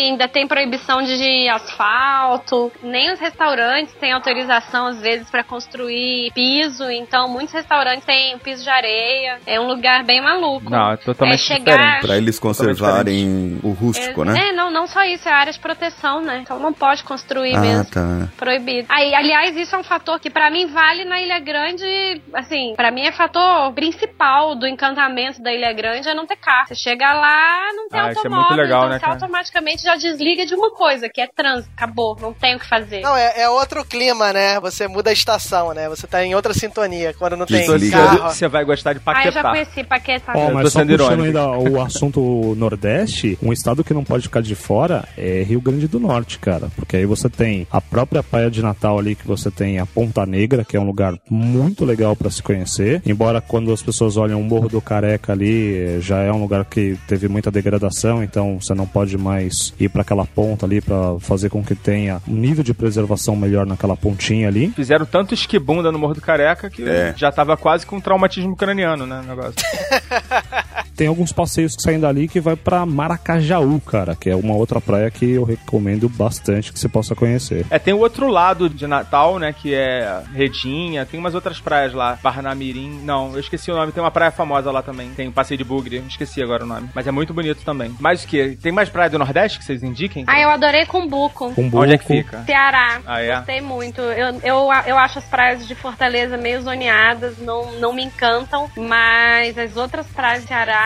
ainda 0.09 0.27
tem 0.27 0.47
proibição 0.47 1.03
de 1.03 1.47
asfalto. 1.49 2.71
Nem 2.81 3.11
os 3.13 3.19
restaurantes 3.19 3.93
têm 3.95 4.11
autorização, 4.11 4.42
às 4.49 4.99
vezes, 5.01 5.29
pra 5.29 5.43
construir 5.43 6.31
piso. 6.33 6.89
Então, 6.89 7.27
muitos 7.27 7.53
restaurantes 7.53 8.05
têm 8.05 8.37
piso 8.39 8.63
de 8.63 8.69
areia. 8.69 9.39
É 9.45 9.59
um 9.59 9.67
lugar 9.67 10.03
bem 10.03 10.21
maluco. 10.21 10.69
Não, 10.69 10.91
é 10.91 10.97
totalmente 10.97 11.35
É 11.51 11.55
chegar- 11.55 11.75
diferente. 11.75 12.01
Pra 12.05 12.17
eles 12.17 12.39
conservarem 12.39 13.59
o 13.63 13.71
rústico, 13.71 14.23
é, 14.23 14.25
né? 14.25 14.49
é, 14.49 14.51
não, 14.51 14.71
não 14.71 14.87
só 14.87 15.03
isso, 15.03 15.27
é 15.27 15.31
área 15.31 15.51
de 15.53 15.59
proteção, 15.59 16.21
né? 16.21 16.39
Então 16.41 16.59
não 16.59 16.73
pode 16.73 17.03
construir 17.03 17.55
Ah, 17.55 17.59
mesmo. 17.61 17.85
tá. 17.85 18.27
Proibido. 18.37 18.87
Aí, 18.89 19.13
aliás, 19.13 19.55
isso 19.55 19.75
é 19.75 19.79
um 19.79 19.83
fator 19.83 20.19
que 20.19 20.29
pra 20.29 20.49
mim 20.49 20.67
vale 20.67 21.05
na 21.05 21.21
Ilha 21.21 21.39
Grande, 21.39 22.21
assim, 22.33 22.73
pra 22.75 22.91
mim 22.91 23.01
é 23.05 23.11
fator 23.11 23.71
principal 23.73 24.55
do 24.55 24.67
encantamento 24.67 25.41
da 25.41 25.53
Ilha 25.53 25.71
Grande 25.73 26.09
é 26.09 26.13
não 26.13 26.25
ter 26.25 26.35
carro. 26.37 26.67
Você 26.67 26.75
chega 26.75 27.13
lá, 27.13 27.71
não 27.75 27.87
tem 27.89 27.99
Ah, 27.99 28.09
isso 28.09 28.19
é 28.19 28.23
automóvel, 28.23 28.47
muito 28.49 28.61
legal, 28.61 28.79
então 28.85 28.89
né, 28.89 28.99
você 28.99 29.05
automaticamente 29.05 29.83
já 29.83 29.95
desliga 29.95 30.45
de 30.45 30.55
uma 30.55 30.71
coisa, 30.71 31.07
que 31.09 31.21
é 31.21 31.27
trânsito, 31.27 31.71
acabou, 31.75 32.17
não 32.19 32.33
tem 32.33 32.55
o 32.55 32.59
que 32.59 32.67
fazer. 32.67 33.01
Não, 33.01 33.15
é, 33.15 33.41
é 33.41 33.49
outro 33.49 33.85
clima, 33.85 34.32
né? 34.33 34.59
Você 34.59 34.87
muda 34.87 35.09
a 35.09 35.13
estação, 35.13 35.73
né? 35.73 35.87
Você 35.87 36.05
tá 36.07 36.23
em 36.25 36.35
outra 36.35 36.53
sintonia 36.53 37.13
quando 37.17 37.37
não 37.37 37.45
tem. 37.45 37.59
Desliga 37.67 37.73
ali, 38.09 38.17
carro. 38.17 38.33
Você 38.33 38.47
vai 38.47 38.65
gostar 38.65 38.93
de 38.93 38.99
Ah, 39.05 39.25
eu 39.25 39.31
já 39.31 39.41
Paquetá. 39.43 39.49
conheci 39.51 39.83
Paquetá. 39.83 40.33
Tô 40.33 40.39
mas 40.53 40.71
só 40.73 40.79
puxando 40.79 40.89
irônico. 40.89 41.23
ainda 41.23 41.47
o 41.49 41.79
assunto 41.81 42.55
Nordeste, 42.57 43.37
um 43.41 43.53
estado 43.53 43.83
que 43.83 43.93
não 43.93 44.03
pode 44.03 44.23
ficar 44.23 44.41
de 44.41 44.55
fora 44.55 45.07
é 45.17 45.43
Rio 45.43 45.61
Grande 45.61 45.87
do 45.87 45.99
Norte, 45.99 46.39
cara. 46.39 46.67
Porque 46.75 46.97
aí 46.97 47.05
você 47.05 47.29
tem 47.29 47.67
a 47.71 47.79
própria 47.79 48.23
Praia 48.23 48.49
de 48.49 48.61
Natal 48.61 48.97
ali, 48.97 49.15
que 49.15 49.27
você 49.27 49.51
tem 49.51 49.79
a 49.79 49.85
Ponta 49.85 50.25
Negra, 50.25 50.65
que 50.65 50.75
é 50.75 50.79
um 50.79 50.85
lugar 50.85 51.13
muito 51.29 51.85
legal 51.85 52.15
pra 52.15 52.29
se 52.29 52.41
conhecer. 52.41 53.01
Embora 53.05 53.39
quando 53.41 53.71
as 53.71 53.81
pessoas 53.81 54.17
olham 54.17 54.41
o 54.41 54.43
Morro 54.43 54.67
do 54.69 54.81
Careca 54.81 55.31
ali, 55.33 55.99
já 56.01 56.19
é 56.19 56.31
um 56.31 56.41
lugar 56.41 56.65
que 56.65 56.97
teve 57.07 57.27
muita 57.27 57.51
degradação, 57.51 58.23
então 58.23 58.57
você 58.59 58.73
não 58.73 58.87
pode 58.87 59.17
mais 59.17 59.73
ir 59.79 59.89
pra 59.89 60.01
aquela 60.01 60.25
ponta 60.25 60.65
ali 60.65 60.81
pra 60.81 61.15
fazer 61.19 61.49
com 61.49 61.63
que 61.63 61.75
tenha 61.75 62.21
um 62.27 62.33
nível 62.33 62.63
de 62.63 62.73
preservação 62.73 63.35
melhor 63.35 63.65
naquela 63.65 63.95
pontinha 64.23 64.47
ali. 64.47 64.71
Fizeram 64.71 65.05
tanto 65.05 65.33
esquibunda 65.33 65.91
no 65.91 65.99
Morro 65.99 66.13
do 66.13 66.21
Careca 66.21 66.69
que 66.69 66.87
É. 66.87 67.13
já 67.15 67.31
tava 67.31 67.57
quase 67.57 67.85
com 67.85 67.99
traumatismo 67.99 68.55
craniano, 68.55 69.05
né? 69.05 69.19
O 69.19 69.27
negócio. 69.27 69.53
Tem 70.95 71.07
alguns 71.07 71.31
passeios 71.31 71.75
que 71.75 71.81
saem 71.81 71.99
dali 71.99 72.27
que 72.27 72.39
vai 72.39 72.55
pra 72.55 72.85
Maracajaú, 72.85 73.79
cara, 73.81 74.15
que 74.15 74.29
é 74.29 74.35
uma 74.35 74.55
outra 74.55 74.79
praia 74.79 75.09
que 75.09 75.31
eu 75.31 75.43
recomendo 75.43 76.07
bastante 76.07 76.71
que 76.71 76.79
você 76.79 76.87
possa 76.87 77.15
conhecer. 77.15 77.65
É, 77.69 77.79
tem 77.79 77.93
o 77.93 77.99
outro 77.99 78.27
lado 78.27 78.69
de 78.69 78.85
Natal, 78.87 79.39
né? 79.39 79.53
Que 79.53 79.73
é 79.73 80.21
Redinha. 80.33 81.05
Tem 81.05 81.19
umas 81.19 81.33
outras 81.35 81.59
praias 81.59 81.93
lá. 81.93 82.17
Parnamirim. 82.21 83.01
Não, 83.03 83.33
eu 83.33 83.39
esqueci 83.39 83.71
o 83.71 83.75
nome. 83.75 83.91
Tem 83.91 84.03
uma 84.03 84.11
praia 84.11 84.31
famosa 84.31 84.71
lá 84.71 84.81
também. 84.81 85.09
Tem 85.11 85.27
o 85.27 85.31
Passeio 85.31 85.57
de 85.57 85.63
Bugre. 85.63 86.03
Esqueci 86.07 86.41
agora 86.41 86.63
o 86.63 86.67
nome. 86.67 86.89
Mas 86.93 87.07
é 87.07 87.11
muito 87.11 87.33
bonito 87.33 87.63
também. 87.63 87.95
Mais 87.99 88.23
o 88.23 88.27
que? 88.27 88.57
Tem 88.61 88.71
mais 88.71 88.89
praia 88.89 89.09
do 89.09 89.17
Nordeste 89.19 89.59
que 89.59 89.65
vocês 89.65 89.81
indiquem? 89.83 90.25
Ah, 90.27 90.39
eu 90.39 90.49
adorei 90.49 90.85
Cumbuco. 90.85 91.53
Cumbuco, 91.53 91.83
Onde 91.83 91.93
é 91.93 91.97
que 91.97 92.05
fica? 92.05 92.43
Ceará. 92.43 93.01
Ah, 93.05 93.21
é? 93.21 93.35
Gostei 93.35 93.61
muito. 93.61 94.01
Eu, 94.01 94.39
eu, 94.43 94.69
eu 94.85 94.97
acho 94.97 95.19
as 95.19 95.25
praias 95.25 95.67
de 95.67 95.75
Fortaleza 95.75 96.37
meio 96.37 96.61
zoneadas, 96.61 97.37
não, 97.39 97.71
não 97.79 97.93
me 97.93 98.03
encantam. 98.03 98.69
Mas 98.77 99.57
as 99.57 99.75
outras 99.75 100.05
praias 100.07 100.43
do 100.43 100.47
Ceará, 100.47 100.82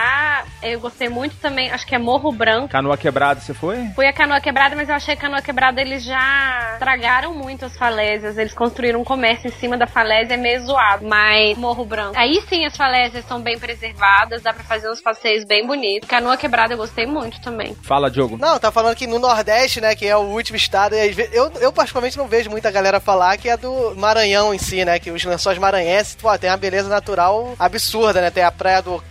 eu 0.62 0.80
gostei 0.80 1.08
muito 1.08 1.36
também. 1.36 1.70
Acho 1.70 1.86
que 1.86 1.94
é 1.94 1.98
Morro 1.98 2.32
Branco. 2.32 2.68
Canoa 2.68 2.96
Quebrada, 2.96 3.40
você 3.40 3.54
foi? 3.54 3.86
Fui 3.94 4.06
a 4.06 4.12
Canoa 4.12 4.40
Quebrada, 4.40 4.74
mas 4.76 4.88
eu 4.88 4.94
achei 4.94 5.14
que 5.14 5.20
a 5.20 5.28
Canoa 5.28 5.42
Quebrada 5.42 5.80
eles 5.80 6.04
já 6.04 6.70
estragaram 6.74 7.34
muito 7.34 7.64
as 7.64 7.76
falésias. 7.76 8.38
Eles 8.38 8.52
construíram 8.52 9.00
um 9.00 9.04
comércio 9.04 9.48
em 9.48 9.52
cima 9.52 9.76
da 9.76 9.86
falésia, 9.86 10.34
é 10.34 10.36
meio 10.36 10.60
zoado. 10.64 11.06
Mas 11.06 11.56
Morro 11.56 11.84
Branco. 11.84 12.14
Aí 12.16 12.40
sim 12.48 12.64
as 12.64 12.76
falésias 12.76 13.24
são 13.26 13.40
bem 13.40 13.58
preservadas, 13.58 14.42
dá 14.42 14.52
pra 14.52 14.64
fazer 14.64 14.90
uns 14.90 15.00
passeios 15.00 15.44
bem 15.44 15.66
bonitos. 15.66 16.08
Canoa 16.08 16.36
Quebrada 16.36 16.74
eu 16.74 16.78
gostei 16.78 17.06
muito 17.06 17.40
também. 17.40 17.74
Fala, 17.82 18.10
Diogo. 18.10 18.36
Não, 18.36 18.58
tá 18.58 18.70
falando 18.70 18.96
que 18.96 19.06
no 19.06 19.18
Nordeste, 19.18 19.80
né, 19.80 19.94
que 19.94 20.06
é 20.06 20.16
o 20.16 20.20
último 20.20 20.56
estado, 20.56 20.94
eu, 20.94 21.52
eu 21.60 21.72
particularmente 21.72 22.16
não 22.16 22.26
vejo 22.26 22.50
muita 22.50 22.70
galera 22.70 23.00
falar 23.00 23.36
que 23.36 23.48
é 23.48 23.56
do 23.56 23.94
Maranhão 23.96 24.52
em 24.52 24.58
si, 24.58 24.84
né, 24.84 24.98
que 24.98 25.10
os 25.10 25.24
lençóis 25.24 25.58
maranhenses, 25.58 26.16
pô, 26.16 26.36
tem 26.38 26.50
uma 26.50 26.56
beleza 26.56 26.88
natural 26.88 27.54
absurda, 27.58 28.20
né, 28.20 28.30
tem 28.30 28.42
a 28.42 28.52
praia 28.52 28.82
do 28.82 29.02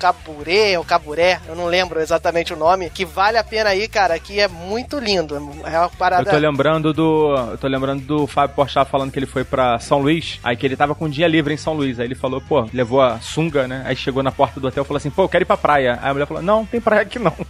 Caburé, 0.84 1.34
ou 1.38 1.38
Caburé, 1.38 1.40
eu 1.48 1.56
não 1.56 1.66
lembro 1.66 2.00
exatamente 2.00 2.54
o 2.54 2.58
nome, 2.58 2.90
que 2.90 3.06
vale 3.06 3.38
a 3.38 3.44
pena 3.44 3.74
ir, 3.76 3.88
cara, 3.88 4.18
que 4.20 4.40
é 4.40 4.48
muito 4.48 4.98
lindo, 5.00 5.36
é 5.66 5.78
uma 5.78 5.86
Eu 5.86 5.90
parada... 5.98 6.30
tô 6.30 6.38
lembrando 6.38 6.94
do. 6.94 7.36
Eu 7.52 7.58
tô 7.58 7.68
lembrando 7.68 8.02
do 8.04 8.28
Fábio 8.28 8.56
Porchat 8.56 8.90
falando 8.90 9.12
que 9.12 9.20
ele 9.20 9.26
foi 9.26 9.44
pra 9.44 9.80
São 9.80 10.00
Luís, 10.00 10.40
aí 10.44 10.56
que 10.56 10.66
ele 10.66 10.76
tava 10.76 10.94
com 10.96 11.06
um 11.06 11.10
dia 11.10 11.28
livre 11.28 11.54
em 11.54 11.58
São 11.58 11.74
Luís. 11.74 12.00
Aí 12.00 12.06
ele 12.08 12.16
falou, 12.16 12.42
pô, 12.42 12.68
levou 12.74 13.02
a 13.02 13.20
sunga, 13.20 13.68
né? 13.68 13.84
Aí 13.86 13.96
chegou 13.96 14.22
na 14.24 14.32
porta 14.32 14.60
do 14.60 14.68
hotel 14.68 14.84
e 14.84 14.88
falou 14.88 14.98
assim, 14.98 15.10
pô, 15.10 15.24
eu 15.24 15.30
quero 15.30 15.44
ir 15.44 15.46
pra 15.46 15.58
praia. 15.58 16.00
Aí 16.02 16.10
a 16.10 16.14
mulher 16.14 16.26
falou, 16.28 16.44
não, 16.44 16.66
tem 16.66 16.80
praia 16.82 17.02
aqui 17.04 17.20
não. 17.20 17.34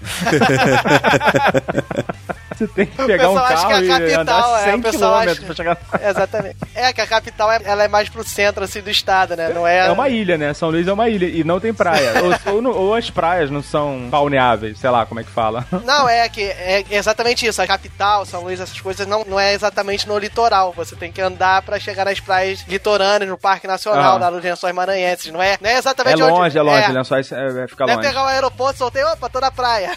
Você 2.58 2.68
tem 2.70 2.88
que 2.88 2.98
pegar 3.06 3.30
um 3.30 3.36
que 3.36 3.40
carro 3.54 3.72
é 3.72 3.84
e 3.84 3.92
a 3.92 4.00
capital, 4.00 4.22
andar 4.22 4.60
é, 4.62 4.64
100 4.64 4.76
o 4.76 4.82
pessoal 4.82 5.22
km 5.22 5.30
acha- 5.30 5.42
pra 5.44 5.56
chegar. 5.56 5.78
Exatamente. 6.10 6.56
É 6.74 6.92
que 6.94 7.02
a 7.02 7.06
capital 7.08 7.52
é- 7.52 7.62
ela 7.64 7.84
é 7.84 7.88
mais 7.88 8.10
pro 8.10 8.24
centro 8.24 8.64
assim 8.64 8.82
do 8.82 8.90
estado, 8.90 9.36
né? 9.36 9.50
Não 9.54 9.68
é. 9.68 9.88
É 9.88 9.92
uma 9.92 10.10
ilha, 10.10 10.40
né? 10.40 10.54
São 10.56 10.72
Luís 10.72 10.88
é 10.88 10.94
uma 10.94 11.08
ilha 11.08 11.28
e 11.28 11.44
não 11.44 11.60
tem 11.60 11.72
praia. 11.72 12.14
ou, 12.48 12.56
ou 12.56 12.76
ou 12.88 12.96
as 12.96 13.10
praias 13.18 13.50
não 13.50 13.64
são 13.64 14.08
balneáveis, 14.12 14.78
sei 14.78 14.92
lá 14.92 15.04
como 15.08 15.20
é 15.20 15.24
que 15.24 15.32
fala. 15.32 15.66
Não, 15.84 16.08
é 16.08 16.30
que 16.30 16.44
é 16.44 16.84
exatamente 16.92 17.48
isso. 17.48 17.60
A 17.60 17.66
capital, 17.66 18.24
São 18.26 18.44
Luís, 18.44 18.60
essas 18.60 18.80
coisas 18.80 19.08
não, 19.08 19.24
não 19.26 19.40
é 19.40 19.54
exatamente 19.54 20.08
no 20.08 20.20
litoral. 20.20 20.72
Você 20.76 20.96
tem 20.96 21.12
que 21.12 21.20
andar 21.22 21.64
pra 21.64 21.80
chegar 21.80 22.06
nas 22.06 22.20
praias 22.20 22.64
litorâneas, 22.68 23.30
no 23.30 23.38
Parque 23.38 23.66
Nacional, 23.66 24.18
Ah. 24.18 24.20
lá 24.20 24.32
nos 24.32 24.44
Lençóis 24.44 24.76
Maranhenses. 24.76 25.32
Não 25.32 25.42
é, 25.42 25.58
não 25.60 25.68
é 25.70 25.74
É 25.74 25.78
exatamente 25.78 26.22
longe, 26.22 26.34
onde. 26.34 26.58
é 26.58 26.62
longe, 26.62 26.84
é. 26.84 26.94
né? 26.94 27.04
Só 27.04 27.18
isso 27.18 27.34
é, 27.34 27.64
é, 27.64 27.68
fica 27.68 27.86
é 27.86 27.96
longe. 27.96 28.08
pegar 28.08 28.24
o 28.24 28.28
aeroporto, 28.28 28.78
soltei, 28.78 29.04
opa, 29.04 29.30
tô 29.30 29.40
na 29.40 29.50
praia. 29.52 29.92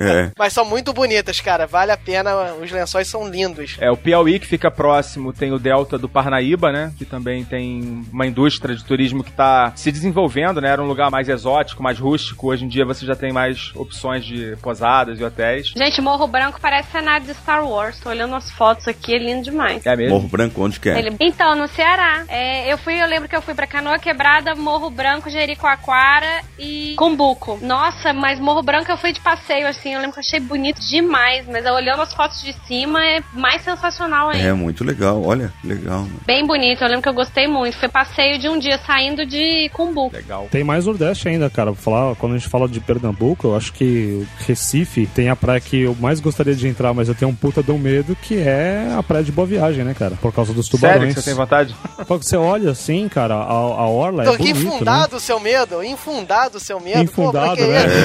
É. 0.00 0.30
Mas 0.38 0.52
são 0.52 0.64
muito 0.64 0.92
bonitas, 0.92 1.40
cara. 1.40 1.66
Vale 1.66 1.90
a 1.90 1.96
pena. 1.96 2.52
Os 2.62 2.70
lençóis 2.70 3.08
são 3.08 3.28
lindos. 3.28 3.76
É, 3.80 3.90
o 3.90 3.96
Piauí, 3.96 4.38
que 4.38 4.46
fica 4.46 4.70
próximo, 4.70 5.32
tem 5.32 5.52
o 5.52 5.58
Delta 5.58 5.98
do 5.98 6.08
Parnaíba, 6.08 6.70
né? 6.70 6.92
Que 6.98 7.04
também 7.04 7.44
tem 7.44 8.06
uma 8.12 8.26
indústria 8.26 8.74
de 8.76 8.84
turismo 8.84 9.24
que 9.24 9.32
tá 9.32 9.72
se 9.74 9.90
desenvolvendo, 9.90 10.60
né? 10.60 10.70
Era 10.70 10.82
um 10.82 10.86
lugar 10.86 11.10
mais 11.10 11.28
exótico, 11.28 11.82
mais 11.82 11.98
rústico. 11.98 12.35
Hoje 12.42 12.64
em 12.64 12.68
dia 12.68 12.84
você 12.84 13.04
já 13.06 13.14
tem 13.16 13.32
mais 13.32 13.72
opções 13.74 14.24
de 14.24 14.56
posadas 14.62 15.18
e 15.20 15.24
hotéis. 15.24 15.68
Gente, 15.76 16.00
Morro 16.00 16.26
Branco 16.26 16.58
parece 16.60 16.90
cenário 16.90 17.26
de 17.26 17.34
Star 17.34 17.66
Wars. 17.66 17.98
Tô 18.00 18.08
olhando 18.10 18.34
as 18.34 18.50
fotos 18.50 18.86
aqui, 18.88 19.14
é 19.14 19.18
lindo 19.18 19.42
demais. 19.42 19.84
É 19.86 19.96
mesmo? 19.96 20.14
Morro 20.16 20.28
Branco, 20.28 20.62
onde 20.62 20.78
que 20.80 20.88
é? 20.88 20.98
Ele- 20.98 21.16
Então, 21.20 21.54
no 21.56 21.66
Ceará. 21.68 22.24
É, 22.28 22.72
eu 22.72 22.78
fui, 22.78 23.00
eu 23.00 23.06
lembro 23.06 23.28
que 23.28 23.36
eu 23.36 23.42
fui 23.42 23.54
pra 23.54 23.66
Canoa 23.66 23.98
Quebrada, 23.98 24.54
Morro 24.54 24.90
Branco, 24.90 25.28
Jericoacoara 25.30 26.42
e 26.58 26.94
Cumbuco. 26.96 27.58
Nossa, 27.62 28.12
mas 28.12 28.38
Morro 28.38 28.62
Branco 28.62 28.90
eu 28.90 28.96
fui 28.96 29.12
de 29.12 29.20
passeio, 29.20 29.66
assim, 29.66 29.94
eu 29.94 30.00
lembro 30.00 30.12
que 30.14 30.18
eu 30.18 30.24
achei 30.26 30.40
bonito 30.40 30.80
demais, 30.80 31.46
mas 31.46 31.64
olhando 31.66 32.02
as 32.02 32.12
fotos 32.14 32.42
de 32.42 32.52
cima 32.66 33.04
é 33.04 33.22
mais 33.32 33.62
sensacional 33.62 34.28
ainda. 34.30 34.48
É 34.48 34.52
muito 34.52 34.84
legal, 34.84 35.22
olha, 35.24 35.52
legal. 35.64 36.00
mano. 36.00 36.20
Bem 36.26 36.46
bonito, 36.46 36.82
eu 36.82 36.88
lembro 36.88 37.02
que 37.02 37.08
eu 37.08 37.14
gostei 37.14 37.46
muito. 37.48 37.76
Foi 37.76 37.88
passeio 37.88 38.38
de 38.38 38.48
um 38.48 38.58
dia 38.58 38.78
saindo 38.78 39.24
de 39.26 39.68
Cumbuco. 39.72 40.14
Legal. 40.14 40.48
Tem 40.50 40.62
mais 40.64 40.86
Nordeste 40.86 41.28
ainda, 41.28 41.48
cara. 41.50 41.72
Vou 41.72 41.86
Falar, 41.86 42.14
quando 42.26 42.34
a 42.34 42.38
gente 42.38 42.48
fala 42.48 42.68
de 42.68 42.80
Pernambuco, 42.80 43.46
eu 43.48 43.56
acho 43.56 43.72
que 43.72 44.20
o 44.20 44.44
Recife 44.44 45.06
tem 45.06 45.28
a 45.28 45.36
praia 45.36 45.60
que 45.60 45.82
eu 45.82 45.96
mais 46.00 46.18
gostaria 46.18 46.54
de 46.56 46.66
entrar, 46.66 46.92
mas 46.92 47.08
eu 47.08 47.14
tenho 47.14 47.30
um 47.30 47.34
puta 47.34 47.62
de 47.62 47.70
um 47.70 47.78
medo, 47.78 48.16
que 48.20 48.36
é 48.38 48.92
a 48.98 49.02
praia 49.02 49.22
de 49.22 49.30
Boa 49.30 49.46
Viagem, 49.46 49.84
né, 49.84 49.94
cara? 49.94 50.16
Por 50.20 50.32
causa 50.32 50.52
dos 50.52 50.66
Sério 50.66 50.80
tubarões. 50.88 51.14
que 51.14 51.20
você 51.20 51.30
tem 51.30 51.34
vontade? 51.34 51.74
Quando 52.06 52.24
você 52.24 52.36
olha 52.36 52.70
assim, 52.72 53.08
cara, 53.08 53.34
a, 53.36 53.42
a 53.52 53.88
orla 53.88 54.24
é 54.24 54.36
que 54.36 54.38
bonito, 54.52 54.58
né? 54.58 54.66
infundado 54.74 55.16
o 55.16 55.20
seu 55.20 55.38
medo, 55.38 55.82
infundado 55.84 56.56
o 56.56 56.60
seu 56.60 56.80
medo. 56.80 57.02
Infundado, 57.02 57.56
Pô, 57.56 57.62
né? 57.62 57.86
isso? 57.86 57.96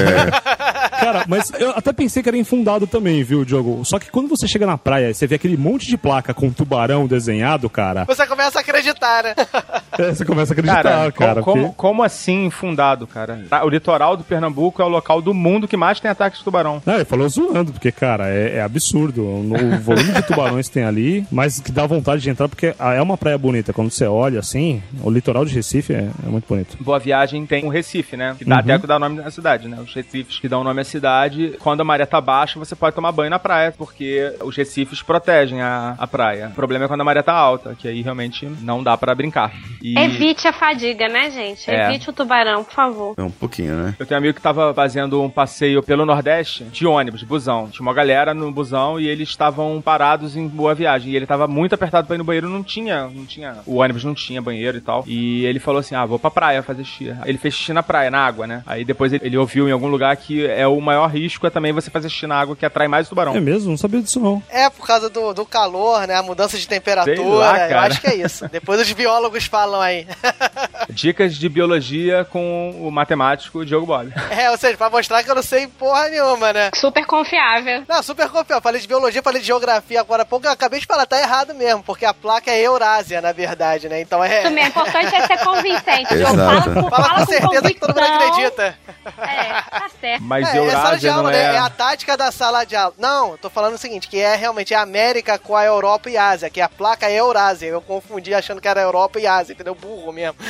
Cara, 1.01 1.25
mas 1.27 1.51
eu 1.57 1.71
até 1.71 1.91
pensei 1.91 2.21
que 2.21 2.29
era 2.29 2.37
infundado 2.37 2.85
também, 2.85 3.23
viu, 3.23 3.43
Diogo? 3.43 3.83
Só 3.83 3.97
que 3.97 4.11
quando 4.11 4.27
você 4.29 4.47
chega 4.47 4.67
na 4.67 4.77
praia 4.77 5.09
e 5.09 5.13
você 5.15 5.25
vê 5.25 5.33
aquele 5.35 5.57
monte 5.57 5.87
de 5.87 5.97
placa 5.97 6.31
com 6.31 6.51
tubarão 6.51 7.07
desenhado, 7.07 7.67
cara, 7.71 8.05
Você 8.05 8.27
começa 8.27 8.59
a 8.59 8.61
acreditar, 8.61 9.23
né? 9.23 9.33
é, 9.97 10.13
você 10.13 10.23
começa 10.23 10.51
a 10.51 10.53
acreditar, 10.53 10.83
Cara, 10.83 11.11
cara. 11.11 11.33
como, 11.41 11.43
como, 11.43 11.63
porque- 11.69 11.75
como 11.77 12.03
assim 12.03 12.51
fundado, 12.51 13.07
cara? 13.07 13.39
O 13.63 13.69
litoral 13.69 14.10
do 14.15 14.23
Pernambuco 14.23 14.81
é 14.81 14.85
o 14.85 14.89
local 14.89 15.21
do 15.21 15.33
mundo 15.33 15.67
que 15.67 15.77
mais 15.77 15.99
tem 15.99 16.09
ataques 16.09 16.39
de 16.39 16.43
tubarão. 16.45 16.81
Não, 16.85 16.95
ele 16.95 17.05
falou 17.05 17.27
zoando, 17.29 17.71
porque, 17.71 17.91
cara, 17.91 18.29
é, 18.29 18.57
é 18.57 18.61
absurdo 18.61 19.23
o 19.23 19.79
volume 19.79 20.11
de 20.13 20.21
tubarões 20.23 20.67
que 20.67 20.73
tem 20.73 20.83
ali, 20.83 21.25
mas 21.31 21.59
que 21.59 21.71
dá 21.71 21.85
vontade 21.85 22.21
de 22.21 22.29
entrar, 22.29 22.47
porque 22.47 22.73
é 22.77 23.01
uma 23.01 23.17
praia 23.17 23.37
bonita. 23.37 23.73
Quando 23.73 23.91
você 23.91 24.05
olha 24.05 24.39
assim, 24.39 24.81
o 25.03 25.09
litoral 25.09 25.45
de 25.45 25.53
Recife 25.53 25.93
é, 25.93 26.09
é 26.25 26.29
muito 26.29 26.47
bonito. 26.47 26.77
Boa 26.79 26.99
Viagem 26.99 27.45
tem 27.45 27.65
um 27.65 27.69
Recife, 27.69 28.15
né? 28.15 28.35
Que 28.37 28.45
dá 28.45 28.59
até 28.59 28.79
que 28.79 28.87
dá 28.87 28.95
o 28.95 28.99
nome 28.99 29.21
à 29.21 29.31
cidade, 29.31 29.67
né? 29.67 29.77
Os 29.81 29.93
recifes 29.93 30.39
que 30.39 30.47
dão 30.47 30.63
nome 30.63 30.81
à 30.81 30.83
cidade. 30.83 31.55
Quando 31.59 31.81
a 31.81 31.83
maré 31.83 32.05
tá 32.05 32.21
baixa, 32.21 32.59
você 32.59 32.75
pode 32.75 32.95
tomar 32.95 33.11
banho 33.11 33.29
na 33.29 33.39
praia, 33.39 33.73
porque 33.75 34.33
os 34.43 34.55
recifes 34.55 35.01
protegem 35.01 35.61
a, 35.61 35.95
a 35.97 36.07
praia. 36.07 36.49
O 36.49 36.55
problema 36.55 36.85
é 36.85 36.87
quando 36.87 37.01
a 37.01 37.03
maré 37.03 37.21
tá 37.21 37.33
alta, 37.33 37.75
que 37.77 37.87
aí 37.87 38.01
realmente 38.01 38.45
não 38.61 38.83
dá 38.83 38.97
pra 38.97 39.13
brincar. 39.15 39.51
E 39.81 39.97
Evite 39.97 40.47
a 40.47 40.53
fadiga, 40.53 41.07
né, 41.07 41.29
gente? 41.31 41.69
É. 41.69 41.89
Evite 41.89 42.09
o 42.09 42.13
tubarão, 42.13 42.63
por 42.63 42.73
favor. 42.73 43.13
É 43.17 43.23
um 43.23 43.31
pouquinho, 43.31 43.75
né? 43.75 43.95
Eu 44.01 44.05
tenho 44.07 44.17
um 44.17 44.23
amigo 44.23 44.33
que 44.33 44.41
tava 44.41 44.73
fazendo 44.73 45.21
um 45.21 45.29
passeio 45.29 45.83
pelo 45.83 46.07
Nordeste 46.07 46.63
de 46.63 46.87
ônibus, 46.87 47.21
busão. 47.21 47.69
Tinha 47.69 47.83
uma 47.83 47.93
galera 47.93 48.33
no 48.33 48.51
busão 48.51 48.99
e 48.99 49.07
eles 49.07 49.29
estavam 49.29 49.79
parados 49.79 50.35
em 50.35 50.47
boa 50.47 50.73
viagem. 50.73 51.11
E 51.11 51.15
ele 51.15 51.27
tava 51.27 51.47
muito 51.47 51.75
apertado 51.75 52.07
pra 52.07 52.15
ir 52.15 52.17
no 52.17 52.23
banheiro, 52.23 52.49
não 52.49 52.63
tinha, 52.63 53.05
não 53.07 53.27
tinha. 53.27 53.57
O 53.63 53.75
ônibus 53.75 54.03
não 54.03 54.15
tinha 54.15 54.41
banheiro 54.41 54.79
e 54.79 54.81
tal. 54.81 55.03
E 55.05 55.45
ele 55.45 55.59
falou 55.59 55.81
assim: 55.81 55.93
ah, 55.93 56.03
vou 56.03 56.17
pra 56.17 56.31
praia 56.31 56.63
fazer 56.63 56.83
xixi. 56.83 57.15
Ele 57.25 57.37
fez 57.37 57.53
xixi 57.53 57.73
na 57.73 57.83
praia, 57.83 58.09
na 58.09 58.25
água, 58.25 58.47
né? 58.47 58.63
Aí 58.65 58.83
depois 58.83 59.13
ele, 59.13 59.23
ele 59.23 59.37
ouviu 59.37 59.69
em 59.69 59.71
algum 59.71 59.87
lugar 59.87 60.17
que 60.17 60.47
é 60.47 60.65
o 60.65 60.81
maior 60.81 61.05
risco 61.07 61.45
é 61.45 61.51
também 61.51 61.71
você 61.71 61.91
fazer 61.91 62.09
xixi 62.09 62.25
na 62.25 62.39
água, 62.39 62.55
que 62.55 62.65
atrai 62.65 62.87
mais 62.87 63.05
o 63.05 63.09
tubarão. 63.09 63.35
É 63.35 63.39
mesmo? 63.39 63.69
Não 63.69 63.77
sabia 63.77 64.01
disso 64.01 64.19
não. 64.19 64.41
É 64.49 64.67
por 64.67 64.87
causa 64.87 65.11
do, 65.11 65.31
do 65.31 65.45
calor, 65.45 66.07
né? 66.07 66.15
A 66.15 66.23
mudança 66.23 66.57
de 66.57 66.67
temperatura. 66.67 67.15
Sei 67.15 67.23
lá, 67.23 67.69
eu 67.69 67.77
acho 67.77 68.01
que 68.01 68.07
é 68.07 68.15
isso. 68.15 68.49
Depois 68.49 68.81
os 68.81 68.91
biólogos 68.93 69.45
falam 69.45 69.79
aí. 69.79 70.07
Dicas 70.89 71.35
de 71.35 71.47
biologia 71.47 72.25
com 72.25 72.71
o 72.81 72.89
matemático 72.89 73.63
Diogo 73.63 73.90
É, 74.31 74.49
ou 74.49 74.57
seja, 74.57 74.77
pra 74.77 74.89
mostrar 74.89 75.23
que 75.23 75.29
eu 75.29 75.35
não 75.35 75.43
sei 75.43 75.67
porra 75.67 76.07
nenhuma, 76.09 76.53
né? 76.53 76.69
Super 76.75 77.05
confiável. 77.05 77.83
Não, 77.87 78.01
super 78.01 78.29
confiável. 78.29 78.61
Falei 78.61 78.79
de 78.81 78.87
biologia, 78.87 79.21
falei 79.21 79.41
de 79.41 79.47
geografia 79.47 79.99
agora 79.99 80.23
há 80.23 80.25
pouco. 80.25 80.45
Eu 80.45 80.51
acabei 80.51 80.79
de 80.79 80.85
falar, 80.85 81.05
tá 81.05 81.19
errado 81.19 81.53
mesmo, 81.53 81.83
porque 81.83 82.05
a 82.05 82.13
placa 82.13 82.49
é 82.51 82.59
Eurásia, 82.61 83.21
na 83.21 83.31
verdade, 83.31 83.89
né? 83.89 84.01
Então 84.01 84.23
é. 84.23 84.41
Também, 84.43 84.63
o 84.63 84.67
importante 84.67 85.13
é 85.15 85.27
ser 85.27 85.37
convincente. 85.39 86.13
Exato. 86.13 86.35
Fala, 86.37 86.61
com- 86.61 86.89
Fala 86.89 87.03
fala 87.07 87.19
com 87.19 87.25
certeza 87.31 87.67
que 87.73 87.79
todo 87.79 87.89
mundo 87.89 87.99
acredita. 88.13 88.75
É, 89.17 89.61
tá 89.79 89.89
certo. 89.99 90.23
Mas 90.23 90.47
é, 90.53 90.65
é 90.65 90.71
sala 90.71 90.97
de 90.97 91.07
Eurásia 91.07 91.11
aula, 91.13 91.23
não 91.23 91.29
né? 91.31 91.41
é. 91.41 91.55
É 91.55 91.57
a 91.57 91.69
tática 91.69 92.15
da 92.17 92.31
sala 92.31 92.63
de 92.63 92.75
aula. 92.75 92.93
Não, 92.97 93.37
tô 93.37 93.49
falando 93.49 93.73
o 93.75 93.77
seguinte, 93.77 94.07
que 94.07 94.19
é 94.19 94.35
realmente 94.35 94.73
a 94.73 94.81
América 94.81 95.37
com 95.37 95.55
a 95.55 95.63
Europa 95.65 96.09
e 96.09 96.17
Ásia, 96.17 96.49
que 96.49 96.61
a 96.61 96.69
placa 96.69 97.07
é 97.07 97.19
Eurásia. 97.19 97.67
Eu 97.67 97.81
confundi 97.81 98.33
achando 98.33 98.61
que 98.61 98.67
era 98.67 98.81
Europa 98.81 99.19
e 99.19 99.27
Ásia, 99.27 99.53
entendeu? 99.53 99.75
Burro 99.75 100.11
mesmo. 100.11 100.35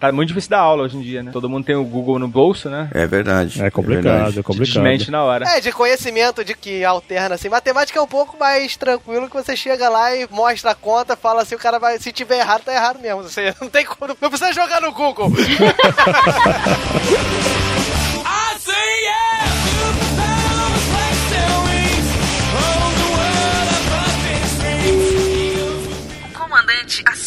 Tá 0.00 0.10
muito 0.10 0.28
difícil 0.28 0.50
dar 0.50 0.58
aula 0.60 0.82
hoje 0.84 0.96
em 0.96 1.00
dia, 1.00 1.22
né? 1.22 1.30
Todo 1.42 1.50
mundo 1.50 1.64
tem 1.64 1.74
o 1.74 1.82
Google 1.82 2.20
no 2.20 2.28
bolso, 2.28 2.70
né? 2.70 2.88
É 2.94 3.04
verdade. 3.04 3.60
É 3.60 3.68
complicado, 3.68 4.04
verdade. 4.04 4.38
é 4.38 4.42
complicado. 4.44 4.74
Desmente 4.74 5.10
na 5.10 5.24
hora. 5.24 5.44
É, 5.44 5.60
de 5.60 5.72
conhecimento 5.72 6.44
de 6.44 6.54
que 6.54 6.84
alterna 6.84 7.34
assim. 7.34 7.48
Matemática 7.48 7.98
é 7.98 8.02
um 8.02 8.06
pouco 8.06 8.38
mais 8.38 8.76
tranquilo 8.76 9.28
que 9.28 9.34
você 9.34 9.56
chega 9.56 9.88
lá 9.88 10.14
e 10.14 10.28
mostra 10.30 10.70
a 10.70 10.74
conta, 10.76 11.16
fala 11.16 11.42
assim, 11.42 11.56
o 11.56 11.58
cara 11.58 11.80
vai. 11.80 11.98
Se 11.98 12.12
tiver 12.12 12.38
errado, 12.38 12.62
tá 12.62 12.72
errado 12.72 13.00
mesmo. 13.00 13.24
Você 13.24 13.52
não 13.60 13.68
tem 13.68 13.84
como. 13.84 14.16
Não 14.20 14.30
precisa 14.30 14.52
jogar 14.52 14.80
no 14.80 14.92
Google. 14.92 15.26
O 15.26 15.32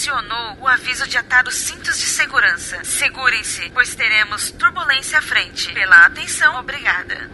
acionou 0.05 0.57
o 0.61 0.67
aviso 0.67 1.07
de 1.07 1.17
atar 1.17 1.47
os 1.47 1.55
cintos 1.55 1.97
de 1.99 2.05
segurança. 2.05 2.83
Segurem-se, 2.83 3.71
pois 3.71 3.95
teremos 3.95 4.51
turbulência 4.51 5.17
à 5.17 5.21
frente. 5.21 5.73
Pela 5.73 6.05
atenção, 6.05 6.59
obrigada. 6.59 7.27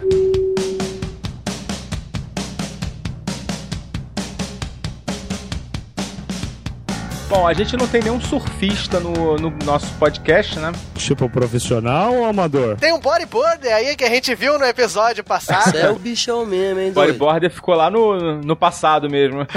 Bom, 7.32 7.48
a 7.48 7.54
gente 7.54 7.78
não 7.78 7.88
tem 7.88 8.02
nenhum 8.02 8.20
surfista 8.20 9.00
no, 9.00 9.38
no 9.38 9.50
nosso 9.64 9.90
podcast, 9.94 10.58
né? 10.58 10.70
Tipo 10.96 11.30
profissional 11.30 12.14
ou 12.14 12.26
amador? 12.26 12.76
Tem 12.76 12.92
um 12.92 13.00
bodyboarder 13.00 13.74
aí 13.74 13.96
que 13.96 14.04
a 14.04 14.08
gente 14.10 14.34
viu 14.34 14.58
no 14.58 14.66
episódio 14.66 15.24
passado. 15.24 15.70
Você 15.70 15.78
é 15.78 15.90
o 15.90 15.98
bichão 15.98 16.44
mesmo, 16.44 16.78
hein, 16.78 16.92
doido? 16.92 17.06
bodyboarder 17.06 17.50
ficou 17.50 17.74
lá 17.74 17.88
no, 17.88 18.42
no 18.42 18.54
passado 18.54 19.08
mesmo. 19.08 19.46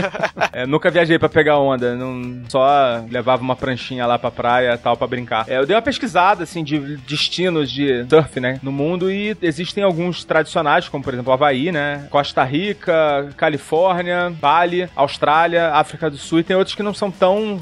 É, 0.51 0.65
nunca 0.65 0.89
viajei 0.89 1.19
pra 1.19 1.27
pegar 1.27 1.57
onda, 1.57 1.95
não, 1.95 2.43
só 2.47 3.03
levava 3.09 3.41
uma 3.41 3.55
pranchinha 3.55 4.05
lá 4.05 4.17
pra 4.17 4.31
praia 4.31 4.75
e 4.75 4.77
tal 4.77 4.95
pra 4.95 5.05
brincar. 5.05 5.45
É, 5.49 5.57
eu 5.57 5.65
dei 5.65 5.75
uma 5.75 5.81
pesquisada, 5.81 6.43
assim, 6.43 6.63
de 6.63 6.97
destinos 6.97 7.69
de 7.69 8.05
surf, 8.09 8.39
né, 8.39 8.57
no 8.63 8.71
mundo 8.71 9.11
e 9.11 9.35
existem 9.41 9.83
alguns 9.83 10.23
tradicionais, 10.23 10.87
como 10.87 11.03
por 11.03 11.13
exemplo 11.13 11.33
Havaí, 11.33 11.73
né, 11.73 12.07
Costa 12.09 12.43
Rica, 12.43 13.29
Califórnia, 13.35 14.29
Bali, 14.29 14.89
Austrália, 14.95 15.71
África 15.73 16.09
do 16.09 16.17
Sul 16.17 16.39
e 16.39 16.43
tem 16.43 16.55
outros 16.55 16.75
que 16.75 16.83
não 16.83 16.93
são 16.93 17.11
tão 17.11 17.61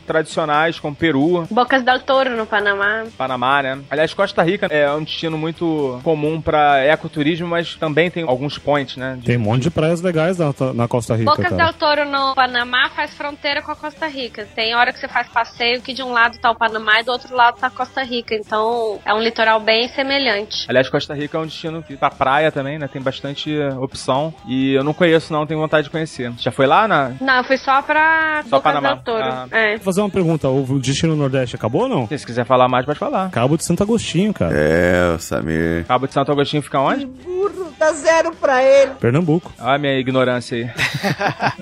tradicionais, 0.11 0.79
como 0.79 0.95
Peru, 0.95 1.47
Bocas 1.49 1.83
del 1.83 1.99
Toro 2.01 2.35
no 2.35 2.45
Panamá. 2.45 3.03
Panamá, 3.17 3.61
né? 3.63 3.79
Aliás, 3.89 4.13
Costa 4.13 4.43
Rica 4.43 4.67
é 4.69 4.91
um 4.91 5.03
destino 5.03 5.37
muito 5.37 5.99
comum 6.03 6.41
pra 6.41 6.83
ecoturismo, 6.85 7.47
mas 7.47 7.75
também 7.75 8.11
tem 8.11 8.23
alguns 8.23 8.57
points, 8.57 8.97
né? 8.97 9.15
de- 9.17 9.25
Tem 9.25 9.37
um 9.37 9.41
monte 9.41 9.63
de 9.63 9.71
praias 9.71 10.01
legais 10.01 10.37
na, 10.37 10.53
na 10.73 10.87
Costa 10.87 11.15
Rica, 11.15 11.31
Bocas 11.31 11.49
cara. 11.49 11.63
del 11.63 11.73
Toro 11.73 12.05
no 12.05 12.35
Panamá 12.35 12.89
faz 12.95 13.13
fronteira 13.15 13.61
com 13.61 13.71
a 13.71 13.75
Costa 13.75 14.07
Rica. 14.07 14.45
Tem 14.53 14.75
hora 14.75 14.91
que 14.91 14.99
você 14.99 15.07
faz 15.07 15.27
passeio 15.29 15.81
que 15.81 15.93
de 15.93 16.03
um 16.03 16.11
lado 16.11 16.37
tá 16.39 16.51
o 16.51 16.55
Panamá 16.55 16.99
e 16.99 17.03
do 17.03 17.11
outro 17.11 17.33
lado 17.35 17.57
tá 17.59 17.67
a 17.67 17.71
Costa 17.71 18.03
Rica. 18.03 18.35
Então 18.35 18.99
é 19.05 19.13
um 19.13 19.21
litoral 19.21 19.59
bem 19.59 19.87
semelhante. 19.89 20.65
Aliás, 20.67 20.89
Costa 20.89 21.13
Rica 21.13 21.37
é 21.37 21.41
um 21.41 21.45
destino 21.45 21.81
que 21.81 21.95
pra 21.95 22.09
praia 22.09 22.51
também, 22.51 22.77
né? 22.77 22.87
Tem 22.87 23.01
bastante 23.01 23.57
opção. 23.79 24.33
E 24.47 24.73
eu 24.73 24.83
não 24.83 24.93
conheço, 24.93 25.31
não, 25.31 25.45
tenho 25.45 25.59
vontade 25.59 25.85
de 25.85 25.89
conhecer. 25.89 26.31
Já 26.37 26.51
foi 26.51 26.67
lá 26.67 26.87
na. 26.87 27.11
Não, 27.21 27.37
eu 27.37 27.43
fui 27.43 27.57
só 27.57 27.81
pra 27.81 28.41
Só 28.43 28.57
Bocas 28.57 28.61
Panamá. 28.73 28.93
del 28.95 29.03
Toro. 29.03 29.23
Ah. 29.23 29.47
É. 29.51 29.77
Vou 29.77 29.91
fazer 30.01 30.03
uma 30.03 30.09
pergunta, 30.09 30.49
o 30.49 30.79
destino 30.79 31.15
Nordeste 31.15 31.55
acabou 31.55 31.83
ou 31.83 31.89
não? 31.89 32.07
Se 32.07 32.25
quiser 32.25 32.45
falar 32.45 32.67
mais, 32.67 32.85
pode 32.85 32.99
falar. 32.99 33.29
Cabo 33.29 33.57
de 33.57 33.63
Santo 33.63 33.83
Agostinho, 33.83 34.33
cara. 34.33 34.51
É, 34.55 35.17
Samir. 35.19 35.85
Cabo 35.87 36.07
de 36.07 36.13
Santo 36.13 36.31
Agostinho 36.31 36.61
fica 36.61 36.79
onde? 36.79 37.07
Pernambuco. 38.99 39.51
Olha 39.59 39.75
a 39.75 39.77
minha 39.77 39.99
ignorância 39.99 40.57
aí. 40.57 40.69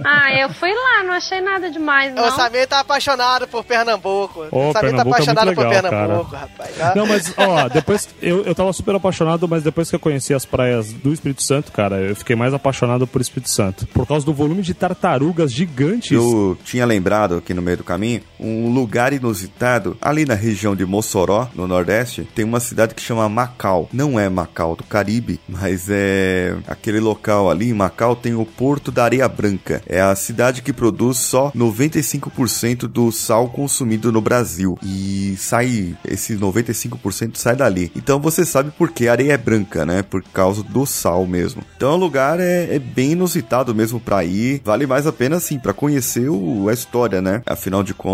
Ah, 0.04 0.34
eu 0.34 0.50
fui 0.50 0.70
lá, 0.74 1.04
não 1.04 1.14
achei 1.14 1.42
nada 1.42 1.70
demais, 1.70 2.14
não. 2.14 2.28
O 2.28 2.32
Samir 2.32 2.68
tá 2.68 2.80
apaixonado 2.80 3.48
por 3.48 3.64
Pernambuco. 3.64 4.46
Ô, 4.52 4.70
o 4.70 4.74
Samir 4.74 4.74
tá 4.74 4.80
Pernambuco 4.82 5.10
é 5.10 5.12
apaixonado 5.12 5.46
muito 5.46 5.58
por 5.58 5.68
legal, 5.68 5.82
Pernambuco, 5.90 6.36
rapaz. 6.36 6.82
Ah, 6.82 6.94
Não, 6.96 7.06
mas, 7.06 7.34
ó, 7.38 7.68
depois 7.70 8.10
eu, 8.22 8.44
eu 8.44 8.56
tava 8.56 8.72
super 8.74 8.96
apaixonado, 8.96 9.48
mas 9.48 9.64
depois 9.64 9.90
que 9.90 9.96
eu 9.96 10.00
conheci 10.00 10.34
as 10.34 10.46
praias 10.46 10.92
do 10.94 11.14
Espírito 11.14 11.44
Santo, 11.44 11.72
cara, 11.72 11.98
eu 11.98 12.16
fiquei 12.16 12.36
mais 12.36 12.54
apaixonado 12.54 13.06
por 13.08 13.22
Espírito 13.22 13.50
Santo. 13.50 13.88
Por 13.88 14.08
causa 14.08 14.26
do 14.26 14.34
volume 14.34 14.62
de 14.62 14.74
tartarugas 14.74 15.52
gigantes. 15.52 16.12
Eu 16.12 16.58
tinha 16.64 16.86
lembrado 16.86 17.36
aqui 17.38 17.54
no 17.54 17.62
meio 17.62 17.78
do 17.78 17.84
caminho 17.84 18.22
um 18.40 18.72
lugar 18.74 19.14
inusitado 19.14 19.98
ali 20.02 20.26
na 20.26 20.34
região 20.34 20.76
de 20.76 20.86
Mossoró, 20.86 21.50
no 21.54 21.68
Nordeste, 21.68 22.28
tem 22.34 22.46
uma 22.46 22.60
cidade 22.60 22.96
que 22.96 23.02
chama 23.02 23.28
Macau. 23.28 23.90
Não 23.92 24.20
é 24.20 24.30
Macau 24.30 24.76
do 24.76 24.84
Caribe, 24.84 25.40
mas 25.48 25.88
é 25.90 26.56
aquele 26.68 27.00
local 27.00 27.50
ali 27.50 27.70
em 27.70 27.74
Macau 27.74 28.16
tem 28.16 28.34
o 28.34 28.46
Porto 28.46 28.92
da 28.92 29.04
Areia 29.04 29.28
Branca. 29.28 29.82
É 29.86 30.02
a 30.02 30.16
cidade 30.16 30.62
que 30.62 30.74
produz 30.74 31.18
só 31.18 31.52
95% 31.52 32.88
do 32.88 33.12
sal 33.12 33.50
consumido 33.50 34.12
no 34.12 34.22
Brasil 34.22 34.78
e 34.84 35.36
sai 35.38 35.96
esse 36.06 36.36
95% 36.38 37.36
sai 37.36 37.56
dali. 37.56 37.92
Então 37.96 38.20
você 38.20 38.46
sabe 38.46 38.72
por 38.72 38.92
que 38.92 39.08
a 39.08 39.12
areia 39.12 39.34
é 39.34 39.38
branca, 39.38 39.86
né? 39.86 40.02
Por 40.02 40.24
causa 40.24 40.64
do 40.64 40.86
sal 40.86 41.26
mesmo. 41.26 41.64
Então 41.76 41.94
o 41.94 41.98
lugar 41.98 42.40
é, 42.40 42.76
é 42.76 42.80
bem 42.80 43.12
inusitado 43.12 43.76
mesmo 43.76 44.00
pra 44.00 44.24
ir. 44.24 44.62
Vale 44.64 44.88
mais 44.88 45.06
a 45.06 45.12
pena 45.12 45.38
assim 45.38 45.60
para 45.60 45.74
conhecer 45.74 46.30
o, 46.30 46.68
a 46.70 46.74
história, 46.74 47.22
né? 47.22 47.42
Afinal 47.46 47.84
de 47.84 47.94
contas, 47.94 48.09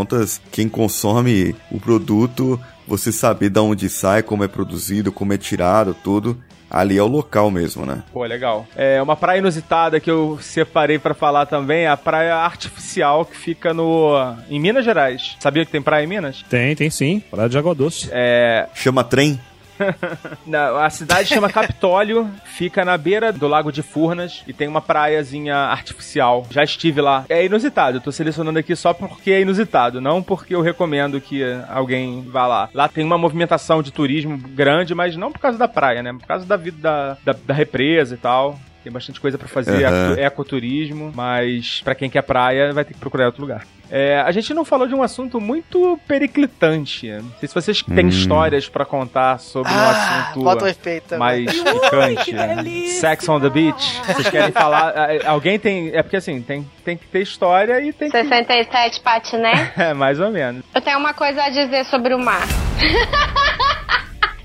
quem 0.52 0.68
consome 0.68 1.56
o 1.72 1.80
produto, 1.80 2.60
você 2.88 3.12
saber 3.12 3.50
de 3.50 3.60
onde 3.60 3.90
sai, 3.90 4.24
como 4.24 4.44
é 4.44 4.48
produzido, 4.48 5.12
como 5.12 5.34
é 5.34 5.38
tirado, 5.38 5.96
tudo. 6.04 6.38
Ali 6.70 6.98
é 6.98 7.04
o 7.04 7.08
local 7.08 7.52
mesmo, 7.52 7.86
né? 7.86 8.04
Pô, 8.12 8.26
legal. 8.26 8.66
É 8.76 9.02
uma 9.02 9.16
praia 9.16 9.38
inusitada 9.38 10.00
que 10.00 10.10
eu 10.10 10.38
separei 10.42 10.98
pra 10.98 11.14
falar 11.14 11.46
também, 11.46 11.84
é 11.84 11.88
a 11.88 11.96
praia 11.96 12.36
artificial 12.36 13.24
que 13.24 13.38
fica 13.38 13.74
no 13.74 14.14
em 14.50 14.60
Minas 14.60 14.84
Gerais. 14.84 15.38
Sabia 15.40 15.64
que 15.64 15.72
tem 15.72 15.82
praia 15.82 16.04
em 16.04 16.08
Minas? 16.08 16.44
Tem, 16.50 16.76
tem 16.76 16.90
sim. 16.90 17.22
Praia 17.32 17.48
de 17.48 17.58
Água 17.58 17.76
Doce. 17.76 18.10
É, 18.12 18.68
Chama 18.74 19.04
trem? 19.04 19.40
A 20.82 20.90
cidade 20.90 21.30
chama 21.30 21.50
Capitólio, 21.50 22.30
fica 22.46 22.86
na 22.86 22.98
beira 22.98 23.32
do 23.32 23.48
Lago 23.48 23.72
de 23.72 23.82
Furnas 23.82 24.44
e 24.48 24.54
tem 24.54 24.68
uma 24.68 24.82
praiazinha 24.82 25.56
artificial. 25.56 26.46
Já 26.50 26.64
estive 26.64 27.02
lá. 27.02 27.26
É 27.30 27.46
inusitado, 27.46 27.98
eu 27.98 28.02
tô 28.02 28.12
selecionando 28.12 28.60
aqui 28.60 28.76
só 28.76 28.94
porque 28.94 29.32
é 29.32 29.42
inusitado, 29.42 30.00
não 30.00 30.22
porque 30.22 30.56
eu 30.56 30.62
recomendo 30.62 31.20
que 31.20 31.44
alguém 31.70 32.22
vá 32.30 32.48
lá. 32.48 32.70
Lá 32.74 32.88
tem 32.88 33.04
uma 33.04 33.18
movimentação 33.18 33.82
de 33.82 33.92
turismo 33.92 34.38
grande, 34.38 34.96
mas 34.96 35.16
não 35.16 35.32
por 35.32 35.40
causa 35.40 35.58
da 35.58 35.68
praia, 35.68 36.02
né? 36.02 36.14
Por 36.14 36.28
causa 36.28 36.46
da 36.46 36.58
vida 36.58 36.78
da, 36.80 37.18
da, 37.26 37.40
da 37.48 37.54
represa 37.54 38.16
e 38.16 38.18
tal. 38.18 38.60
Tem 38.86 38.94
bastante 38.94 39.20
coisa 39.20 39.36
pra 39.36 39.48
fazer, 39.48 39.82
eco- 39.84 40.20
ecoturismo, 40.20 41.12
mas 41.16 41.82
pra 41.84 41.96
quem 41.96 42.08
quer 42.08 42.22
praia 42.22 42.72
vai 42.72 42.86
ter 42.86 42.94
que 42.94 43.00
procurar 43.00 43.26
outro 43.26 43.42
lugar. 43.42 43.64
É, 43.90 44.20
a 44.20 44.32
gente 44.32 44.54
não 44.54 44.64
falou 44.64 44.88
de 44.88 44.94
um 44.94 45.02
assunto 45.02 45.42
muito 45.42 46.00
periclitante. 46.08 47.08
Não 47.10 47.32
sei 47.40 47.48
se 47.50 47.56
vocês 47.56 47.82
têm 47.82 48.08
histórias 48.08 48.70
pra 48.70 48.86
contar 48.86 49.40
sobre 49.40 49.72
um 49.72 49.76
Ah, 49.76 49.90
assunto 50.30 50.44
bota 50.44 50.66
o 50.66 50.68
efeito 50.68 51.06
também. 51.10 51.46
mais 51.46 51.52
picante. 51.64 52.90
Sex 52.90 53.28
on 53.30 53.40
the 53.40 53.50
Beach. 53.50 54.02
Vocês 54.06 54.30
querem 54.30 54.52
falar? 54.52 54.90
ah, 54.96 55.08
Alguém 55.32 55.58
tem. 55.58 55.90
É 55.96 56.04
porque 56.04 56.18
assim, 56.18 56.42
tem, 56.44 56.68
tem 56.84 56.96
que 56.98 57.08
ter 57.08 57.22
história 57.22 57.82
e 57.82 57.92
tem 57.92 58.10
que. 58.12 58.18
67 58.22 59.02
patiné. 59.02 59.72
É, 59.78 59.94
mais 59.96 60.20
ou 60.20 60.30
menos. 60.32 60.64
Eu 60.76 60.82
tenho 60.82 60.98
uma 61.00 61.14
coisa 61.16 61.42
a 61.44 61.50
dizer 61.50 61.86
sobre 61.86 62.14
o 62.14 62.20
mar. 62.20 62.46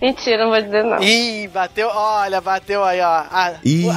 Mentira, 0.00 0.44
não 0.44 0.50
vou 0.50 0.62
dizer 0.62 0.82
não. 0.82 1.02
Ih, 1.02 1.46
bateu, 1.48 1.88
olha, 1.88 2.40
bateu 2.40 2.82
aí, 2.82 3.00
ó. 3.00 3.04
A, 3.06 3.52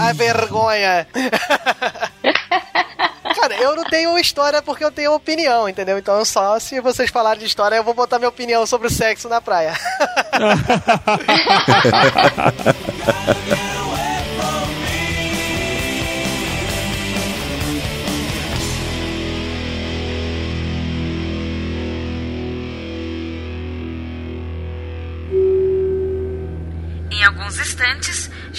a 0.09 0.13
vergonha. 0.13 1.07
Cara, 3.35 3.55
eu 3.55 3.75
não 3.75 3.85
tenho 3.85 4.17
história 4.17 4.61
porque 4.61 4.83
eu 4.83 4.91
tenho 4.91 5.13
opinião, 5.13 5.67
entendeu? 5.67 5.97
Então 5.97 6.23
só 6.23 6.59
se 6.59 6.79
vocês 6.79 7.09
falarem 7.09 7.39
de 7.39 7.45
história, 7.45 7.75
eu 7.75 7.83
vou 7.83 7.93
botar 7.93 8.19
minha 8.19 8.29
opinião 8.29 8.65
sobre 8.65 8.87
o 8.87 8.91
sexo 8.91 9.27
na 9.27 9.41
praia. 9.41 9.73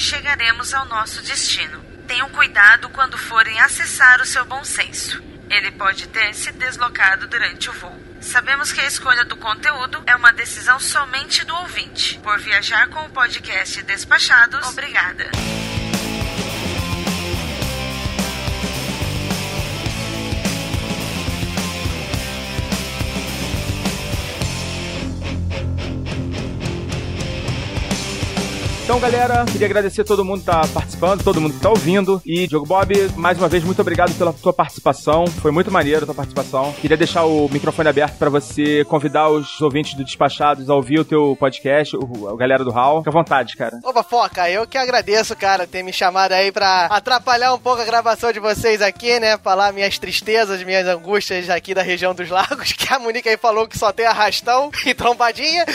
chegaremos 0.04 0.74
ao 0.74 0.84
nosso 0.84 1.22
destino. 1.22 1.82
Tenham 2.06 2.28
cuidado 2.28 2.90
quando 2.90 3.16
forem 3.16 3.58
acessar 3.60 4.20
o 4.20 4.26
seu 4.26 4.44
bom 4.44 4.62
senso. 4.62 5.22
Ele 5.48 5.70
pode 5.72 6.06
ter 6.08 6.34
se 6.34 6.52
deslocado 6.52 7.26
durante 7.26 7.70
o 7.70 7.72
voo. 7.72 7.98
Sabemos 8.20 8.70
que 8.70 8.80
a 8.80 8.86
escolha 8.86 9.24
do 9.24 9.36
conteúdo 9.36 10.02
é 10.06 10.14
uma 10.14 10.32
decisão 10.32 10.78
somente 10.78 11.44
do 11.44 11.54
ouvinte. 11.56 12.18
Por 12.18 12.38
viajar 12.38 12.88
com 12.88 13.00
o 13.00 13.10
podcast 13.10 13.82
Despachados, 13.82 14.68
obrigada. 14.68 15.30
Então, 28.84 29.00
galera, 29.00 29.46
queria 29.50 29.66
agradecer 29.66 30.02
a 30.02 30.04
todo 30.04 30.22
mundo 30.22 30.40
que 30.40 30.44
tá 30.44 30.60
participando, 30.68 31.24
todo 31.24 31.40
mundo 31.40 31.54
que 31.54 31.60
tá 31.60 31.70
ouvindo. 31.70 32.20
E, 32.22 32.46
Diogo 32.46 32.66
Bob, 32.66 32.94
mais 33.16 33.38
uma 33.38 33.48
vez, 33.48 33.64
muito 33.64 33.80
obrigado 33.80 34.12
pela 34.18 34.30
tua 34.30 34.52
participação. 34.52 35.26
Foi 35.26 35.50
muito 35.50 35.70
maneiro 35.70 36.02
a 36.02 36.04
tua 36.04 36.14
participação. 36.14 36.70
Queria 36.74 36.94
deixar 36.94 37.24
o 37.24 37.48
microfone 37.48 37.88
aberto 37.88 38.18
para 38.18 38.28
você 38.28 38.84
convidar 38.84 39.30
os 39.30 39.58
ouvintes 39.62 39.94
do 39.94 40.04
Despachados 40.04 40.68
a 40.68 40.74
ouvir 40.74 41.00
o 41.00 41.04
teu 41.04 41.34
podcast, 41.40 41.96
o, 41.96 42.28
a 42.28 42.36
galera 42.36 42.62
do 42.62 42.70
Hall. 42.70 42.98
Fica 42.98 43.08
à 43.08 43.12
vontade, 43.14 43.56
cara. 43.56 43.80
Opa, 43.82 44.02
Foca, 44.02 44.50
eu 44.50 44.66
que 44.66 44.76
agradeço, 44.76 45.34
cara, 45.34 45.66
ter 45.66 45.82
me 45.82 45.90
chamado 45.92 46.32
aí 46.32 46.52
pra 46.52 46.84
atrapalhar 46.84 47.54
um 47.54 47.58
pouco 47.58 47.80
a 47.80 47.86
gravação 47.86 48.34
de 48.34 48.38
vocês 48.38 48.82
aqui, 48.82 49.18
né? 49.18 49.38
Falar 49.38 49.72
minhas 49.72 49.98
tristezas, 49.98 50.62
minhas 50.62 50.86
angústias 50.86 51.48
aqui 51.48 51.72
da 51.72 51.82
região 51.82 52.14
dos 52.14 52.28
lagos, 52.28 52.72
que 52.76 52.92
a 52.92 52.98
Monique 52.98 53.30
aí 53.30 53.38
falou 53.38 53.66
que 53.66 53.78
só 53.78 53.90
tem 53.92 54.04
arrastão 54.04 54.70
e 54.84 54.92
trombadinha. 54.92 55.64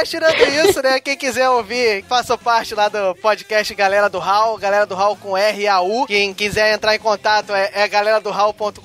Mas 0.00 0.08
tirando 0.08 0.40
isso, 0.66 0.80
né? 0.80 0.98
Quem 0.98 1.14
quiser 1.14 1.50
ouvir, 1.50 2.02
faça 2.08 2.38
parte 2.38 2.74
lá 2.74 2.88
do 2.88 3.14
podcast 3.16 3.74
Galera 3.74 4.08
do 4.08 4.18
Hall, 4.18 4.56
Galera 4.56 4.86
do 4.86 4.94
Hall 4.94 5.14
com 5.14 5.36
R 5.36 5.60
e 5.60 5.68
A 5.68 5.82
U. 5.82 6.06
Quem 6.06 6.32
quiser 6.32 6.72
entrar 6.72 6.94
em 6.94 6.98
contato 6.98 7.52
é, 7.52 7.70
é 7.74 7.86
galera 7.86 8.18
do 8.18 8.30
hall.com.br, 8.30 8.80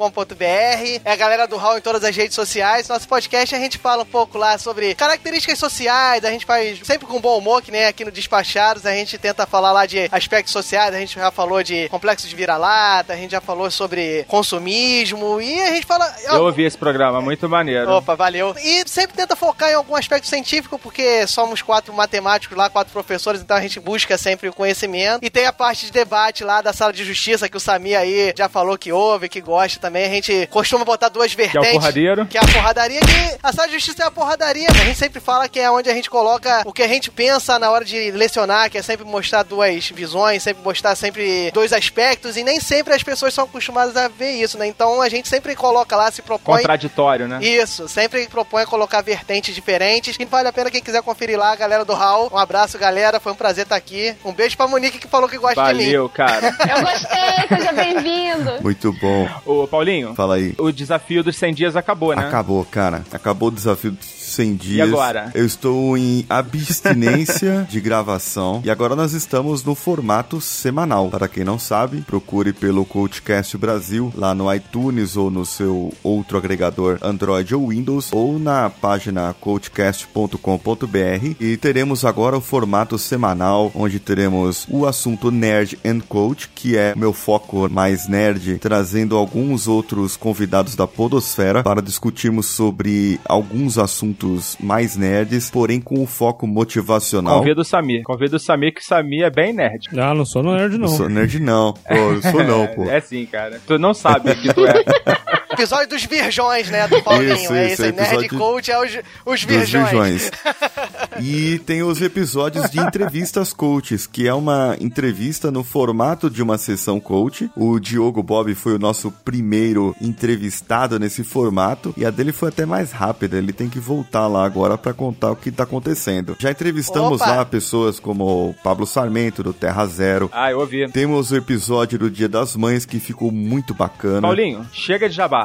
é 1.06 1.16
galera 1.16 1.48
do 1.48 1.56
Hall 1.56 1.78
em 1.78 1.82
todas 1.82 2.04
as 2.04 2.14
redes 2.14 2.36
sociais. 2.36 2.90
Nosso 2.90 3.08
podcast 3.08 3.56
a 3.56 3.58
gente 3.58 3.78
fala 3.78 4.04
um 4.04 4.06
pouco 4.06 4.38
lá 4.38 4.58
sobre 4.58 4.94
características 4.94 5.58
sociais, 5.58 6.26
a 6.26 6.32
gente 6.32 6.46
faz 6.46 6.82
sempre 6.84 7.08
com 7.08 7.22
bom 7.22 7.38
humor, 7.38 7.62
que 7.62 7.72
nem 7.72 7.86
aqui 7.86 8.04
no 8.04 8.12
Despachados, 8.12 8.86
a 8.86 8.92
gente 8.92 9.18
tenta 9.18 9.48
falar 9.48 9.72
lá 9.72 9.86
de 9.86 10.10
aspectos 10.12 10.52
sociais, 10.52 10.94
a 10.94 11.00
gente 11.00 11.16
já 11.16 11.32
falou 11.32 11.64
de 11.64 11.88
complexo 11.88 12.28
de 12.28 12.36
vira-lata, 12.36 13.14
a 13.14 13.16
gente 13.16 13.32
já 13.32 13.40
falou 13.40 13.72
sobre 13.72 14.26
consumismo 14.28 15.40
e 15.40 15.62
a 15.62 15.74
gente 15.76 15.86
fala. 15.86 16.14
Eu 16.26 16.44
ouvi 16.44 16.64
esse 16.64 16.78
programa, 16.78 17.22
muito 17.22 17.48
maneiro. 17.48 17.90
Opa, 17.90 18.16
valeu. 18.16 18.54
E 18.62 18.84
sempre 18.86 19.16
tenta 19.16 19.34
focar 19.34 19.70
em 19.70 19.76
algum 19.76 19.96
aspecto 19.96 20.28
científico, 20.28 20.78
porque 20.78 21.05
somos 21.28 21.62
quatro 21.62 21.94
matemáticos 21.94 22.58
lá, 22.58 22.70
quatro 22.70 22.92
professores, 22.92 23.42
então 23.42 23.58
a 23.58 23.62
gente 23.62 23.80
busca 23.80 24.18
sempre 24.18 24.50
o 24.50 24.54
conhecimento. 24.54 25.24
E 25.24 25.30
tem 25.30 25.46
a 25.46 25.54
parte 25.54 25.86
de 25.86 25.92
debate 25.92 26.44
lá 26.44 26.62
da 26.62 26.74
sala 26.74 26.94
de 26.94 27.04
justiça 27.04 27.50
que 27.50 27.58
o 27.58 27.60
Samir 27.60 27.98
aí 27.98 28.34
já 28.38 28.50
falou 28.50 28.78
que 28.78 28.92
ouve, 28.92 29.30
que 29.30 29.42
gosta 29.42 29.80
também. 29.80 30.06
A 30.06 30.10
gente 30.10 30.48
costuma 30.52 30.86
botar 30.86 31.10
duas 31.10 31.34
vertentes. 31.34 31.70
Que 31.70 31.76
é 31.76 31.78
o 31.78 31.80
porradeiro. 31.80 32.26
Que 32.28 32.38
é 32.38 32.42
a 32.42 32.48
porradaria, 32.48 33.00
que 33.00 33.38
a 33.42 33.54
sala 33.54 33.68
de 33.68 33.76
justiça 33.76 34.04
é 34.04 34.06
a 34.06 34.12
porradaria. 34.12 34.68
A 34.70 34.86
gente 34.86 34.98
sempre 34.98 35.20
fala 35.20 35.48
que 35.48 35.60
é 35.60 35.70
onde 35.70 35.90
a 35.90 35.94
gente 35.94 36.10
coloca 36.10 36.64
o 36.66 36.74
que 36.74 36.84
a 36.84 36.88
gente 36.88 37.12
pensa 37.12 37.58
na 37.60 37.70
hora 37.70 37.86
de 37.86 38.12
lecionar, 38.12 38.70
que 38.70 38.78
é 38.78 38.82
sempre 38.82 39.06
mostrar 39.06 39.44
duas 39.44 39.90
visões, 39.90 40.44
sempre 40.44 40.64
mostrar 40.64 40.96
sempre 40.96 41.52
dois 41.52 41.74
aspectos, 41.74 42.38
e 42.38 42.44
nem 42.44 42.60
sempre 42.60 42.94
as 42.94 43.04
pessoas 43.04 43.34
são 43.34 43.46
acostumadas 43.46 43.96
a 43.96 44.08
ver 44.08 44.32
isso, 44.32 44.58
né? 44.58 44.68
Então 44.68 45.02
a 45.02 45.10
gente 45.10 45.28
sempre 45.28 45.56
coloca 45.56 45.96
lá, 45.96 46.12
se 46.12 46.22
propõe. 46.22 46.62
Contraditório, 46.62 47.28
né? 47.28 47.40
Isso, 47.42 47.88
sempre 47.88 48.28
propõe 48.28 48.66
colocar 48.66 49.02
vertentes 49.02 49.54
diferentes. 49.54 50.16
E 50.20 50.26
vale 50.26 50.48
a 50.48 50.54
pena 50.54 50.72
quem 50.72 50.82
quiser 50.82 50.95
conferir 51.04 51.38
lá, 51.38 51.52
a 51.52 51.56
galera 51.56 51.86
do 51.86 51.94
Hall. 51.94 52.30
Um 52.34 52.38
abraço, 52.38 52.78
galera. 52.78 53.20
Foi 53.20 53.32
um 53.32 53.36
prazer 53.36 53.64
estar 53.64 53.76
aqui. 53.76 54.16
Um 54.24 54.32
beijo 54.34 54.56
pra 54.58 54.68
Monique 54.68 55.00
que 55.00 55.08
falou 55.08 55.28
que 55.30 55.38
gosta 55.38 55.62
de 55.74 55.74
mim. 55.78 55.86
Valeu, 55.86 56.10
cara. 56.10 56.48
Eu 56.70 56.82
gostei, 56.82 57.58
seja 57.58 57.72
bem-vindo. 57.74 58.62
Muito 58.62 58.92
bom. 58.94 59.28
Ô, 59.46 59.68
Paulinho, 59.68 60.14
Fala 60.16 60.36
aí. 60.36 60.54
o 60.58 60.72
desafio 60.72 61.24
dos 61.24 61.36
100 61.38 61.54
dias 61.54 61.76
acabou, 61.76 62.16
né? 62.16 62.28
Acabou, 62.28 62.66
cara. 62.66 63.04
Acabou 63.12 63.50
o 63.50 63.52
desafio 63.52 63.92
dos 63.92 64.06
100 64.36 64.56
dias. 64.56 64.90
agora? 64.90 65.32
Eu 65.34 65.46
estou 65.46 65.98
em 65.98 66.26
abstinência 66.30 67.66
de 67.72 67.80
gravação. 67.80 68.62
E 68.66 68.70
agora 68.70 68.96
nós 68.96 69.14
estamos 69.14 69.64
no 69.64 69.74
formato 69.74 70.42
semanal. 70.42 71.10
Para 71.10 71.30
quem 71.30 71.46
não 71.46 71.58
sabe, 71.58 72.02
procure 72.02 72.52
pelo 72.52 72.86
Coachcast 72.86 73.58
Brasil 73.58 74.12
lá 74.14 74.36
no 74.36 74.54
iTunes 74.54 75.16
ou 75.16 75.32
no 75.32 75.46
seu 75.46 75.94
outro 76.04 76.38
agregador 76.38 76.98
Android 77.02 77.56
ou 77.56 77.70
Windows 77.70 78.12
ou 78.12 78.38
na 78.38 78.70
página 78.70 79.34
coachcast.com.br 79.40 81.36
e 81.40 81.56
teremos 81.56 82.04
agora 82.04 82.38
o 82.38 82.42
formato 82.42 82.98
semanal 82.98 83.72
onde 83.74 84.00
teremos 84.00 84.68
o 84.70 84.86
assunto 84.86 85.32
Nerd 85.32 85.80
and 85.86 86.02
Coach, 86.02 86.50
que 86.54 86.76
é 86.76 86.94
meu 86.96 87.14
foco 87.14 87.70
mais 87.70 88.08
nerd, 88.08 88.58
trazendo 88.60 89.16
alguns 89.16 89.68
outros 89.68 90.18
convidados 90.18 90.76
da 90.76 90.86
podosfera 90.86 91.64
para 91.64 91.82
discutirmos 91.82 92.48
sobre 92.48 93.20
alguns 93.26 93.78
assuntos 93.78 94.25
mais 94.60 94.96
nerds, 94.96 95.50
porém 95.50 95.80
com 95.80 96.02
o 96.02 96.08
foco 96.08 96.48
motivacional. 96.48 97.40
Convida 97.40 97.62
o 97.62 97.66
Samir. 97.66 98.04
Convida 98.04 98.36
o 98.36 98.40
Samir, 98.40 98.74
que 98.74 98.82
o 98.82 98.84
Samir 98.86 99.24
é 99.24 99.30
bem 99.30 99.54
nerd. 99.54 99.88
Ah, 99.98 100.14
não 100.14 100.26
sou 100.26 100.44
nerd, 100.44 100.74
não. 100.78 100.88
Não 100.88 100.88
sou 100.88 101.10
nerd 101.10 101.40
não, 101.40 101.74
pô, 101.74 101.94
eu 101.94 102.22
sou 102.22 102.44
não, 102.44 102.68
pô. 102.76 102.84
É, 102.86 102.98
é 102.98 103.02
sim, 103.02 103.26
cara. 103.26 103.60
Tu 103.66 103.78
não 103.78 103.94
sabe 103.94 104.36
que 104.36 104.54
tu 104.54 104.66
é. 104.66 104.74
Episódio 105.56 105.90
dos 105.90 106.04
virjões, 106.06 106.70
né? 106.70 106.88
Do 106.88 107.02
Paulinho. 107.02 107.34
Isso, 107.34 107.54
é 107.54 107.66
isso, 107.66 107.74
isso 107.74 107.84
aí. 107.84 107.92
Nerd 107.92 108.30
Coach 108.30 108.72
é 108.72 108.80
os, 108.80 108.98
os 109.26 109.44
virgões. 109.44 109.72
Virgões. 109.72 110.32
E 111.22 111.60
tem 111.60 111.82
os 111.82 112.02
episódios 112.02 112.70
de 112.70 112.80
entrevistas 112.80 113.54
coaches, 113.54 114.06
que 114.06 114.28
é 114.28 114.34
uma 114.34 114.76
entrevista 114.82 115.50
no 115.50 115.64
formato 115.64 116.30
de 116.30 116.44
uma 116.44 116.58
sessão 116.58 117.00
coach. 117.00 117.50
O 117.56 117.80
Diogo 117.80 118.22
Bob 118.22 118.54
foi 118.54 118.76
o 118.76 118.80
nosso 118.80 119.10
primeiro 119.24 119.96
entrevistado 120.02 121.00
nesse 121.00 121.24
formato 121.24 121.94
e 121.96 122.06
a 122.06 122.12
dele 122.12 122.34
foi 122.34 122.50
até 122.50 122.66
mais 122.66 122.92
rápida. 122.92 123.38
Ele 123.38 123.54
tem 123.54 123.70
que 123.70 123.80
voltar 123.80 124.28
lá 124.28 124.46
agora 124.46 124.78
para 124.78 124.94
contar 124.94 125.32
o 125.32 125.36
que 125.36 125.52
tá 125.52 125.64
acontecendo. 125.64 126.36
Já 126.38 126.52
entrevistamos 126.52 127.22
Opa! 127.22 127.32
lá 127.38 127.46
pessoas 127.46 128.00
como 128.00 128.50
o 128.50 128.54
Pablo 128.62 128.86
Sarmento 128.86 129.42
do 129.42 129.54
Terra 129.54 129.86
Zero. 129.86 130.30
Ah, 130.34 130.52
eu 130.52 130.60
ouvi. 130.60 130.90
Temos 130.92 131.32
o 131.32 131.36
episódio 131.38 131.98
do 131.98 132.12
Dia 132.12 132.28
das 132.28 132.56
Mães 132.58 132.86
que 132.86 133.00
ficou 133.00 133.32
muito 133.32 133.74
bacana. 133.74 134.22
Paulinho, 134.22 134.68
chega 134.74 135.08
de 135.08 135.16
jabá. 135.16 135.45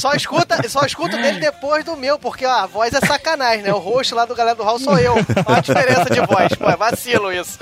Só 0.00 0.14
escuta, 0.14 0.66
só 0.68 0.84
escuta 0.86 1.16
dele 1.18 1.40
depois 1.40 1.84
do 1.84 1.94
meu, 1.94 2.18
porque 2.18 2.46
ó, 2.46 2.50
a 2.50 2.66
voz 2.66 2.94
é 2.94 3.00
sacanagem, 3.00 3.62
né? 3.62 3.72
O 3.72 3.78
rosto 3.78 4.14
lá 4.14 4.24
do 4.24 4.34
galera 4.34 4.56
do 4.56 4.62
Hall 4.62 4.78
sou 4.78 4.98
eu. 4.98 5.12
Olha 5.44 5.58
a 5.58 5.60
diferença 5.60 6.08
de 6.10 6.20
voz. 6.20 6.54
Pô, 6.54 6.70
é 6.70 6.76
vacilo 6.76 7.30
isso. 7.30 7.58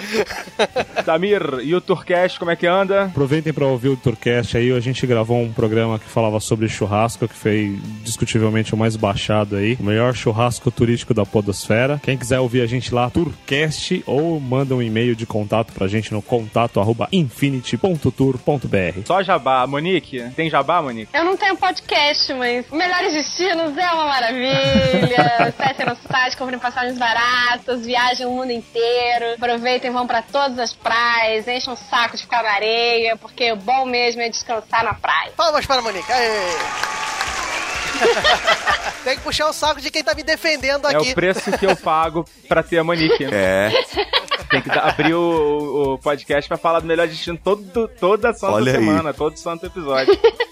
Samir, 1.05 1.43
e 1.63 1.75
o 1.75 1.81
Tourcast, 1.81 2.39
como 2.39 2.51
é 2.51 2.57
que 2.57 2.67
anda? 2.67 3.07
Aproveitem 3.07 3.53
para 3.53 3.67
ouvir 3.67 3.89
o 3.89 3.97
Tourcast 3.97 4.57
aí. 4.57 4.71
A 4.73 4.79
gente 4.81 5.05
gravou 5.07 5.41
um 5.41 5.53
programa 5.53 5.99
que 5.99 6.09
falava 6.09 6.39
sobre 6.39 6.69
churrasco, 6.69 7.27
que 7.27 7.35
foi 7.35 7.77
discutivelmente 8.05 8.73
o 8.73 8.77
mais 8.77 8.95
baixado 8.95 9.57
aí. 9.57 9.77
O 9.81 9.83
melhor 9.83 10.15
churrasco 10.15 10.71
turístico 10.71 11.13
da 11.13 11.27
Podosfera. 11.27 12.01
Quem 12.03 12.17
quiser 12.17 12.39
ouvir 12.39 12.61
a 12.61 12.67
gente 12.67 12.95
lá, 12.95 13.11
Tourcast, 13.11 14.05
ou 14.07 14.39
manda 14.39 14.77
um 14.77 14.83
e-mail 14.83 15.17
de 15.17 15.27
contato 15.27 15.73
pra 15.73 15.89
gente 15.89 16.13
no 16.13 16.23
contato 16.23 16.79
arroba 16.79 17.09
infinity.tour.br. 17.11 19.01
Só 19.05 19.23
jabá. 19.23 19.67
Monique, 19.67 20.23
tem 20.37 20.49
jabá, 20.49 20.81
Monique? 20.81 21.11
Eu 21.13 21.25
não 21.25 21.37
tenho 21.37 21.57
podcast, 21.57 22.28
mas 22.37 22.69
Melhores 22.71 23.13
Destinos 23.13 23.77
é 23.77 23.91
uma 23.93 24.05
maravilha. 24.07 25.37
Acessem 25.59 25.87
nosso 25.87 26.01
site, 26.11 26.37
comprem 26.37 26.59
passagens 26.59 26.99
baratas, 26.99 27.85
viajem 27.87 28.27
o 28.27 28.31
mundo 28.31 28.51
inteiro. 28.53 29.35
Aproveitem, 29.35 29.91
vão 29.91 30.07
pra 30.07 30.23
todas 30.23 30.59
as 30.59 30.73
praias, 30.73 31.47
enchem 31.49 31.73
um 31.73 31.77
saco 31.77 32.17
de 32.17 32.23
ficar 32.23 32.43
na 32.43 32.51
areia, 32.51 33.17
porque 33.17 33.53
o 33.53 33.57
bom 33.57 33.85
mesmo 33.87 34.21
é 34.23 34.29
descansar 34.29 34.85
na 34.85 34.95
praia. 34.95 35.33
Palmas 35.37 35.65
para 35.67 35.81
a 35.81 35.83
Monique. 35.83 36.11
Aê. 36.13 36.29
Tem 39.05 39.17
que 39.17 39.23
puxar 39.23 39.49
o 39.49 39.53
saco 39.53 39.81
de 39.81 39.91
quem 39.91 40.05
tá 40.05 40.15
me 40.15 40.23
defendendo 40.23 40.87
É 40.89 40.95
aqui. 40.97 41.11
o 41.11 41.15
preço 41.15 41.51
que 41.59 41.67
eu 41.67 41.75
pago 41.77 42.25
pra 42.47 42.63
ter 42.63 42.79
a 42.79 42.85
Monique. 42.85 43.25
É, 43.25 43.71
Tem 44.51 44.63
que 44.63 44.71
abrir 44.71 45.15
o, 45.15 45.95
o 45.95 45.99
podcast 45.99 46.47
pra 46.49 46.57
falar 46.57 46.81
do 46.81 46.87
melhor 46.87 47.07
destino 47.09 47.39
todo, 47.43 47.89
toda 48.01 48.33
santa 48.33 48.53
Olha 48.55 48.73
aí. 48.73 48.79
semana, 48.85 49.13
todo 49.15 49.37
santo 49.37 49.67
episódio. 49.67 50.17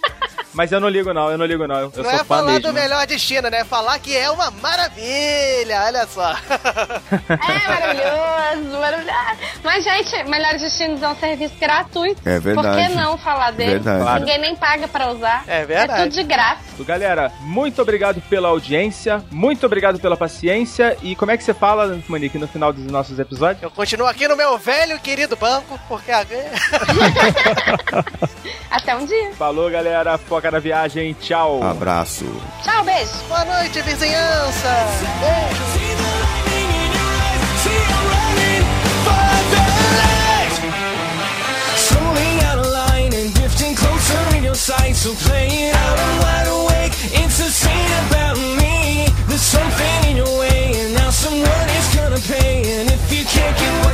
Mas 0.56 0.72
eu 0.72 0.80
não 0.80 0.88
ligo 0.88 1.12
não, 1.12 1.30
eu 1.30 1.36
não 1.36 1.44
ligo 1.44 1.66
não. 1.66 1.76
Eu 1.76 1.92
Não 1.94 2.02
sou 2.02 2.10
é 2.10 2.16
fã 2.18 2.24
falar 2.24 2.52
mesmo. 2.52 2.68
do 2.68 2.72
melhor 2.72 3.06
destino, 3.06 3.50
né? 3.50 3.62
Falar 3.62 3.98
que 3.98 4.16
é 4.16 4.30
uma 4.30 4.50
maravilha. 4.50 5.82
Olha 5.84 6.06
só. 6.06 6.34
É 7.28 7.68
maravilhoso, 7.68 8.78
maravilhoso. 8.80 9.18
Mas, 9.62 9.84
gente, 9.84 10.24
Melhores 10.24 10.62
Destinos 10.62 11.02
é 11.02 11.08
um 11.08 11.16
serviço 11.16 11.54
gratuito. 11.58 12.20
É 12.26 12.38
verdade. 12.38 12.68
Por 12.68 12.76
que 12.76 12.88
não 12.94 13.18
falar 13.18 13.50
dele? 13.52 13.72
Verdade. 13.72 14.02
Claro. 14.02 14.20
Ninguém 14.20 14.38
nem 14.38 14.56
paga 14.56 14.88
pra 14.88 15.10
usar. 15.10 15.44
É 15.46 15.62
verdade. 15.64 16.00
É 16.00 16.04
tudo 16.04 16.14
de 16.14 16.22
graça. 16.22 16.62
Galera, 16.80 17.30
muito 17.40 17.82
obrigado 17.82 18.20
pela 18.22 18.48
audiência, 18.48 19.22
muito 19.30 19.66
obrigado 19.66 19.98
pela 19.98 20.16
paciência. 20.16 20.96
E 21.02 21.14
como 21.16 21.32
é 21.32 21.36
que 21.36 21.44
você 21.44 21.52
fala, 21.54 21.98
Monique, 22.08 22.38
no 22.38 22.48
final 22.48 22.72
dos 22.72 22.84
nossos 22.86 23.18
episódios? 23.18 23.62
Eu 23.62 23.70
continuo 23.70 24.06
aqui 24.06 24.26
no 24.28 24.36
meu 24.36 24.56
velho 24.58 24.96
e 24.96 25.00
querido 25.00 25.36
banco, 25.36 25.78
porque 25.88 26.12
a... 26.12 26.24
Até 28.70 28.94
um 28.94 29.06
dia. 29.06 29.32
Falou, 29.34 29.70
galera. 29.70 30.18
Foca 30.18 30.45
Saca 30.46 30.60
Viagem. 30.60 31.14
Tchau. 31.14 31.62
Abraço. 31.62 32.24
Tchau, 32.62 32.84
beijo. 32.84 33.10
Boa 33.28 33.44
noite, 33.44 33.82
vizinhança. 33.82 34.86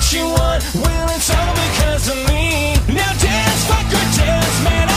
what 0.02 0.12
you 0.12 0.26
want. 0.26 0.62
Well, 0.74 1.08
it's 1.10 1.30
all 1.30 1.54
because 1.54 2.08
of 2.08 2.16
me. 2.28 2.74
Now 2.92 3.12
dance, 3.18 3.64
fucker, 3.66 4.16
dance, 4.18 4.64
man. 4.64 4.91